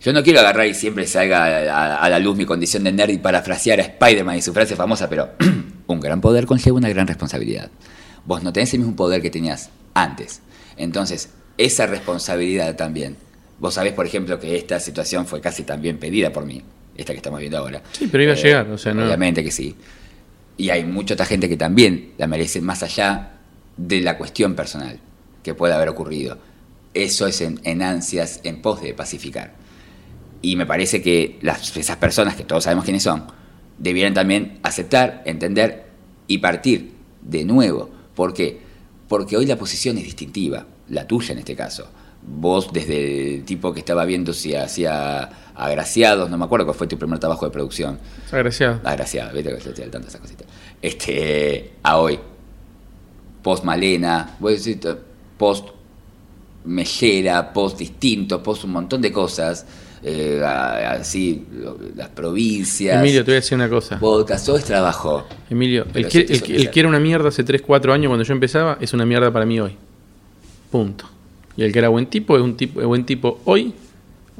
Yo 0.00 0.12
no 0.12 0.22
quiero 0.22 0.40
agarrar 0.40 0.66
y 0.66 0.74
siempre 0.74 1.06
salga 1.06 1.44
a, 1.44 1.94
a- 1.94 1.96
a 1.96 2.08
la 2.08 2.18
luz 2.18 2.36
mi 2.36 2.44
condición 2.44 2.84
de 2.84 2.92
nerd 2.92 3.10
y 3.10 3.18
parafrasear 3.18 3.80
a 3.80 3.82
Spider-Man 3.82 4.36
y 4.38 4.42
su 4.42 4.52
frase 4.52 4.76
famosa, 4.76 5.08
pero 5.08 5.30
un 5.88 6.00
gran 6.00 6.20
poder 6.20 6.46
conlleva 6.46 6.76
una 6.76 6.88
gran 6.88 7.06
responsabilidad. 7.06 7.70
Vos 8.24 8.42
no 8.42 8.52
tenés 8.52 8.72
el 8.74 8.80
mismo 8.80 8.94
poder 8.94 9.20
que 9.22 9.30
tenías 9.30 9.70
antes. 9.94 10.40
Entonces, 10.76 11.30
esa 11.56 11.86
responsabilidad 11.86 12.76
también. 12.76 13.16
Vos 13.58 13.74
sabés, 13.74 13.92
por 13.92 14.06
ejemplo, 14.06 14.38
que 14.38 14.56
esta 14.56 14.78
situación 14.78 15.26
fue 15.26 15.40
casi 15.40 15.64
también 15.64 15.98
pedida 15.98 16.32
por 16.32 16.46
mí, 16.46 16.62
esta 16.96 17.12
que 17.12 17.16
estamos 17.16 17.40
viendo 17.40 17.58
ahora. 17.58 17.82
Sí, 17.92 18.06
pero 18.10 18.22
iba 18.22 18.34
a 18.34 18.36
llegar, 18.36 18.68
o 18.70 18.78
sea, 18.78 18.94
no- 18.94 19.04
Obviamente 19.04 19.42
que 19.42 19.50
sí. 19.50 19.74
Y 20.56 20.70
hay 20.70 20.84
mucha 20.84 21.14
otra 21.14 21.26
gente 21.26 21.48
que 21.48 21.56
también 21.56 22.12
la 22.18 22.26
merece 22.28 22.60
más 22.60 22.82
allá 22.84 23.32
de 23.76 24.00
la 24.00 24.16
cuestión 24.16 24.54
personal 24.54 24.98
que 25.42 25.54
pueda 25.54 25.74
haber 25.76 25.88
ocurrido. 25.88 26.38
Eso 26.94 27.26
es 27.26 27.40
en, 27.40 27.60
en 27.64 27.82
ansias, 27.82 28.40
en 28.44 28.60
pos 28.62 28.80
de 28.82 28.94
pacificar. 28.94 29.52
Y 30.40 30.56
me 30.56 30.66
parece 30.66 31.02
que 31.02 31.38
las, 31.42 31.76
esas 31.76 31.96
personas, 31.96 32.36
que 32.36 32.44
todos 32.44 32.64
sabemos 32.64 32.84
quiénes 32.84 33.02
son, 33.02 33.24
debieran 33.78 34.14
también 34.14 34.58
aceptar, 34.62 35.22
entender 35.24 35.86
y 36.26 36.38
partir 36.38 36.92
de 37.22 37.44
nuevo. 37.44 37.90
¿Por 38.14 38.34
qué? 38.34 38.60
Porque 39.08 39.36
hoy 39.36 39.46
la 39.46 39.56
posición 39.56 39.98
es 39.98 40.04
distintiva, 40.04 40.66
la 40.88 41.06
tuya 41.06 41.32
en 41.32 41.38
este 41.38 41.56
caso. 41.56 41.88
Vos, 42.22 42.72
desde 42.72 43.36
el 43.36 43.44
tipo 43.44 43.72
que 43.72 43.80
estaba 43.80 44.04
viendo 44.04 44.32
si 44.32 44.54
hacía 44.54 45.30
agraciados, 45.54 46.28
no 46.30 46.36
me 46.36 46.44
acuerdo 46.44 46.66
cuál 46.66 46.76
fue 46.76 46.86
tu 46.86 46.98
primer 46.98 47.18
trabajo 47.18 47.46
de 47.46 47.50
producción. 47.50 47.98
Agraciado. 48.30 48.80
Agraciados, 48.84 49.32
viste 49.32 49.50
que 49.50 49.56
estoy 49.56 49.84
al 49.84 49.90
tanto 49.90 50.06
de 50.06 50.08
esas 50.08 50.20
cositas. 50.20 50.46
Este, 50.82 51.72
a 51.82 51.98
hoy. 51.98 52.18
Post 53.42 53.64
Malena, 53.64 54.36
voy 54.40 54.54
a 54.54 54.56
decir, 54.56 54.80
post 55.38 55.68
Mellera, 56.64 57.52
post 57.52 57.78
distinto, 57.78 58.42
post 58.42 58.64
un 58.64 58.72
montón 58.72 59.00
de 59.00 59.10
cosas. 59.10 59.64
Eh, 60.02 60.42
así, 60.44 61.44
las 61.96 62.08
provincias. 62.08 63.00
Emilio, 63.00 63.24
te 63.24 63.30
voy 63.30 63.36
a 63.36 63.40
decir 63.40 63.56
una 63.56 63.68
cosa. 63.68 63.98
podcast, 63.98 64.46
todo 64.46 64.56
es 64.56 64.64
trabajo. 64.64 65.26
Emilio, 65.50 65.86
el 65.94 66.08
que, 66.08 66.20
el, 66.20 66.42
que- 66.42 66.54
el 66.56 66.62
ser. 66.62 66.70
que 66.70 66.80
era 66.80 66.88
una 66.88 67.00
mierda 67.00 67.28
hace 67.28 67.44
3, 67.44 67.62
4 67.62 67.92
años 67.92 68.08
cuando 68.08 68.24
yo 68.24 68.32
empezaba 68.32 68.78
es 68.80 68.92
una 68.92 69.04
mierda 69.06 69.32
para 69.32 69.44
mí 69.46 69.58
hoy. 69.60 69.72
Punto. 70.70 71.08
Y 71.56 71.62
el 71.64 71.72
que 71.72 71.78
era 71.78 71.88
buen 71.88 72.06
tipo 72.06 72.36
es 72.36 72.42
un 72.42 72.56
tipo, 72.56 72.80
es 72.80 72.86
buen 72.86 73.04
tipo 73.04 73.40
hoy, 73.44 73.72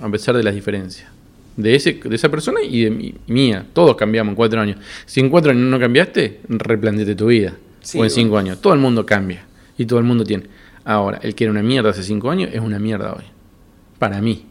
a 0.01 0.09
pesar 0.09 0.37
de 0.37 0.43
las 0.43 0.55
diferencias. 0.55 1.09
De, 1.57 1.75
ese, 1.75 1.95
de 1.95 2.15
esa 2.15 2.29
persona 2.29 2.61
y 2.63 2.83
de 2.85 2.91
mi- 2.91 3.15
mía. 3.27 3.67
Todos 3.73 3.97
cambiamos 3.97 4.31
en 4.33 4.37
4 4.37 4.61
años. 4.61 4.77
Si 5.07 5.19
en 5.21 5.29
4 5.29 5.51
años 5.51 5.65
no 5.65 5.81
cambiaste, 5.81 6.41
replanteate 6.49 7.15
tu 7.17 7.27
vida. 7.27 7.55
Sí, 7.81 7.99
o 7.99 8.05
en 8.05 8.11
5 8.11 8.31
bueno. 8.31 8.51
años. 8.51 8.61
Todo 8.61 8.75
el 8.75 8.79
mundo 8.79 9.05
cambia. 9.05 9.45
Y 9.77 9.87
todo 9.87 9.99
el 9.99 10.05
mundo 10.05 10.23
tiene. 10.25 10.45
Ahora, 10.85 11.19
el 11.23 11.35
que 11.35 11.45
era 11.45 11.51
una 11.51 11.63
mierda 11.63 11.91
hace 11.91 12.03
5 12.05 12.31
años 12.31 12.51
es 12.53 12.61
una 12.61 12.79
mierda 12.79 13.13
hoy. 13.13 13.25
Para 13.99 14.21
mí. 14.21 14.45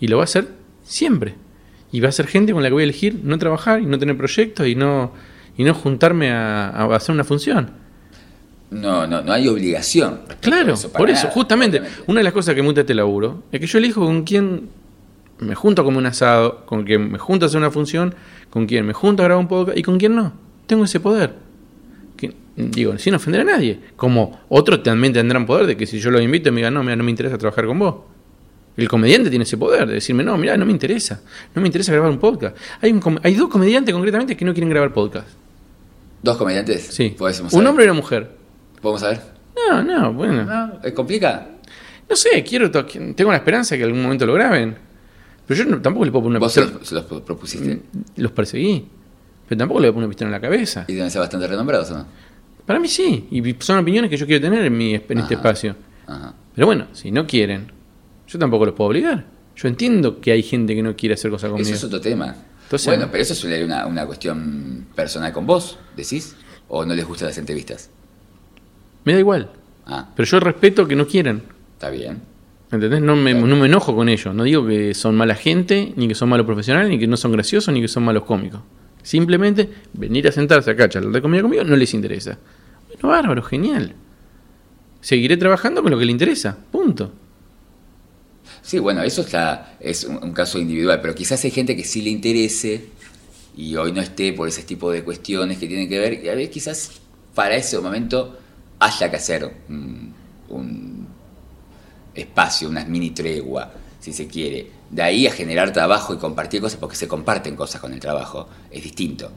Y 0.00 0.08
lo 0.08 0.16
va 0.16 0.22
a 0.22 0.24
hacer 0.24 0.48
siempre. 0.84 1.34
Y 1.92 2.00
va 2.00 2.08
a 2.08 2.12
ser 2.12 2.26
gente 2.26 2.52
con 2.52 2.62
la 2.62 2.68
que 2.68 2.74
voy 2.74 2.82
a 2.82 2.84
elegir 2.84 3.20
no 3.22 3.38
trabajar 3.38 3.80
y 3.80 3.86
no 3.86 3.98
tener 3.98 4.16
proyectos 4.16 4.66
y 4.66 4.74
no, 4.74 5.12
y 5.56 5.64
no 5.64 5.74
juntarme 5.74 6.30
a, 6.30 6.68
a 6.68 6.96
hacer 6.96 7.14
una 7.14 7.24
función. 7.24 7.70
No, 8.70 9.06
no, 9.06 9.20
no 9.22 9.32
hay 9.32 9.48
obligación. 9.48 10.20
a 10.28 10.34
Claro, 10.36 10.74
eso, 10.74 10.92
por 10.92 11.10
eso, 11.10 11.28
justamente, 11.28 11.78
obviamente. 11.78 12.02
una 12.06 12.20
de 12.20 12.24
las 12.24 12.32
cosas 12.32 12.54
que 12.54 12.62
me 12.62 12.68
gusta 12.68 12.80
de 12.80 12.82
este 12.82 12.94
laburo 12.94 13.42
es 13.50 13.60
que 13.60 13.66
yo 13.66 13.78
elijo 13.78 14.04
con 14.04 14.22
quién 14.22 14.68
me 15.40 15.54
junto 15.54 15.84
como 15.84 15.98
un 15.98 16.06
asado, 16.06 16.64
con 16.66 16.84
quién 16.84 17.10
me 17.10 17.18
junto 17.18 17.44
a 17.44 17.48
hacer 17.48 17.58
una 17.58 17.70
función, 17.70 18.14
con 18.48 18.66
quién 18.66 18.86
me 18.86 18.92
junto 18.92 19.22
a 19.22 19.26
grabar 19.26 19.42
un 19.42 19.48
podcast 19.48 19.76
y 19.76 19.82
con 19.82 19.98
quién 19.98 20.14
no. 20.14 20.32
Tengo 20.66 20.84
ese 20.84 21.00
poder. 21.00 21.34
Que, 22.16 22.32
digo, 22.56 22.96
sin 22.98 23.14
ofender 23.14 23.40
a 23.40 23.44
nadie. 23.44 23.80
Como 23.96 24.40
otros 24.48 24.84
también 24.84 25.12
tendrán 25.12 25.46
poder 25.46 25.66
de 25.66 25.76
que 25.76 25.86
si 25.86 25.98
yo 25.98 26.12
los 26.12 26.22
invito 26.22 26.50
y 26.50 26.52
me 26.52 26.58
digan, 26.58 26.74
no, 26.74 26.84
mira, 26.84 26.94
no 26.94 27.02
me 27.02 27.10
interesa 27.10 27.38
trabajar 27.38 27.66
con 27.66 27.78
vos. 27.78 27.96
El 28.76 28.88
comediante 28.88 29.28
tiene 29.30 29.42
ese 29.42 29.56
poder 29.58 29.86
de 29.86 29.94
decirme, 29.94 30.22
no, 30.24 30.36
mira, 30.38 30.56
no 30.56 30.64
me 30.64 30.72
interesa. 30.72 31.20
No 31.54 31.60
me 31.60 31.68
interesa 31.68 31.92
grabar 31.92 32.10
un 32.10 32.18
podcast. 32.18 32.56
Hay, 32.80 32.92
un 32.92 33.20
hay 33.22 33.34
dos 33.34 33.48
comediantes 33.48 33.92
concretamente 33.92 34.36
que 34.36 34.44
no 34.44 34.52
quieren 34.52 34.70
grabar 34.70 34.92
podcast. 34.92 35.28
Dos 36.22 36.36
comediantes. 36.36 36.86
Sí. 36.86 37.16
Un 37.18 37.32
saber. 37.32 37.66
hombre 37.66 37.84
y 37.84 37.88
una 37.88 37.94
mujer. 37.94 38.30
¿Podemos 38.80 39.00
saber? 39.00 39.20
No, 39.68 39.82
no, 39.82 40.12
bueno. 40.12 40.44
No, 40.44 40.80
¿eh, 40.82 40.92
¿Complica? 40.92 41.48
No 42.08 42.16
sé, 42.16 42.42
quiero 42.42 42.70
tengo 42.70 43.30
la 43.30 43.36
esperanza 43.36 43.74
de 43.74 43.78
que 43.78 43.84
algún 43.84 44.02
momento 44.02 44.26
lo 44.26 44.34
graben. 44.34 44.76
Pero 45.46 45.64
yo 45.64 45.70
no- 45.70 45.80
tampoco 45.82 46.04
le 46.04 46.10
puedo 46.10 46.24
poner 46.24 46.38
una 46.38 46.46
Vos 46.46 46.52
se 46.52 46.60
los, 46.62 46.86
se 46.88 46.94
los 46.94 47.04
propusiste. 47.04 47.80
Los 48.16 48.32
perseguí. 48.32 48.86
Pero 49.48 49.58
tampoco 49.58 49.80
le 49.80 49.88
voy 49.88 49.90
a 49.90 49.94
poner 49.94 50.06
una 50.06 50.10
pistola 50.10 50.28
en 50.28 50.32
la 50.32 50.40
cabeza. 50.40 50.84
Y 50.88 50.94
deben 50.94 51.10
ser 51.10 51.20
bastante 51.20 51.46
renombrados, 51.46 51.90
¿o 51.90 51.98
no? 51.98 52.06
Para 52.64 52.78
mí 52.78 52.88
sí. 52.88 53.26
Y 53.30 53.56
son 53.58 53.78
opiniones 53.78 54.08
que 54.10 54.16
yo 54.16 54.26
quiero 54.26 54.40
tener 54.40 54.64
en, 54.64 54.76
mi, 54.76 54.94
en 54.94 55.18
este 55.18 55.34
espacio. 55.34 55.74
Ajá. 56.06 56.34
Pero 56.54 56.66
bueno, 56.66 56.86
si 56.92 57.10
no 57.10 57.26
quieren, 57.26 57.72
yo 58.30 58.38
tampoco 58.38 58.66
los 58.66 58.74
puedo 58.74 58.88
obligar. 58.90 59.24
Yo 59.56 59.68
entiendo 59.68 60.20
que 60.20 60.32
hay 60.32 60.42
gente 60.42 60.74
que 60.74 60.82
no 60.82 60.94
quiere 60.96 61.14
hacer 61.14 61.30
cosas 61.30 61.50
conmigo. 61.50 61.66
Eso 61.68 61.76
es 61.76 61.84
otro 61.84 62.00
tema. 62.00 62.34
Entonces- 62.64 62.86
bueno, 62.86 63.08
pero 63.10 63.22
eso 63.22 63.34
suele 63.34 63.64
una, 63.64 63.86
una 63.86 64.06
cuestión 64.06 64.86
personal 64.94 65.32
con 65.32 65.46
vos, 65.46 65.78
¿decís? 65.96 66.36
¿O 66.68 66.84
no 66.84 66.94
les 66.94 67.04
gustan 67.06 67.28
las 67.28 67.38
entrevistas? 67.38 67.90
Me 69.04 69.12
da 69.14 69.18
igual. 69.18 69.50
Ah, 69.86 70.08
Pero 70.14 70.26
yo 70.26 70.40
respeto 70.40 70.86
que 70.86 70.94
no 70.94 71.06
quieran. 71.06 71.42
está 71.72 71.90
bien. 71.90 72.22
¿Entendés? 72.70 73.02
No 73.02 73.16
me, 73.16 73.34
no 73.34 73.56
me 73.56 73.66
enojo 73.66 73.96
con 73.96 74.08
ellos. 74.08 74.32
No 74.32 74.44
digo 74.44 74.64
que 74.64 74.94
son 74.94 75.16
mala 75.16 75.34
gente, 75.34 75.92
ni 75.96 76.06
que 76.06 76.14
son 76.14 76.28
malos 76.28 76.46
profesionales, 76.46 76.88
ni 76.88 77.00
que 77.00 77.08
no 77.08 77.16
son 77.16 77.32
graciosos, 77.32 77.74
ni 77.74 77.80
que 77.80 77.88
son 77.88 78.04
malos 78.04 78.22
cómicos. 78.22 78.60
Simplemente 79.02 79.68
venir 79.92 80.28
a 80.28 80.32
sentarse 80.32 80.70
acá 80.70 80.84
a 80.84 80.88
charlar 80.88 81.10
de 81.12 81.20
comida 81.20 81.42
conmigo 81.42 81.64
no 81.64 81.74
les 81.74 81.92
interesa. 81.94 82.38
Bueno, 82.86 83.08
bárbaro, 83.08 83.42
genial. 83.42 83.94
Seguiré 85.00 85.36
trabajando 85.36 85.82
con 85.82 85.90
lo 85.90 85.98
que 85.98 86.04
le 86.04 86.12
interesa. 86.12 86.56
Punto. 86.70 87.12
Sí, 88.70 88.78
bueno, 88.78 89.02
eso 89.02 89.22
está, 89.22 89.74
es 89.80 90.04
un, 90.04 90.30
caso 90.30 90.56
individual, 90.56 91.00
pero 91.00 91.12
quizás 91.12 91.42
hay 91.42 91.50
gente 91.50 91.74
que 91.74 91.82
sí 91.82 92.02
le 92.02 92.10
interese 92.10 92.84
y 93.56 93.74
hoy 93.74 93.90
no 93.90 94.00
esté 94.00 94.32
por 94.32 94.46
ese 94.46 94.62
tipo 94.62 94.92
de 94.92 95.02
cuestiones 95.02 95.58
que 95.58 95.66
tienen 95.66 95.88
que 95.88 95.98
ver, 95.98 96.24
y 96.24 96.28
a 96.28 96.36
veces 96.36 96.50
quizás 96.50 96.90
para 97.34 97.56
ese 97.56 97.80
momento 97.80 98.38
haya 98.78 99.10
que 99.10 99.16
hacer 99.16 99.56
un, 99.68 100.14
un 100.50 101.08
espacio, 102.14 102.68
una 102.68 102.84
mini 102.84 103.10
tregua, 103.10 103.72
si 103.98 104.12
se 104.12 104.28
quiere. 104.28 104.70
De 104.88 105.02
ahí 105.02 105.26
a 105.26 105.32
generar 105.32 105.72
trabajo 105.72 106.14
y 106.14 106.18
compartir 106.18 106.60
cosas, 106.60 106.78
porque 106.78 106.94
se 106.94 107.08
comparten 107.08 107.56
cosas 107.56 107.80
con 107.80 107.92
el 107.92 107.98
trabajo, 107.98 108.48
es 108.70 108.84
distinto. 108.84 109.32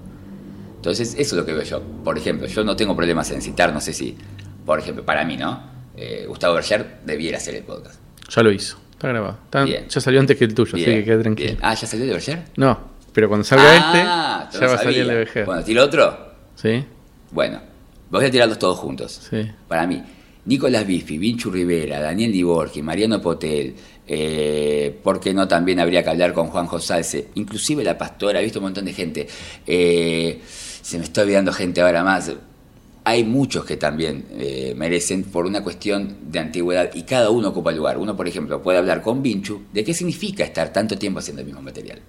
Entonces, 0.75 1.15
eso 1.17 1.21
es 1.21 1.33
lo 1.33 1.43
que 1.43 1.53
veo 1.53 1.63
yo. 1.63 1.81
Por 2.03 2.19
ejemplo, 2.19 2.45
yo 2.45 2.63
no 2.63 2.75
tengo 2.75 2.95
problemas 2.95 3.31
en 3.31 3.41
citar, 3.41 3.73
no 3.73 3.81
sé 3.81 3.93
si, 3.93 4.15
por 4.63 4.77
ejemplo, 4.77 5.03
para 5.03 5.25
mí, 5.25 5.37
¿no? 5.37 5.59
Eh, 5.97 6.25
Gustavo 6.27 6.53
Berger 6.53 6.99
debiera 7.03 7.39
hacer 7.39 7.55
el 7.55 7.63
podcast. 7.63 7.99
Ya 8.29 8.43
lo 8.43 8.51
hizo. 8.51 8.82
Está 9.03 9.09
grabado. 9.11 9.37
Está- 9.43 9.63
Bien. 9.65 9.85
ya 9.89 9.99
salió 9.99 10.19
antes 10.21 10.37
que 10.37 10.45
el 10.45 10.53
tuyo, 10.55 10.71
así 10.75 10.85
Bien, 10.85 10.99
que 10.99 11.03
quede 11.03 11.21
tranquilo. 11.23 11.47
bien. 11.49 11.59
Ah, 11.61 11.73
¿ya 11.73 11.85
salió 11.87 12.05
de 12.05 12.13
Berger? 12.13 12.43
No, 12.55 12.79
pero 13.11 13.27
cuando 13.27 13.43
salga 13.43 13.65
Ah, 13.67 14.43
este, 14.47 14.57
yo 14.57 14.61
ya 14.61 14.65
no 14.67 14.71
va 14.73 14.79
a 14.79 14.83
salir 14.83 14.99
el 14.99 15.05
sabía. 15.07 15.19
de 15.19 15.25
Vejer. 15.25 15.45
Bueno, 15.45 15.63
¿tiro 15.65 15.83
otro? 15.83 16.17
¿Sí? 16.55 16.85
Bueno, 17.31 17.61
voy 18.09 18.23
a 18.25 18.31
tirarlos 18.31 18.57
todos 18.59 18.79
juntos. 18.79 19.27
Sí. 19.29 19.45
Para 19.67 19.85
mí, 19.85 20.01
Nicolás 20.45 20.87
Bifi, 20.87 21.17
Vinchu 21.17 21.51
Rivera, 21.51 21.99
Daniel 21.99 22.31
Liborgi, 22.31 22.81
Mariano 22.81 23.21
Potel, 23.21 23.75
eh, 24.07 24.97
¿por 25.03 25.19
qué 25.19 25.33
no 25.33 25.49
también 25.49 25.81
habría 25.81 26.01
que 26.01 26.09
hablar 26.09 26.31
con 26.31 26.47
Juan 26.47 26.67
Josalce? 26.67 27.27
Inclusive 27.35 27.83
la 27.83 27.97
pastora, 27.97 28.39
he 28.39 28.43
visto 28.43 28.59
un 28.59 28.63
montón 28.65 28.85
de 28.85 28.93
gente. 28.93 29.27
Eh, 29.67 30.41
se 30.45 30.97
me 30.97 31.03
está 31.03 31.23
olvidando 31.23 31.51
gente 31.51 31.81
ahora 31.81 32.05
más. 32.05 32.31
Hay 33.05 33.23
muchos 33.23 33.65
que 33.65 33.77
también 33.77 34.25
eh, 34.31 34.73
merecen 34.77 35.23
por 35.23 35.45
una 35.45 35.61
cuestión 35.61 36.17
de 36.31 36.39
antigüedad 36.39 36.91
y 36.93 37.03
cada 37.03 37.29
uno 37.29 37.49
ocupa 37.49 37.71
lugar. 37.71 37.97
Uno, 37.97 38.15
por 38.15 38.27
ejemplo, 38.27 38.61
puede 38.61 38.77
hablar 38.77 39.01
con 39.01 39.21
Vinchu 39.21 39.63
de 39.73 39.83
qué 39.83 39.93
significa 39.93 40.43
estar 40.43 40.71
tanto 40.71 40.97
tiempo 40.97 41.19
haciendo 41.19 41.41
el 41.41 41.47
mismo 41.47 41.61
material. 41.61 41.99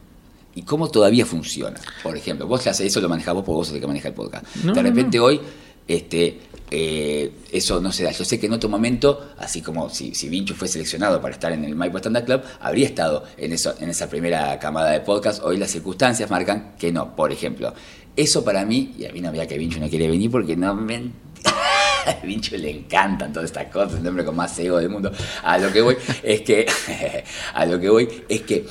Y 0.54 0.62
cómo 0.62 0.88
todavía 0.88 1.26
funciona. 1.26 1.80
Por 2.02 2.16
ejemplo, 2.16 2.46
vos 2.46 2.62
sé, 2.62 2.86
eso 2.86 3.00
lo 3.00 3.08
manejás 3.08 3.34
vos 3.34 3.42
porque 3.44 3.56
vos 3.56 3.66
sos 3.66 3.74
el 3.74 3.80
que 3.80 3.86
maneja 3.88 4.08
el 4.08 4.14
podcast. 4.14 4.46
No, 4.62 4.72
de 4.72 4.82
no, 4.82 4.88
repente 4.88 5.18
hoy 5.18 5.40
este, 5.86 6.40
eh, 6.70 7.30
eso 7.52 7.80
no 7.80 7.92
se 7.92 8.04
da. 8.04 8.10
Yo 8.10 8.24
sé 8.24 8.38
que 8.38 8.46
en 8.46 8.52
otro 8.52 8.68
momento, 8.68 9.32
así 9.38 9.60
como 9.60 9.90
si, 9.90 10.14
si 10.14 10.28
Vinchu 10.28 10.54
fue 10.54 10.68
seleccionado 10.68 11.20
para 11.20 11.34
estar 11.34 11.52
en 11.52 11.64
el 11.64 11.74
Maipo 11.74 11.98
Stand 11.98 12.18
Up 12.18 12.24
Club, 12.24 12.42
habría 12.60 12.86
estado 12.86 13.24
en, 13.36 13.52
eso, 13.52 13.74
en 13.80 13.90
esa 13.90 14.08
primera 14.08 14.58
camada 14.58 14.90
de 14.90 15.00
podcast. 15.00 15.42
Hoy 15.42 15.56
las 15.56 15.70
circunstancias 15.70 16.30
marcan 16.30 16.74
que 16.78 16.90
no. 16.90 17.14
Por 17.14 17.32
ejemplo, 17.32 17.74
eso 18.16 18.44
para 18.44 18.64
mí, 18.64 18.94
y 18.98 19.06
a 19.06 19.12
mí 19.12 19.20
no 19.20 19.32
me 19.32 19.38
da 19.38 19.46
que 19.46 19.58
Vinchu 19.58 19.80
no 19.80 19.88
quiere 19.88 20.08
venir 20.08 20.30
porque 20.30 20.56
no 20.56 20.74
me... 20.74 21.10
A 22.06 22.24
Vinchu 22.24 22.56
le 22.56 22.70
encantan 22.70 23.32
todas 23.32 23.46
estas 23.50 23.66
cosas, 23.72 23.98
el 23.98 24.06
hombre 24.06 24.24
con 24.24 24.36
más 24.36 24.58
ego 24.58 24.78
del 24.78 24.90
mundo. 24.90 25.10
A 25.42 25.58
lo 25.58 25.72
que 25.72 25.80
voy 25.80 25.96
es 26.22 26.42
que, 26.42 26.66
a 27.54 27.66
lo 27.66 27.80
que 27.80 27.88
voy 27.88 28.08
es 28.28 28.42
que 28.42 28.66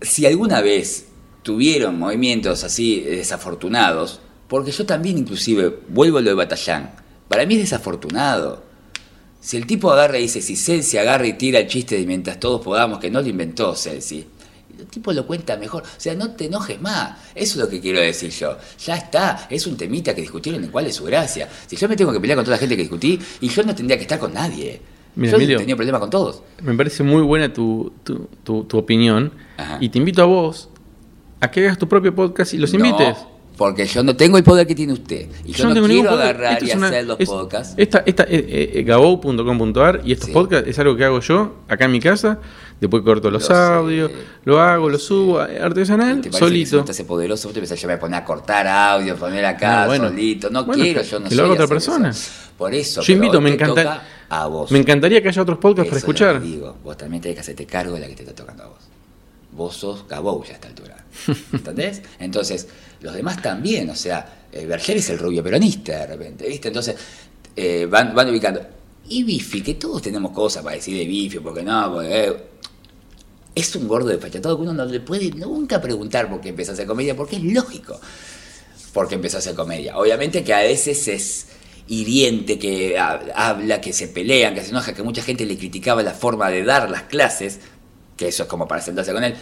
si 0.00 0.26
alguna 0.26 0.60
vez 0.62 1.06
tuvieron 1.42 1.98
movimientos 1.98 2.64
así 2.64 3.00
desafortunados, 3.00 4.20
porque 4.48 4.72
yo 4.72 4.86
también 4.86 5.18
inclusive 5.18 5.78
vuelvo 5.88 6.18
a 6.18 6.20
lo 6.22 6.30
de 6.30 6.34
Batallán, 6.34 6.90
para 7.28 7.46
mí 7.46 7.54
es 7.54 7.60
desafortunado. 7.60 8.64
Si 9.40 9.56
el 9.56 9.66
tipo 9.66 9.90
agarra 9.90 10.18
y 10.18 10.22
dice, 10.22 10.42
si 10.42 10.56
Celsi 10.56 10.98
agarra 10.98 11.26
y 11.26 11.34
tira 11.34 11.60
el 11.60 11.66
chiste 11.66 11.96
de 11.96 12.06
mientras 12.06 12.40
todos 12.40 12.60
podamos, 12.60 12.98
que 12.98 13.10
no 13.10 13.22
lo 13.22 13.28
inventó 13.28 13.74
Celsi, 13.74 14.26
el 14.80 14.86
tipo 14.86 15.12
lo 15.12 15.26
cuenta 15.26 15.56
mejor. 15.56 15.82
O 15.82 15.86
sea, 16.00 16.14
no 16.14 16.30
te 16.32 16.46
enojes 16.46 16.80
más. 16.80 17.18
Eso 17.34 17.58
es 17.58 17.64
lo 17.64 17.68
que 17.68 17.80
quiero 17.80 18.00
decir 18.00 18.30
yo. 18.30 18.56
Ya 18.84 18.96
está. 18.96 19.46
Es 19.50 19.66
un 19.66 19.76
temita 19.76 20.14
que 20.14 20.22
discutieron 20.22 20.62
en 20.64 20.70
cuál 20.70 20.86
es 20.86 20.96
su 20.96 21.04
gracia. 21.04 21.48
Si 21.66 21.76
yo 21.76 21.88
me 21.88 21.96
tengo 21.96 22.12
que 22.12 22.20
pelear 22.20 22.36
con 22.36 22.44
toda 22.44 22.56
la 22.56 22.60
gente 22.60 22.76
que 22.76 22.82
discutí, 22.82 23.18
y 23.40 23.48
yo 23.48 23.62
no 23.62 23.74
tendría 23.74 23.96
que 23.96 24.02
estar 24.02 24.18
con 24.18 24.32
nadie. 24.34 24.80
Mira, 25.16 25.32
yo 25.32 25.36
Emilio. 25.38 25.58
tenía 25.58 25.76
problema 25.76 25.98
con 26.00 26.08
todos. 26.10 26.42
Me 26.62 26.72
parece 26.74 27.02
muy 27.02 27.22
buena 27.22 27.52
tu, 27.52 27.92
tu, 28.04 28.28
tu- 28.44 28.64
tu 28.64 28.78
opinión. 28.78 29.32
Ajá. 29.56 29.78
Y 29.80 29.88
te 29.88 29.98
invito 29.98 30.22
a 30.22 30.26
vos 30.26 30.68
a 31.40 31.50
que 31.50 31.60
hagas 31.64 31.78
tu 31.78 31.88
propio 31.88 32.14
podcast 32.14 32.54
y 32.54 32.58
los 32.58 32.72
invites. 32.74 33.16
No, 33.18 33.30
porque 33.56 33.84
yo 33.86 34.02
no 34.02 34.14
tengo 34.16 34.38
el 34.38 34.44
poder 34.44 34.66
que 34.66 34.74
tiene 34.74 34.92
usted. 34.94 35.26
Y 35.44 35.52
yo, 35.52 35.66
no, 35.68 35.74
tengo 35.74 35.86
quiero 35.86 36.10
agarrar 36.10 36.54
Esto 36.54 36.64
y 36.66 36.70
una- 36.78 36.86
hacer 36.88 37.04
los 37.06 37.20
es- 37.20 37.28
podcasts. 37.28 37.74
Esta, 37.76 38.02
esta, 38.06 38.22
eh, 38.22 38.28
eh, 38.30 38.70
eh, 38.76 38.82
gabou.com.ar 38.84 40.00
y 40.04 40.12
estos 40.12 40.28
Sí. 40.28 40.32
podcasts 40.32 40.68
es 40.68 40.78
algo 40.78 40.96
que 40.96 41.04
hago 41.04 41.20
yo 41.20 41.56
acá 41.68 41.84
en 41.86 41.92
mi 41.92 42.00
casa. 42.00 42.38
Después 42.80 43.02
corto 43.02 43.30
los 43.30 43.42
Lo 43.42 43.46
sé. 43.48 43.52
audios, 43.54 44.10
lo 44.44 44.60
hago, 44.60 44.88
lo 44.88 44.98
subo 44.98 45.44
eh, 45.44 45.58
artesanal, 45.60 46.20
¿Te 46.22 46.30
que 46.30 46.38
solito. 46.38 46.76
eso 46.78 46.84
te 46.84 46.92
hace 46.92 47.04
poderoso? 47.04 47.48
Vos 47.48 47.54
te 47.54 47.60
pensás, 47.60 47.78
yo 47.80 47.86
me 47.86 47.94
voy 47.94 47.98
a 47.98 48.00
poner 48.00 48.20
a 48.20 48.24
cortar 48.24 48.66
audio, 48.66 49.16
poner 49.16 49.44
acá 49.44 49.82
No, 49.82 49.86
bueno. 49.88 50.08
solito. 50.08 50.48
No 50.50 50.64
Bueno, 50.64 50.82
quiero, 50.82 51.02
que- 51.02 51.06
yo 51.08 51.18
no 51.20 51.24
que 51.24 51.30
sé. 51.30 51.36
lo 51.36 51.44
haga 51.44 51.52
otra 51.54 51.66
persona. 51.68 52.12
Por 52.56 52.74
eso. 52.74 53.02
Yo 53.02 53.12
invito, 53.12 53.40
me 53.40 53.50
encanta- 53.52 53.82
toca 53.82 54.02
A 54.30 54.46
vos. 54.46 54.70
Me 54.70 54.78
encantaría 54.78 55.20
que 55.22 55.28
haya 55.28 55.42
otros 55.42 55.58
podcasts 55.58 55.88
para 55.90 55.98
Eso 55.98 56.06
es 56.10 56.20
lo 56.20 56.26
escuchar. 56.26 56.40
que 56.40 56.46
digo. 56.48 56.76
Vos 56.84 56.96
también 56.96 57.20
tenés 57.20 57.34
que 57.36 57.40
hacerte 57.40 57.66
cargo 57.66 57.94
de 57.94 58.00
la 58.00 58.06
que 58.08 58.14
te 58.14 58.22
está 58.22 58.34
tocando 58.34 58.62
a 58.62 58.66
vos. 58.68 58.78
Vos 59.52 59.76
sos 59.76 60.06
Gabou 60.08 60.42
ya 60.44 60.52
a 60.52 60.54
esta 60.54 60.68
altura. 60.68 60.96
¿Entendés? 61.52 62.00
Entonces, 62.18 62.68
los 63.02 63.12
demás 63.12 63.42
también, 63.42 63.90
o 63.90 63.96
sea, 63.96 64.44
eh, 64.52 64.64
Berger 64.66 64.96
es 64.98 65.10
el 65.10 65.18
rubio 65.18 65.42
peronista 65.42 65.92
de 65.98 66.06
repente, 66.06 66.46
¿viste? 66.48 66.68
Entonces 66.68 66.96
eh, 67.56 67.86
van, 67.90 68.14
van 68.14 68.30
ubicando. 68.30 68.60
Y 69.08 69.24
Bifi, 69.24 69.60
que 69.62 69.74
todos 69.74 70.00
tenemos 70.00 70.30
cosas 70.30 70.62
para 70.62 70.76
decir 70.76 70.96
de 70.96 71.04
Bifi, 71.04 71.40
porque 71.40 71.62
no, 71.64 71.92
porque, 71.94 72.24
eh, 72.26 72.36
es 73.54 73.74
un 73.76 73.88
gordo 73.88 74.08
desfachatado 74.08 74.56
que 74.56 74.62
uno 74.62 74.72
no 74.72 74.84
le 74.84 75.00
puede 75.00 75.30
nunca 75.32 75.80
preguntar 75.80 76.28
por 76.30 76.40
qué 76.40 76.50
empezó 76.50 76.70
a 76.72 76.74
hacer 76.74 76.86
comedia, 76.86 77.16
porque 77.16 77.36
es 77.36 77.42
lógico 77.44 78.00
por 78.92 79.08
qué 79.08 79.14
empezó 79.16 79.36
a 79.36 79.40
hacer 79.40 79.54
comedia. 79.54 79.96
Obviamente 79.96 80.42
que 80.42 80.52
a 80.54 80.60
veces 80.60 81.06
es 81.08 81.46
hiriente, 81.88 82.58
que 82.58 82.98
ha- 82.98 83.20
habla, 83.34 83.80
que 83.80 83.92
se 83.92 84.08
pelean, 84.08 84.54
que 84.54 84.62
se 84.62 84.70
enoja, 84.70 84.94
que 84.94 85.02
mucha 85.02 85.22
gente 85.22 85.44
le 85.46 85.56
criticaba 85.58 86.02
la 86.02 86.12
forma 86.12 86.50
de 86.50 86.64
dar 86.64 86.90
las 86.90 87.02
clases, 87.04 87.60
que 88.16 88.28
eso 88.28 88.44
es 88.44 88.48
como 88.48 88.66
para 88.68 88.80
sentarse 88.82 89.12
con 89.12 89.24
él. 89.24 89.34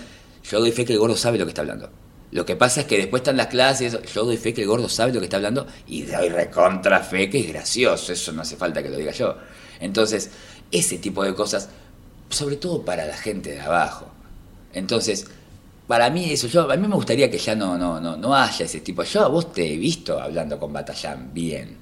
Yo 0.51 0.61
doy 0.61 0.73
fe 0.73 0.85
que 0.85 0.93
el 0.95 0.99
gordo 0.99 1.17
sabe 1.17 1.39
lo 1.39 1.45
que 1.45 1.51
está 1.51 1.63
hablando. 1.63 1.91
Lo 2.31 2.45
que 2.45 2.57
pasa 2.57 2.83
es 2.83 2.87
que 2.87 2.99
después 2.99 3.21
están 3.21 3.39
las 3.39 3.47
clases, 3.47 3.99
yo 4.15 4.25
doy 4.25 4.37
fe 4.37 4.53
que 4.53 4.63
el 4.63 4.69
gordo 4.69 4.89
sabe 4.89 5.13
lo 5.13 5.19
que 5.21 5.25
está 5.27 5.37
hablando 5.39 5.67
y 5.87 6.03
doy 6.03 6.29
recontra 6.29 7.01
fe 7.01 7.31
que 7.31 7.41
es 7.41 7.49
gracioso, 7.49 8.13
eso 8.13 8.33
no 8.33 8.43
hace 8.43 8.57
falta 8.57 8.83
que 8.83 8.91
lo 8.91 8.99
diga 8.99 9.13
yo. 9.13 9.35
Entonces, 9.81 10.31
ese 10.71 10.99
tipo 10.99 11.25
de 11.25 11.35
cosas, 11.35 11.71
sobre 12.31 12.57
todo 12.57 12.83
para 12.83 13.07
la 13.07 13.17
gente 13.17 13.51
de 13.51 13.61
abajo. 13.61 14.09
Entonces, 14.73 15.27
para 15.87 16.11
mí 16.11 16.31
eso, 16.31 16.47
yo, 16.49 16.71
a 16.71 16.77
mí 16.77 16.87
me 16.87 16.95
gustaría 16.95 17.31
que 17.31 17.39
ya 17.39 17.55
no, 17.55 17.79
no, 17.79 18.01
no, 18.01 18.17
no 18.17 18.35
haya 18.35 18.67
ese 18.67 18.81
tipo. 18.81 19.03
Yo 19.03 19.25
a 19.25 19.29
vos 19.29 19.53
te 19.53 19.73
he 19.73 19.77
visto 19.77 20.21
hablando 20.21 20.59
con 20.59 20.73
Batallán 20.73 21.31
bien. 21.33 21.77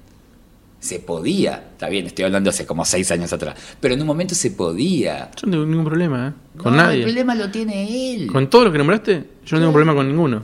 Se 0.79 0.99
podía, 0.99 1.69
está 1.71 1.89
bien, 1.89 2.05
estoy 2.05 2.25
hablando 2.25 2.51
hace 2.51 2.65
como 2.65 2.85
seis 2.85 3.09
años 3.11 3.33
atrás, 3.33 3.57
pero 3.81 3.95
en 3.95 4.01
un 4.01 4.07
momento 4.07 4.35
se 4.35 4.51
podía. 4.51 5.31
Yo 5.35 5.47
no 5.47 5.51
tengo 5.51 5.65
ningún 5.65 5.85
problema, 5.85 6.27
¿eh? 6.29 6.57
Con 6.57 6.75
No, 6.75 6.83
nadie. 6.83 6.99
El 6.99 7.03
problema 7.03 7.35
lo 7.35 7.49
tiene 7.49 8.13
él. 8.13 8.27
Con 8.31 8.49
todo 8.49 8.65
lo 8.65 8.71
que 8.71 8.77
nombraste, 8.77 9.23
yo 9.45 9.55
no 9.57 9.61
tengo 9.61 9.73
problema 9.73 9.95
con 9.95 10.07
ninguno. 10.07 10.43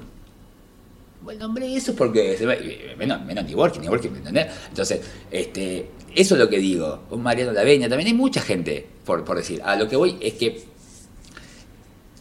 Bueno, 1.23 1.45
hombre, 1.45 1.73
eso 1.73 1.91
es 1.91 1.97
porque 1.97 2.35
se 2.37 2.45
menos, 2.97 3.23
menos 3.23 3.45
ni 3.45 3.55
Working, 3.55 3.81
ni 3.81 3.87
Working, 3.87 4.11
¿me 4.11 4.17
entendés? 4.17 4.47
Entonces, 4.67 4.99
este, 5.31 5.89
eso 6.15 6.35
es 6.35 6.39
lo 6.39 6.49
que 6.49 6.59
digo. 6.59 7.03
Un 7.11 7.23
Mariano 7.23 7.51
Laveña, 7.51 7.89
también 7.89 8.07
hay 8.07 8.13
mucha 8.13 8.41
gente, 8.41 8.85
por, 9.05 9.23
por 9.23 9.37
decir. 9.37 9.61
A 9.63 9.75
lo 9.75 9.87
que 9.87 9.95
voy 9.95 10.17
es 10.21 10.33
que 10.33 10.73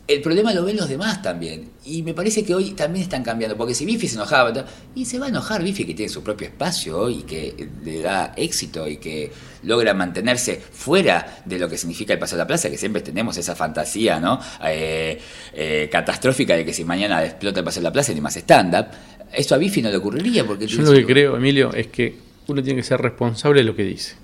el 0.08 0.20
problema 0.20 0.52
lo 0.52 0.64
ven 0.64 0.76
los 0.76 0.88
demás 0.88 1.22
también. 1.22 1.70
Y 1.84 2.02
me 2.02 2.12
parece 2.12 2.44
que 2.44 2.54
hoy 2.54 2.72
también 2.72 3.04
están 3.04 3.22
cambiando. 3.22 3.56
Porque 3.56 3.74
si 3.74 3.84
Bifi 3.84 4.08
se 4.08 4.16
enojaba, 4.16 4.52
y 4.94 5.04
se 5.04 5.18
va 5.18 5.26
a 5.26 5.28
enojar 5.28 5.62
Bifi 5.62 5.84
que 5.84 5.94
tiene 5.94 6.10
su 6.10 6.22
propio 6.22 6.48
espacio 6.48 7.08
y 7.08 7.22
que 7.22 7.68
le 7.84 8.00
da 8.00 8.32
éxito 8.36 8.88
y 8.88 8.96
que 8.96 9.30
logra 9.62 9.94
mantenerse 9.94 10.60
fuera 10.60 11.42
de 11.44 11.58
lo 11.58 11.68
que 11.68 11.78
significa 11.78 12.12
el 12.12 12.18
paso 12.18 12.34
a 12.34 12.38
la 12.38 12.46
plaza, 12.46 12.68
que 12.68 12.78
siempre 12.78 13.02
tenemos 13.02 13.36
esa 13.36 13.54
fantasía, 13.54 14.18
¿no? 14.18 14.40
Eh, 14.64 15.20
eh, 15.54 15.88
catastrófica 15.90 16.56
de 16.56 16.64
que 16.64 16.72
si 16.72 16.84
mañana 16.84 17.24
explota 17.24 17.60
el 17.60 17.64
paso 17.64 17.80
a 17.80 17.84
la 17.84 17.92
plaza 17.92 18.12
ni 18.12 18.20
más 18.20 18.36
stand-up. 18.36 18.86
Eso 19.32 19.54
a 19.54 19.58
Bifi 19.58 19.80
no 19.80 19.90
le 19.90 19.96
ocurriría 19.96 20.44
porque 20.44 20.66
Yo 20.66 20.82
lo 20.82 20.92
que 20.92 21.06
creo, 21.06 21.36
Emilio, 21.36 21.72
es 21.72 21.86
que 21.86 22.31
uno 22.52 22.62
tiene 22.62 22.78
que 22.80 22.84
ser 22.84 23.00
responsable 23.00 23.60
de 23.60 23.64
lo 23.64 23.74
que 23.74 23.84
dice. 23.84 24.16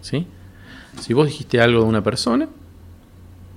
¿Sí? 0.00 0.26
Si 1.00 1.12
vos 1.14 1.26
dijiste 1.26 1.60
algo 1.60 1.82
de 1.82 1.86
una 1.86 2.02
persona, 2.02 2.48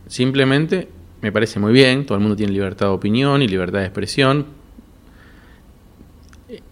simplemente 0.08 0.90
me 1.22 1.32
parece 1.32 1.60
muy 1.60 1.72
bien, 1.72 2.06
todo 2.06 2.16
el 2.16 2.22
mundo 2.22 2.36
tiene 2.36 2.52
libertad 2.52 2.88
de 2.88 2.94
opinión 2.94 3.42
y 3.42 3.48
libertad 3.48 3.80
de 3.80 3.86
expresión. 3.86 4.46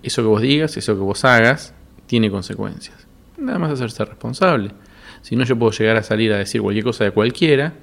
Eso 0.03 0.21
que 0.21 0.27
vos 0.27 0.41
digas, 0.41 0.75
eso 0.75 0.95
que 0.95 1.01
vos 1.01 1.23
hagas, 1.23 1.73
tiene 2.07 2.29
consecuencias. 2.31 3.07
Nada 3.37 3.59
más 3.59 3.71
hacerse 3.71 4.03
responsable. 4.03 4.71
Si 5.21 5.35
no, 5.35 5.43
yo 5.45 5.57
puedo 5.57 5.71
llegar 5.71 5.97
a 5.97 6.03
salir 6.03 6.33
a 6.33 6.37
decir 6.37 6.61
cualquier 6.61 6.83
cosa 6.83 7.03
de 7.03 7.11
cualquiera 7.11 7.73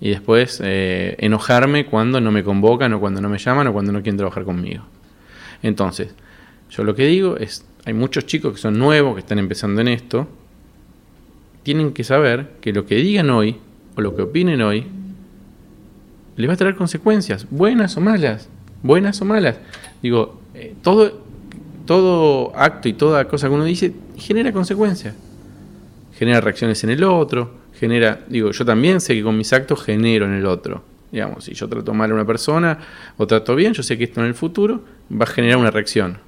y 0.00 0.10
después 0.10 0.60
eh, 0.62 1.16
enojarme 1.18 1.86
cuando 1.86 2.20
no 2.20 2.30
me 2.30 2.44
convocan 2.44 2.92
o 2.92 3.00
cuando 3.00 3.20
no 3.20 3.28
me 3.28 3.38
llaman 3.38 3.66
o 3.66 3.72
cuando 3.72 3.92
no 3.92 4.02
quieren 4.02 4.16
trabajar 4.16 4.44
conmigo. 4.44 4.84
Entonces, 5.62 6.14
yo 6.70 6.84
lo 6.84 6.94
que 6.94 7.06
digo 7.06 7.36
es, 7.36 7.64
hay 7.88 7.94
muchos 7.94 8.26
chicos 8.26 8.52
que 8.52 8.58
son 8.58 8.78
nuevos, 8.78 9.14
que 9.14 9.20
están 9.20 9.38
empezando 9.38 9.80
en 9.80 9.88
esto, 9.88 10.28
tienen 11.62 11.94
que 11.94 12.04
saber 12.04 12.50
que 12.60 12.70
lo 12.70 12.84
que 12.84 12.96
digan 12.96 13.30
hoy 13.30 13.56
o 13.96 14.02
lo 14.02 14.14
que 14.14 14.20
opinen 14.20 14.60
hoy 14.60 14.84
les 16.36 16.50
va 16.50 16.52
a 16.52 16.56
traer 16.58 16.76
consecuencias, 16.76 17.46
buenas 17.48 17.96
o 17.96 18.02
malas, 18.02 18.50
buenas 18.82 19.22
o 19.22 19.24
malas. 19.24 19.56
Digo, 20.02 20.38
eh, 20.52 20.74
todo, 20.82 21.22
todo 21.86 22.54
acto 22.54 22.90
y 22.90 22.92
toda 22.92 23.26
cosa 23.26 23.48
que 23.48 23.54
uno 23.54 23.64
dice 23.64 23.94
genera 24.18 24.52
consecuencias, 24.52 25.14
genera 26.12 26.42
reacciones 26.42 26.84
en 26.84 26.90
el 26.90 27.02
otro, 27.04 27.52
genera, 27.72 28.20
digo, 28.28 28.50
yo 28.50 28.66
también 28.66 29.00
sé 29.00 29.14
que 29.14 29.22
con 29.22 29.38
mis 29.38 29.50
actos 29.54 29.82
genero 29.82 30.26
en 30.26 30.34
el 30.34 30.44
otro. 30.44 30.82
Digamos, 31.10 31.44
si 31.44 31.54
yo 31.54 31.66
trato 31.70 31.94
mal 31.94 32.10
a 32.10 32.14
una 32.14 32.26
persona 32.26 32.80
o 33.16 33.26
trato 33.26 33.56
bien, 33.56 33.72
yo 33.72 33.82
sé 33.82 33.96
que 33.96 34.04
esto 34.04 34.20
en 34.20 34.26
el 34.26 34.34
futuro 34.34 34.84
va 35.10 35.24
a 35.24 35.26
generar 35.26 35.56
una 35.56 35.70
reacción. 35.70 36.27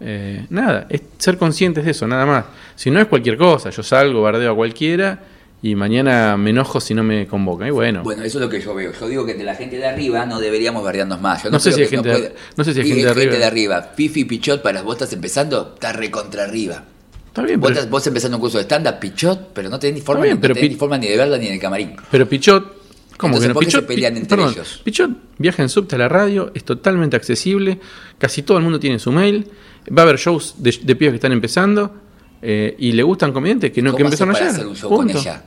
Eh, 0.00 0.44
nada, 0.50 0.86
es 0.90 1.00
ser 1.18 1.38
conscientes 1.38 1.84
de 1.84 1.90
eso, 1.92 2.06
nada 2.06 2.26
más. 2.26 2.44
Si 2.74 2.90
no 2.90 3.00
es 3.00 3.06
cualquier 3.06 3.36
cosa, 3.36 3.70
yo 3.70 3.82
salgo, 3.82 4.22
bardeo 4.22 4.52
a 4.52 4.54
cualquiera 4.56 5.18
y 5.62 5.74
mañana 5.74 6.36
me 6.36 6.50
enojo 6.50 6.80
si 6.80 6.92
no 6.92 7.02
me 7.02 7.26
convocan. 7.26 7.68
Y 7.68 7.70
bueno, 7.70 8.02
Bueno, 8.02 8.22
eso 8.22 8.38
es 8.38 8.44
lo 8.44 8.50
que 8.50 8.60
yo 8.60 8.74
veo. 8.74 8.92
Yo 8.92 9.08
digo 9.08 9.24
que 9.24 9.34
de 9.34 9.42
la 9.44 9.54
gente 9.54 9.78
de 9.78 9.86
arriba 9.86 10.26
no 10.26 10.38
deberíamos 10.38 10.84
bardearnos 10.84 11.20
más. 11.20 11.42
Yo 11.44 11.50
No 11.50 11.58
sé 11.58 11.72
si 11.72 11.80
que 11.80 11.86
gente 11.88 12.08
de- 12.10 12.34
no 12.56 12.62
sé 12.64 12.74
si 12.74 12.80
hay 12.80 12.86
gente 12.88 13.04
de 13.04 13.10
arriba. 13.10 13.36
de 13.36 13.44
arriba. 13.44 13.92
Pifi 13.96 14.24
Pichot, 14.26 14.60
para 14.62 14.82
vos 14.82 14.96
estás 14.96 15.12
empezando, 15.14 15.72
está 15.74 15.92
recontra 15.92 16.44
arriba. 16.44 16.84
está 17.28 17.42
bien, 17.42 17.58
Vos, 17.60 17.68
pero, 17.68 17.80
estás- 17.80 17.90
vos 17.90 18.06
empezando 18.06 18.36
un 18.36 18.40
curso 18.42 18.58
de 18.58 18.64
stand-up, 18.64 18.98
Pichot, 18.98 19.48
pero 19.54 19.68
no 19.70 19.78
tenés 19.78 19.94
ni 19.96 20.00
forma, 20.02 20.22
bien, 20.24 20.36
no 20.36 20.40
tenés 20.42 20.58
Pi- 20.58 20.68
ni 20.70 20.74
forma 20.74 20.96
ni 20.98 21.06
de 21.06 21.16
verla 21.16 21.36
ni 21.38 21.46
en 21.48 21.54
el 21.54 21.60
camarín. 21.60 21.94
pero 22.10 22.26
Pichot, 22.28 22.85
¿cómo 23.16 23.36
Entonces, 23.36 23.42
que 23.42 23.48
no? 23.48 23.54
¿por 23.54 23.64
qué 23.64 23.70
se 23.70 23.82
pelean 23.82 24.16
entre 24.16 24.36
perdón, 24.36 24.52
ellos? 24.54 24.80
Pichot 24.84 25.10
viaja 25.38 25.62
en 25.62 25.68
subte 25.68 25.94
a 25.96 25.98
la 25.98 26.08
radio, 26.08 26.50
es 26.54 26.64
totalmente 26.64 27.16
accesible, 27.16 27.78
casi 28.18 28.42
todo 28.42 28.58
el 28.58 28.64
mundo 28.64 28.78
tiene 28.80 28.98
su 28.98 29.12
mail, 29.12 29.48
va 29.96 30.02
a 30.02 30.04
haber 30.04 30.16
shows 30.18 30.54
de, 30.58 30.78
de 30.82 30.96
pibes 30.96 31.12
que 31.12 31.16
están 31.16 31.32
empezando 31.32 31.94
eh, 32.42 32.74
y 32.78 32.92
le 32.92 33.02
gustan 33.02 33.32
comediantes 33.32 33.72
que 33.72 33.82
no 33.82 33.90
que 33.92 34.02
¿Cómo 34.02 34.08
haces 34.08 34.20
empezaron 34.20 34.32
para 34.34 34.44
ayer. 34.46 34.54
hacer 34.56 34.66
un 34.66 34.76
show 34.76 34.90
punto. 34.90 35.12
con 35.14 35.20
ella? 35.22 35.44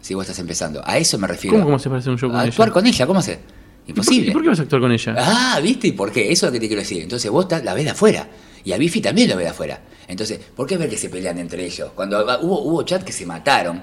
Si 0.00 0.14
vos 0.14 0.22
estás 0.24 0.38
empezando. 0.40 0.82
A 0.84 0.98
eso 0.98 1.16
me 1.18 1.28
refiero. 1.28 1.54
¿Cómo, 1.56 1.66
cómo 1.66 1.78
se 1.78 1.88
parece 1.88 2.10
un 2.10 2.18
show 2.18 2.28
con 2.28 2.38
A 2.38 2.42
ella? 2.42 2.50
actuar 2.50 2.72
con 2.72 2.86
ella, 2.86 3.06
¿cómo 3.06 3.20
hace? 3.20 3.32
¿Y 3.32 3.36
por 3.36 3.44
qué- 3.84 3.90
Imposible. 3.90 4.30
¿Y 4.30 4.32
por 4.32 4.42
qué 4.42 4.48
vas 4.48 4.58
a 4.58 4.62
actuar 4.62 4.80
con 4.82 4.92
ella? 4.92 5.14
Ah, 5.18 5.60
¿viste? 5.62 5.88
¿Y 5.88 5.92
por 5.92 6.10
qué? 6.12 6.32
Eso 6.32 6.46
es 6.46 6.50
lo 6.50 6.52
que 6.54 6.60
te 6.60 6.66
quiero 6.66 6.82
decir. 6.82 7.02
Entonces 7.02 7.30
vos 7.30 7.44
estás- 7.44 7.64
la 7.64 7.74
ves 7.74 7.84
de 7.84 7.90
afuera. 7.90 8.28
Y 8.64 8.72
a 8.72 8.78
Bifi 8.78 9.00
también 9.00 9.28
lo 9.30 9.36
ves 9.36 9.44
de 9.46 9.50
afuera. 9.50 9.80
Entonces, 10.08 10.40
¿por 10.56 10.66
qué 10.66 10.76
ver 10.76 10.88
que 10.90 10.96
se 10.96 11.08
pelean 11.08 11.38
entre 11.38 11.64
ellos? 11.64 11.90
Cuando 11.94 12.24
va- 12.26 12.40
hubo, 12.40 12.60
hubo 12.62 12.82
chat 12.82 13.02
que 13.04 13.12
se 13.12 13.24
mataron. 13.26 13.82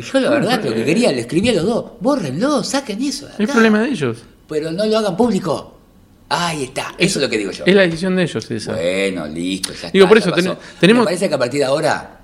Yo 0.00 0.20
la 0.20 0.30
verdad 0.30 0.62
lo 0.64 0.74
que 0.74 0.84
quería, 0.84 1.10
le 1.12 1.20
escribí 1.20 1.48
a 1.50 1.54
los 1.54 1.64
dos. 1.64 1.84
Bórrenlo, 2.00 2.62
saquen 2.64 3.02
eso. 3.02 3.28
Es 3.38 3.48
problema 3.50 3.80
de 3.82 3.88
ellos. 3.90 4.18
Pero 4.48 4.70
no 4.72 4.84
lo 4.86 4.98
hagan 4.98 5.16
público. 5.16 5.72
Ahí 6.28 6.64
está. 6.64 6.94
Eso 6.98 7.18
es 7.18 7.24
lo 7.24 7.30
que 7.30 7.38
digo 7.38 7.52
yo. 7.52 7.64
Es 7.66 7.74
la 7.74 7.82
decisión 7.82 8.16
de 8.16 8.22
ellos 8.24 8.50
esa. 8.50 8.72
Bueno, 8.74 9.26
listo, 9.28 9.72
ya 9.72 9.90
Digo, 9.90 10.04
está, 10.04 10.08
por 10.08 10.18
eso, 10.18 10.32
ten- 10.32 10.56
tenemos- 10.80 11.02
Me 11.02 11.06
parece 11.06 11.28
que 11.28 11.34
a 11.34 11.38
partir 11.38 11.60
de 11.60 11.64
ahora, 11.66 12.18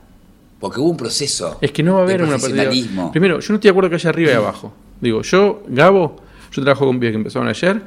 porque 0.59 0.81
hubo 0.81 0.91
un 0.91 0.97
proceso 0.97 1.59
Es 1.61 1.71
que 1.73 1.83
no 1.85 1.95
va 1.95 2.01
a 2.01 2.03
haber 2.03 2.19
partida. 2.19 2.39
profesionalismo. 2.39 3.11
Primero, 3.13 3.39
yo 3.41 3.49
no 3.51 3.55
estoy 3.57 3.69
de 3.69 3.71
acuerdo 3.71 3.91
que 3.91 3.97
haya 3.97 4.11
arriba 4.11 4.31
y 4.33 4.35
abajo. 4.35 4.73
Digo, 5.01 5.23
yo, 5.23 5.63
Gabo, 5.69 6.17
yo 6.51 6.63
trabajo 6.63 6.87
con 6.87 6.99
pibes 6.99 7.13
que 7.13 7.17
empezaron 7.19 7.49
ayer, 7.49 7.81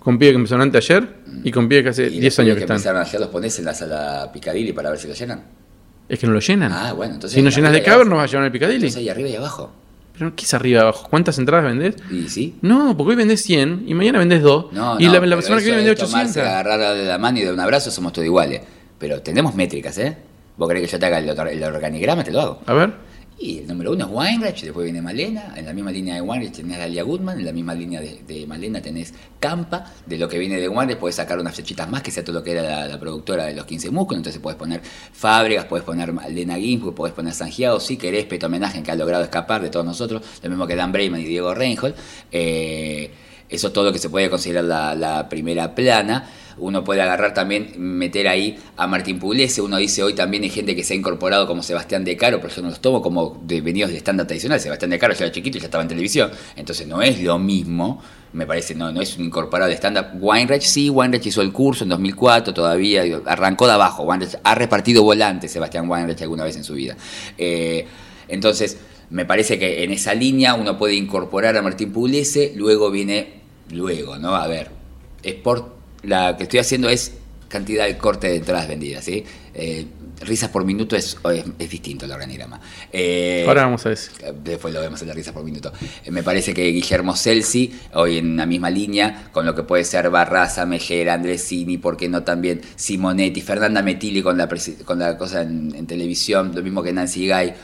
con 0.00 0.18
pibes 0.18 0.32
que 0.32 0.36
empezaron 0.36 0.62
anteayer 0.62 1.08
y 1.44 1.50
con 1.52 1.68
pibes 1.68 1.84
que 1.84 1.88
hace 1.90 2.06
y 2.08 2.18
10 2.20 2.24
los 2.34 2.38
años 2.40 2.54
que 2.54 2.58
que 2.58 2.64
están. 2.64 2.76
empezaron 2.76 3.02
ayer 3.02 3.20
los 3.20 3.28
pones 3.30 3.58
en 3.60 3.64
la 3.64 3.74
sala 3.74 4.30
Picadilly 4.32 4.72
para 4.72 4.90
ver 4.90 4.98
si 4.98 5.06
lo 5.08 5.14
llenan. 5.14 5.42
Es 6.08 6.18
que 6.18 6.26
no 6.26 6.32
lo 6.32 6.40
llenan. 6.40 6.72
Ah, 6.72 6.92
bueno, 6.94 7.14
entonces. 7.14 7.36
si 7.36 7.42
no 7.42 7.50
llenas 7.50 7.72
de 7.72 7.78
arriba 7.78 7.82
y 7.82 7.84
caber, 7.84 8.00
abajo. 8.06 8.10
no 8.10 8.16
vas 8.16 8.24
a 8.24 8.26
llevar 8.32 8.44
al 8.46 8.52
Picadilly. 8.52 8.76
Entonces 8.76 8.96
ahí 8.98 9.08
arriba 9.08 9.28
y 9.28 9.36
abajo. 9.36 9.70
Pero 10.18 10.34
¿qué 10.34 10.44
es 10.44 10.54
arriba 10.54 10.78
y 10.78 10.82
abajo? 10.82 11.06
¿Cuántas 11.10 11.38
entradas 11.38 11.64
vendés? 11.64 11.94
¿Y 12.10 12.28
sí? 12.28 12.56
No, 12.62 12.96
porque 12.96 13.10
hoy 13.10 13.16
vendés 13.16 13.42
100 13.42 13.84
y 13.86 13.94
mañana 13.94 14.18
vendés 14.18 14.42
2. 14.42 14.72
No, 14.72 14.98
y 14.98 15.04
no, 15.06 15.12
la, 15.12 15.20
la 15.20 15.36
pero 15.36 15.42
semana 15.42 15.60
que 15.60 15.66
viene 15.66 15.82
de 15.82 15.88
vendés 15.90 16.04
tomarse, 16.10 16.40
800. 16.40 16.52
agarrar 16.52 16.96
de 16.96 17.04
la 17.04 17.18
mano 17.18 17.38
y 17.38 17.42
de 17.42 17.52
un 17.52 17.60
abrazo 17.60 17.90
somos 17.90 18.12
todos 18.12 18.26
iguales. 18.26 18.62
Pero 18.98 19.20
tenemos 19.22 19.54
métricas, 19.54 19.96
¿eh? 19.98 20.16
¿Vos 20.56 20.66
querés 20.66 20.82
que 20.86 20.88
yo 20.90 20.98
te 20.98 21.06
haga 21.06 21.18
el, 21.18 21.28
el 21.28 21.62
organigrama? 21.62 22.24
Te 22.24 22.32
lo 22.32 22.40
hago. 22.40 22.62
A 22.66 22.72
ver. 22.72 22.92
Y 23.40 23.58
el 23.58 23.68
número 23.68 23.92
uno 23.92 24.04
es 24.04 24.10
Weinreich, 24.10 24.62
después 24.62 24.84
viene 24.84 25.00
Malena, 25.00 25.54
en 25.56 25.64
la 25.64 25.72
misma 25.72 25.92
línea 25.92 26.16
de 26.16 26.22
Weinreich 26.22 26.52
tenés 26.52 26.76
a 26.76 26.80
Dalia 26.80 27.04
Goodman, 27.04 27.38
en 27.38 27.44
la 27.44 27.52
misma 27.52 27.72
línea 27.72 28.00
de, 28.00 28.46
Malena 28.48 28.82
tenés 28.82 29.14
Campa, 29.38 29.92
de 30.04 30.18
lo 30.18 30.28
que 30.28 30.38
viene 30.38 30.58
de 30.58 30.68
Weinreich 30.68 30.98
podés 30.98 31.14
sacar 31.14 31.38
unas 31.38 31.54
flechitas 31.54 31.88
más, 31.88 32.02
que 32.02 32.10
sea 32.10 32.24
todo 32.24 32.40
lo 32.40 32.42
que 32.42 32.50
era 32.50 32.88
la, 32.88 32.98
productora 32.98 33.44
de 33.44 33.54
los 33.54 33.64
15 33.64 33.92
músculos, 33.92 34.18
entonces 34.18 34.42
podés 34.42 34.58
poner 34.58 34.82
Fábregas, 34.82 35.66
podés 35.66 35.84
poner 35.84 36.12
Malena 36.12 36.56
Ginsburg, 36.56 36.96
podés 36.96 37.14
poner 37.14 37.32
Sangiao, 37.32 37.78
si 37.78 37.96
querés, 37.96 38.24
Peto 38.24 38.46
Homenaje, 38.46 38.82
que 38.82 38.90
ha 38.90 38.96
logrado 38.96 39.22
escapar 39.22 39.62
de 39.62 39.70
todos 39.70 39.86
nosotros, 39.86 40.20
lo 40.42 40.48
mismo 40.48 40.66
que 40.66 40.74
Dan 40.74 40.90
Brayman 40.90 41.20
y 41.20 41.24
Diego 41.24 41.54
Reinhold, 41.54 41.94
eh, 42.32 43.12
eso 43.48 43.72
todo 43.72 43.84
lo 43.84 43.92
que 43.92 43.98
se 43.98 44.10
puede 44.10 44.28
considerar 44.30 44.64
la, 44.64 45.28
primera 45.28 45.74
plana. 45.74 46.30
Uno 46.60 46.82
puede 46.82 47.02
agarrar 47.02 47.34
también, 47.34 47.74
meter 47.78 48.26
ahí 48.26 48.58
a 48.76 48.88
Martín 48.88 49.20
Pugliese. 49.20 49.62
Uno 49.62 49.76
dice 49.76 50.02
hoy 50.02 50.14
también 50.14 50.42
hay 50.42 50.50
gente 50.50 50.74
que 50.74 50.82
se 50.82 50.92
ha 50.92 50.96
incorporado 50.96 51.46
como 51.46 51.62
Sebastián 51.62 52.04
De 52.04 52.16
Caro, 52.16 52.40
pero 52.40 52.52
yo 52.52 52.62
no 52.62 52.70
los 52.70 52.80
tomo 52.80 53.00
como 53.00 53.40
de, 53.44 53.60
venidos 53.60 53.92
de 53.92 53.96
estándar 53.96 54.26
tradicional. 54.26 54.58
Sebastián 54.58 54.90
De 54.90 54.98
Caro 54.98 55.14
ya 55.14 55.26
era 55.26 55.32
chiquito 55.32 55.58
y 55.58 55.60
ya 55.60 55.66
estaba 55.66 55.82
en 55.82 55.88
televisión. 55.88 56.30
Entonces 56.56 56.88
no 56.88 57.00
es 57.00 57.22
lo 57.22 57.38
mismo, 57.38 58.02
me 58.32 58.44
parece, 58.44 58.74
no, 58.74 58.90
no 58.90 59.00
es 59.00 59.16
un 59.16 59.26
incorporado 59.26 59.68
de 59.68 59.74
estándar. 59.74 60.14
Weinreich 60.18 60.62
sí, 60.62 60.90
Weinreich 60.90 61.26
hizo 61.26 61.42
el 61.42 61.52
curso 61.52 61.84
en 61.84 61.90
2004 61.90 62.52
todavía, 62.52 63.04
arrancó 63.24 63.66
de 63.66 63.74
abajo. 63.74 64.02
Weinreich 64.02 64.36
ha 64.42 64.54
repartido 64.56 65.04
volantes 65.04 65.52
Sebastián 65.52 65.88
Weinreich 65.88 66.20
alguna 66.22 66.42
vez 66.42 66.56
en 66.56 66.64
su 66.64 66.74
vida. 66.74 66.96
Eh, 67.38 67.86
entonces, 68.26 68.78
me 69.10 69.24
parece 69.24 69.58
que 69.58 69.84
en 69.84 69.90
esa 69.90 70.14
línea 70.14 70.54
uno 70.54 70.76
puede 70.76 70.94
incorporar 70.94 71.56
a 71.56 71.62
Martín 71.62 71.92
Pugliese, 71.92 72.52
luego 72.56 72.90
viene, 72.90 73.37
luego, 73.70 74.18
¿no? 74.18 74.34
A 74.34 74.46
ver, 74.46 74.70
Sport, 75.22 75.74
la 76.02 76.36
que 76.36 76.44
estoy 76.44 76.60
haciendo 76.60 76.88
es 76.88 77.14
cantidad 77.48 77.86
de 77.86 77.96
corte 77.96 78.28
de 78.28 78.36
entradas 78.36 78.68
vendidas, 78.68 79.04
¿sí? 79.04 79.24
Eh, 79.54 79.86
risas 80.20 80.50
por 80.50 80.64
minuto 80.64 80.96
es, 80.96 81.16
es, 81.32 81.44
es 81.58 81.70
distinto 81.70 82.04
el 82.04 82.12
organigrama. 82.12 82.60
Eh, 82.92 83.44
Ahora 83.46 83.62
vamos 83.64 83.84
a 83.86 83.90
decir. 83.90 84.12
Después 84.42 84.74
lo 84.74 84.80
vemos 84.80 85.00
en 85.02 85.08
la 85.08 85.14
risa 85.14 85.32
por 85.32 85.42
minuto. 85.44 85.72
Eh, 86.04 86.10
me 86.10 86.22
parece 86.22 86.52
que 86.52 86.66
Guillermo 86.66 87.16
Celsi, 87.16 87.72
hoy 87.94 88.18
en 88.18 88.36
la 88.36 88.46
misma 88.46 88.70
línea, 88.70 89.28
con 89.32 89.46
lo 89.46 89.54
que 89.54 89.62
puede 89.62 89.84
ser 89.84 90.10
Barraza, 90.10 90.66
Mejera, 90.66 91.14
Andresini, 91.14 91.78
¿por 91.78 91.96
qué 91.96 92.08
no 92.08 92.22
también 92.22 92.60
Simonetti, 92.76 93.40
Fernanda 93.40 93.82
Metilli 93.82 94.22
con 94.22 94.36
la, 94.36 94.48
con 94.84 94.98
la 94.98 95.16
cosa 95.16 95.42
en, 95.42 95.74
en 95.74 95.86
televisión, 95.86 96.52
lo 96.54 96.62
mismo 96.62 96.82
que 96.82 96.92
Nancy 96.92 97.26
Gay. 97.26 97.54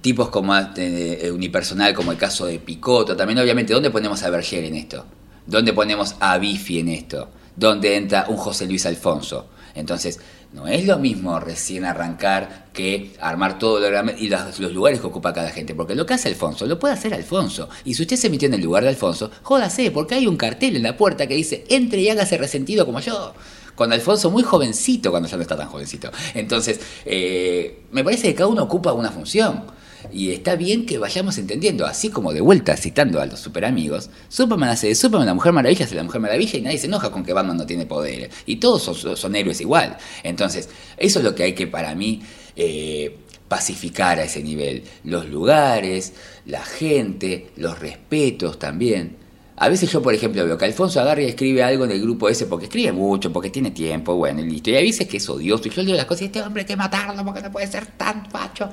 Tipos 0.00 0.28
como 0.28 0.54
eh, 0.56 1.30
unipersonal, 1.32 1.92
como 1.92 2.12
el 2.12 2.18
caso 2.18 2.46
de 2.46 2.58
Picotto. 2.58 3.16
También, 3.16 3.38
obviamente, 3.38 3.72
¿dónde 3.72 3.90
ponemos 3.90 4.22
a 4.22 4.30
Berger 4.30 4.64
en 4.64 4.76
esto? 4.76 5.04
¿Dónde 5.46 5.72
ponemos 5.72 6.16
a 6.20 6.38
Bifi 6.38 6.80
en 6.80 6.88
esto? 6.88 7.28
¿Dónde 7.54 7.96
entra 7.96 8.26
un 8.28 8.36
José 8.36 8.66
Luis 8.66 8.84
Alfonso? 8.84 9.46
Entonces, 9.74 10.18
no 10.52 10.66
es 10.66 10.86
lo 10.86 10.98
mismo 10.98 11.38
recién 11.38 11.84
arrancar 11.84 12.66
que 12.72 13.14
armar 13.20 13.58
todo 13.58 13.78
lo 13.78 14.12
y 14.18 14.28
los, 14.28 14.58
los 14.58 14.72
lugares 14.72 15.00
que 15.00 15.06
ocupa 15.06 15.32
cada 15.32 15.50
gente. 15.50 15.74
Porque 15.74 15.94
lo 15.94 16.04
que 16.04 16.14
hace 16.14 16.28
Alfonso, 16.28 16.66
lo 16.66 16.78
puede 16.78 16.94
hacer 16.94 17.14
Alfonso. 17.14 17.68
Y 17.84 17.94
si 17.94 18.02
usted 18.02 18.16
se 18.16 18.30
metió 18.30 18.48
en 18.48 18.54
el 18.54 18.62
lugar 18.62 18.82
de 18.82 18.88
Alfonso, 18.88 19.30
jódase, 19.42 19.90
porque 19.90 20.14
hay 20.14 20.26
un 20.26 20.36
cartel 20.36 20.76
en 20.76 20.82
la 20.82 20.96
puerta 20.96 21.26
que 21.26 21.34
dice, 21.34 21.64
entre 21.68 22.00
y 22.00 22.08
hágase 22.08 22.38
resentido 22.38 22.84
como 22.84 23.00
yo. 23.00 23.34
Con 23.74 23.92
Alfonso 23.92 24.30
muy 24.30 24.42
jovencito, 24.42 25.10
cuando 25.10 25.28
ya 25.28 25.36
no 25.36 25.42
está 25.42 25.56
tan 25.56 25.68
jovencito. 25.68 26.10
Entonces, 26.34 26.80
eh, 27.04 27.82
me 27.92 28.02
parece 28.02 28.28
que 28.28 28.34
cada 28.34 28.48
uno 28.48 28.62
ocupa 28.62 28.92
una 28.94 29.10
función. 29.10 29.75
Y 30.12 30.32
está 30.32 30.56
bien 30.56 30.86
que 30.86 30.98
vayamos 30.98 31.38
entendiendo, 31.38 31.86
así 31.86 32.10
como 32.10 32.32
de 32.32 32.40
vuelta, 32.40 32.76
citando 32.76 33.20
a 33.20 33.26
los 33.26 33.40
super 33.40 33.64
amigos, 33.64 34.10
Superman 34.28 34.70
hace 34.70 34.88
de 34.88 34.94
Superman, 34.94 35.26
la 35.26 35.34
Mujer 35.34 35.52
Maravilla 35.52 35.84
hace 35.84 35.94
la 35.94 36.02
Mujer 36.02 36.20
Maravilla 36.20 36.58
y 36.58 36.62
nadie 36.62 36.78
se 36.78 36.86
enoja 36.86 37.10
con 37.10 37.24
que 37.24 37.32
Batman 37.32 37.56
no 37.56 37.66
tiene 37.66 37.86
poderes. 37.86 38.30
Y 38.46 38.56
todos 38.56 38.82
son, 38.82 39.36
héroes 39.36 39.60
igual. 39.60 39.96
Entonces, 40.22 40.68
eso 40.96 41.18
es 41.18 41.24
lo 41.24 41.34
que 41.34 41.42
hay 41.42 41.54
que 41.54 41.66
para 41.66 41.94
mí 41.94 42.22
eh, 42.56 43.18
pacificar 43.48 44.18
a 44.18 44.24
ese 44.24 44.42
nivel. 44.42 44.84
Los 45.04 45.28
lugares, 45.28 46.12
la 46.46 46.62
gente, 46.64 47.50
los 47.56 47.78
respetos 47.78 48.58
también. 48.58 49.16
A 49.58 49.70
veces 49.70 49.90
yo, 49.90 50.02
por 50.02 50.12
ejemplo, 50.12 50.44
veo 50.44 50.58
que 50.58 50.66
Alfonso 50.66 51.00
agarra 51.00 51.22
y 51.22 51.26
escribe 51.26 51.62
algo 51.62 51.86
en 51.86 51.90
el 51.90 52.02
grupo 52.02 52.28
ese 52.28 52.44
porque 52.44 52.66
escribe 52.66 52.92
mucho, 52.92 53.32
porque 53.32 53.48
tiene 53.48 53.70
tiempo, 53.70 54.14
bueno, 54.14 54.40
y 54.42 54.44
listo. 54.50 54.70
Y 54.70 54.74
hay 54.74 54.84
veces 54.84 55.08
que 55.08 55.16
es 55.16 55.28
odioso. 55.28 55.66
Y 55.66 55.70
yo 55.70 55.82
leo 55.82 55.96
las 55.96 56.04
cosas 56.04 56.22
y 56.22 56.24
este 56.26 56.42
hombre 56.42 56.62
hay 56.62 56.66
que 56.66 56.76
matarlo 56.76 57.24
porque 57.24 57.40
no 57.40 57.50
puede 57.50 57.66
ser 57.66 57.86
tan 57.86 58.30
facho. 58.30 58.68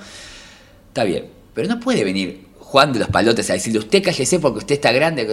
Está 0.94 1.06
bien, 1.06 1.28
pero 1.56 1.68
no 1.68 1.80
puede 1.80 2.04
venir 2.04 2.50
Juan 2.60 2.94
de 2.94 3.00
los 3.00 3.08
Palotes 3.08 3.50
a 3.50 3.54
decirle, 3.54 3.80
usted 3.80 4.04
cállese 4.04 4.40
porque 4.40 4.60
usted 4.60 4.76
está 4.76 4.92
grande. 4.92 5.26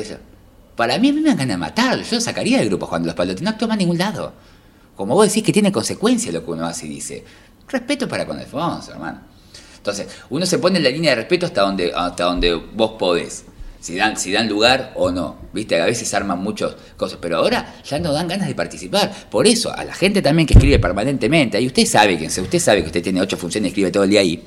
Para 0.75 0.97
mí, 0.97 1.11
a 1.11 1.13
mí 1.13 1.21
me 1.21 1.29
dan 1.29 1.37
ganas 1.37 1.55
de 1.55 1.59
matarlo. 1.59 2.03
Yo 2.03 2.19
sacaría 2.19 2.61
del 2.61 2.71
grupo 2.71 2.87
Juan 2.87 3.03
de 3.03 3.09
los 3.09 3.15
Palotes. 3.15 3.43
No 3.43 3.51
actúa 3.51 3.69
más 3.69 3.75
a 3.75 3.79
ningún 3.79 3.99
lado. 3.99 4.33
Como 4.97 5.15
vos 5.15 5.29
decís 5.29 5.43
que 5.43 5.53
tiene 5.53 5.71
consecuencia 5.71 6.33
lo 6.33 6.43
que 6.43 6.51
uno 6.51 6.65
hace 6.65 6.87
y 6.87 6.89
dice. 6.89 7.23
Respeto 7.69 8.09
para 8.09 8.25
con 8.25 8.39
Alfonso, 8.39 8.93
hermano. 8.93 9.21
Entonces, 9.77 10.09
uno 10.31 10.47
se 10.47 10.59
pone 10.59 10.79
en 10.79 10.85
la 10.85 10.89
línea 10.89 11.11
de 11.11 11.17
respeto 11.17 11.45
hasta 11.45 11.61
donde, 11.61 11.93
hasta 11.95 12.25
donde 12.25 12.55
vos 12.55 12.93
podés. 12.99 13.45
Si 13.81 13.97
dan, 13.97 14.17
si 14.17 14.33
dan 14.33 14.49
lugar 14.49 14.95
o 14.97 15.11
no. 15.11 15.41
Viste, 15.53 15.79
a 15.79 15.85
veces 15.85 16.15
arman 16.15 16.43
muchas 16.43 16.75
cosas, 16.97 17.19
pero 17.21 17.37
ahora 17.37 17.75
ya 17.85 17.99
no 17.99 18.15
dan 18.15 18.29
ganas 18.29 18.49
de 18.49 18.55
participar. 18.55 19.29
Por 19.31 19.47
eso, 19.47 19.71
a 19.77 19.85
la 19.85 19.93
gente 19.93 20.23
también 20.23 20.47
que 20.47 20.55
escribe 20.55 20.79
permanentemente, 20.79 21.59
ahí 21.59 21.67
usted 21.67 21.85
sabe 21.85 22.17
que 22.17 22.29
usted 22.29 22.59
sabe 22.59 22.81
que 22.81 22.87
usted 22.87 23.03
tiene 23.03 23.21
ocho 23.21 23.37
funciones 23.37 23.69
y 23.69 23.73
escribe 23.73 23.91
todo 23.91 24.05
el 24.05 24.11
día 24.11 24.21
ahí. 24.21 24.43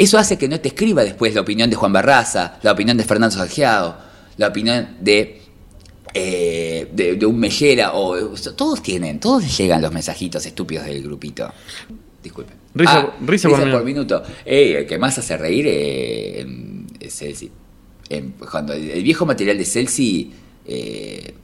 Eso 0.00 0.18
hace 0.18 0.38
que 0.38 0.48
no 0.48 0.58
te 0.60 0.68
escriba 0.68 1.04
después 1.04 1.34
la 1.34 1.42
opinión 1.42 1.68
de 1.70 1.76
Juan 1.76 1.92
Barraza, 1.92 2.58
la 2.62 2.72
opinión 2.72 2.96
de 2.96 3.04
Fernando 3.04 3.36
Salgeado, 3.36 3.96
la 4.38 4.48
opinión 4.48 4.96
de, 5.00 5.42
eh, 6.14 6.88
de, 6.92 7.16
de 7.16 7.26
un 7.26 7.38
Mellera, 7.38 7.92
o 7.94 8.16
todos 8.56 8.82
tienen, 8.82 9.20
todos 9.20 9.56
llegan 9.58 9.82
los 9.82 9.92
mensajitos 9.92 10.44
estúpidos 10.46 10.86
del 10.86 11.02
grupito. 11.02 11.52
Disculpen. 12.22 12.56
Risa- 12.74 13.10
Ah, 13.12 13.16
risa 13.26 13.48
por 13.48 13.58
minuto. 13.60 13.84
minuto. 13.84 14.22
Ey, 14.44 14.72
el 14.74 14.86
que 14.86 14.98
más 14.98 15.16
hace 15.18 15.36
reír 15.36 15.64
eh, 15.68 16.46
es 17.00 17.14
Celsi. 17.14 17.50
Em, 18.08 18.32
cuando 18.32 18.72
el, 18.72 18.90
el 18.90 19.02
viejo 19.02 19.26
material 19.26 19.56
de 19.58 19.64
Celsi, 19.64 20.32
eh, 20.66 21.34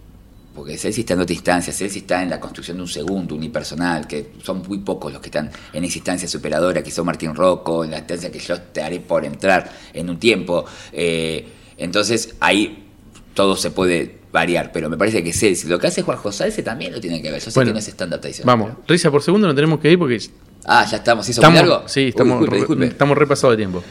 porque 0.56 0.76
Celsi 0.78 1.02
está 1.02 1.14
en 1.14 1.20
otra 1.20 1.34
instancia, 1.34 1.72
Celsi 1.72 1.98
está 2.00 2.22
en 2.22 2.30
la 2.30 2.40
construcción 2.40 2.78
de 2.78 2.82
un 2.82 2.88
segundo 2.88 3.34
unipersonal, 3.36 4.06
que 4.08 4.32
son 4.42 4.62
muy 4.66 4.78
pocos 4.78 5.12
los 5.12 5.20
que 5.20 5.28
están 5.28 5.50
en 5.72 5.84
esa 5.84 5.98
instancia 5.98 6.26
superadora, 6.28 6.82
que 6.82 6.90
son 6.90 7.06
Martín 7.06 7.34
Rocco, 7.34 7.84
en 7.84 7.90
la 7.92 7.98
instancia 7.98 8.32
que 8.32 8.38
yo 8.38 8.60
te 8.60 8.82
haré 8.82 8.98
por 9.00 9.24
entrar 9.24 9.70
en 9.92 10.10
un 10.10 10.18
tiempo. 10.18 10.64
Eh, 10.92 11.46
entonces 11.76 12.34
ahí 12.40 12.84
todo 13.34 13.54
se 13.54 13.70
puede 13.70 14.16
variar, 14.32 14.72
pero 14.72 14.88
me 14.90 14.96
parece 14.96 15.22
que 15.22 15.32
Celsi, 15.32 15.68
lo 15.68 15.78
que 15.78 15.86
hace 15.86 16.02
Juan 16.02 16.18
José 16.18 16.38
Salce 16.44 16.62
también 16.62 16.92
lo 16.92 17.00
tiene 17.00 17.22
que 17.22 17.30
ver. 17.30 17.40
Yo 17.40 17.50
sé 17.50 17.58
Bueno, 17.58 17.68
que 17.70 17.72
no 17.74 17.78
es 17.78 17.88
estándar 17.88 18.20
tradicional. 18.20 18.58
Vamos, 18.58 18.76
risa 18.88 19.10
por 19.10 19.22
segundo, 19.22 19.46
no 19.46 19.54
tenemos 19.54 19.78
que 19.78 19.92
ir 19.92 19.98
porque 19.98 20.18
Ah, 20.64 20.84
ya 20.90 20.96
estamos, 20.96 21.28
¿hizo 21.28 21.40
estamos, 21.40 21.60
muy 21.60 21.68
largo? 21.70 21.88
sí, 21.88 22.00
Uy, 22.00 22.08
estamos, 22.08 22.38
disculpe, 22.40 22.56
disculpe. 22.56 22.86
estamos 22.86 23.16
repasados 23.18 23.52
de 23.52 23.56
tiempo. 23.58 23.82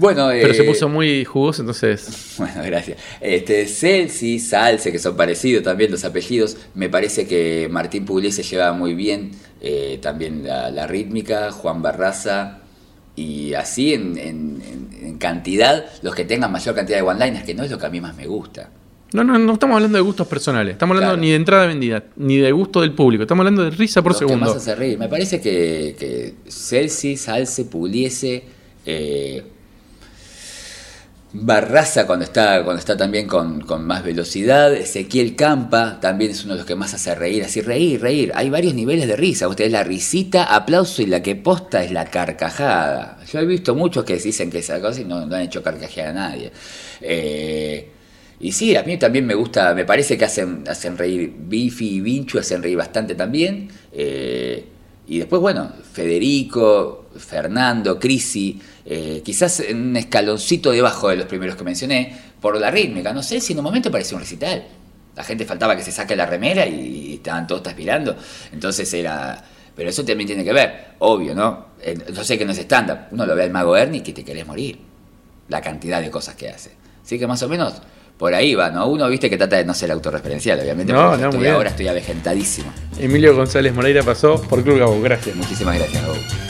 Bueno, 0.00 0.28
Pero 0.30 0.52
eh, 0.52 0.54
se 0.54 0.64
puso 0.64 0.88
muy 0.88 1.24
jugoso, 1.24 1.62
entonces. 1.62 2.34
Bueno, 2.38 2.62
gracias. 2.64 2.98
Este, 3.20 3.66
Celsi, 3.66 4.38
Salce, 4.38 4.90
que 4.90 4.98
son 4.98 5.14
parecidos 5.16 5.62
también 5.62 5.90
los 5.90 6.04
apellidos. 6.04 6.56
Me 6.74 6.88
parece 6.88 7.26
que 7.26 7.68
Martín 7.70 8.04
Pugliese 8.06 8.42
lleva 8.42 8.72
muy 8.72 8.94
bien 8.94 9.32
eh, 9.60 9.98
también 10.00 10.42
la, 10.44 10.70
la 10.70 10.86
rítmica, 10.86 11.52
Juan 11.52 11.82
Barraza. 11.82 12.58
Y 13.16 13.52
así 13.54 13.92
en, 13.92 14.16
en- 14.16 14.62
en- 14.66 15.06
en 15.06 15.18
cantidad, 15.18 15.84
los 16.02 16.14
que 16.14 16.24
tengan 16.24 16.50
mayor 16.50 16.74
cantidad 16.74 16.96
de 16.98 17.02
one-liners, 17.02 17.44
que 17.44 17.54
no 17.54 17.62
es 17.64 17.70
lo 17.70 17.78
que 17.78 17.86
a 17.86 17.90
mí 17.90 18.00
más 18.00 18.16
me 18.16 18.26
gusta. 18.26 18.70
No, 19.12 19.24
no, 19.24 19.36
no 19.38 19.52
estamos 19.54 19.74
hablando 19.74 19.98
de 19.98 20.02
gustos 20.02 20.26
personales. 20.28 20.72
Estamos 20.74 20.94
hablando 20.94 21.14
Claro. 21.14 21.20
ni 21.22 21.30
de 21.30 21.36
entrada 21.36 21.66
vendida, 21.66 22.04
ni 22.16 22.38
de 22.38 22.52
gusto 22.52 22.80
del 22.80 22.92
público. 22.94 23.24
Estamos 23.24 23.40
hablando 23.42 23.64
de 23.64 23.70
risa 23.72 24.00
por 24.02 24.12
Los 24.12 24.20
que 24.20 24.26
segundo. 24.28 24.46
más 24.46 24.56
hace 24.56 24.74
reír. 24.76 24.96
Me 24.98 25.08
parece 25.08 25.40
que, 25.40 25.96
que 25.98 26.34
Celsi, 26.48 27.16
Salce, 27.16 27.64
Pugliese, 27.64 28.44
eh, 28.86 29.42
Barraza 31.32 32.08
cuando 32.08 32.24
está, 32.24 32.64
cuando 32.64 32.80
está 32.80 32.96
también 32.96 33.28
con, 33.28 33.60
con 33.60 33.86
más 33.86 34.02
velocidad, 34.02 34.74
Ezequiel 34.74 35.36
Campa 35.36 36.00
también 36.00 36.32
es 36.32 36.44
uno 36.44 36.54
de 36.54 36.58
los 36.58 36.66
que 36.66 36.74
más 36.74 36.92
hace 36.92 37.14
reír, 37.14 37.44
así 37.44 37.60
reír, 37.60 38.00
reír. 38.00 38.32
Hay 38.34 38.50
varios 38.50 38.74
niveles 38.74 39.06
de 39.06 39.14
risa, 39.14 39.46
ustedes 39.46 39.70
la 39.70 39.84
risita, 39.84 40.42
aplauso 40.44 41.02
y 41.02 41.06
la 41.06 41.22
que 41.22 41.36
posta 41.36 41.84
es 41.84 41.92
la 41.92 42.06
carcajada. 42.06 43.18
Yo 43.32 43.38
he 43.38 43.46
visto 43.46 43.76
muchos 43.76 44.04
que 44.04 44.16
dicen 44.16 44.50
que 44.50 44.58
esa 44.58 44.80
cosa 44.80 45.02
y 45.02 45.04
no, 45.04 45.18
han 45.18 45.34
hecho 45.34 45.62
carcajear 45.62 46.08
a 46.08 46.12
nadie. 46.12 46.50
Eh, 47.00 47.88
y 48.40 48.50
sí, 48.50 48.74
a 48.74 48.82
mí 48.82 48.96
también 48.96 49.24
me 49.24 49.34
gusta, 49.34 49.72
me 49.72 49.84
parece 49.84 50.18
que 50.18 50.24
hacen, 50.24 50.64
hacen 50.66 50.98
reír 50.98 51.32
Bifi 51.38 51.96
y 51.96 52.00
Vinchu, 52.00 52.40
hacen 52.40 52.60
reír 52.60 52.76
bastante 52.76 53.14
también. 53.14 53.68
Eh, 53.92 54.64
y 55.06 55.18
después, 55.18 55.40
bueno, 55.40 55.72
Federico, 55.92 57.06
Fernando, 57.16 57.98
Crisi, 57.98 58.60
eh, 58.84 59.22
quizás 59.24 59.60
en 59.60 59.90
un 59.90 59.96
escaloncito 59.96 60.70
debajo 60.70 61.08
de 61.08 61.16
los 61.16 61.26
primeros 61.26 61.56
que 61.56 61.64
mencioné, 61.64 62.16
por 62.40 62.58
la 62.58 62.70
rítmica. 62.70 63.12
No 63.12 63.22
sé 63.22 63.40
si 63.40 63.52
en 63.52 63.58
un 63.58 63.64
momento 63.64 63.90
parecía 63.90 64.16
un 64.16 64.22
recital. 64.22 64.64
La 65.16 65.24
gente 65.24 65.44
faltaba 65.44 65.76
que 65.76 65.82
se 65.82 65.92
saque 65.92 66.16
la 66.16 66.26
remera 66.26 66.66
y 66.66 67.14
estaban 67.14 67.46
todos 67.46 67.62
transpirando. 67.62 68.16
Entonces 68.52 68.92
era. 68.94 69.42
Pero 69.74 69.88
eso 69.88 70.04
también 70.04 70.26
tiene 70.26 70.44
que 70.44 70.52
ver, 70.52 70.94
obvio, 70.98 71.34
¿no? 71.34 71.66
Eh, 71.80 71.96
Yo 72.12 72.24
sé 72.24 72.36
que 72.36 72.44
no 72.44 72.52
es 72.52 72.58
estándar. 72.58 73.08
Uno 73.12 73.24
lo 73.24 73.34
ve 73.34 73.44
al 73.44 73.50
mago 73.50 73.76
Ernie 73.76 74.02
que 74.02 74.12
te 74.12 74.24
querés 74.24 74.46
morir. 74.46 74.78
La 75.48 75.60
cantidad 75.60 76.00
de 76.00 76.10
cosas 76.10 76.34
que 76.34 76.48
hace. 76.48 76.72
Así 77.02 77.18
que 77.18 77.26
más 77.26 77.42
o 77.42 77.48
menos 77.48 77.74
por 78.20 78.34
ahí 78.34 78.54
va, 78.54 78.70
¿no? 78.70 78.86
Uno, 78.86 79.08
viste, 79.08 79.30
que 79.30 79.38
trata 79.38 79.56
de 79.56 79.64
no 79.64 79.72
ser 79.72 79.90
autorreferencial, 79.90 80.60
obviamente. 80.60 80.92
No, 80.92 81.14
estoy 81.14 81.46
ahora 81.46 81.70
estoy 81.70 81.88
avejentadísimo. 81.88 82.70
Emilio 82.98 83.34
González 83.34 83.74
Moreira 83.74 84.02
pasó 84.02 84.40
por 84.42 84.62
Club 84.62 84.78
Gabo. 84.78 85.00
Gracias. 85.00 85.34
Muchísimas 85.34 85.78
gracias, 85.78 86.02
Gabo. 86.02 86.49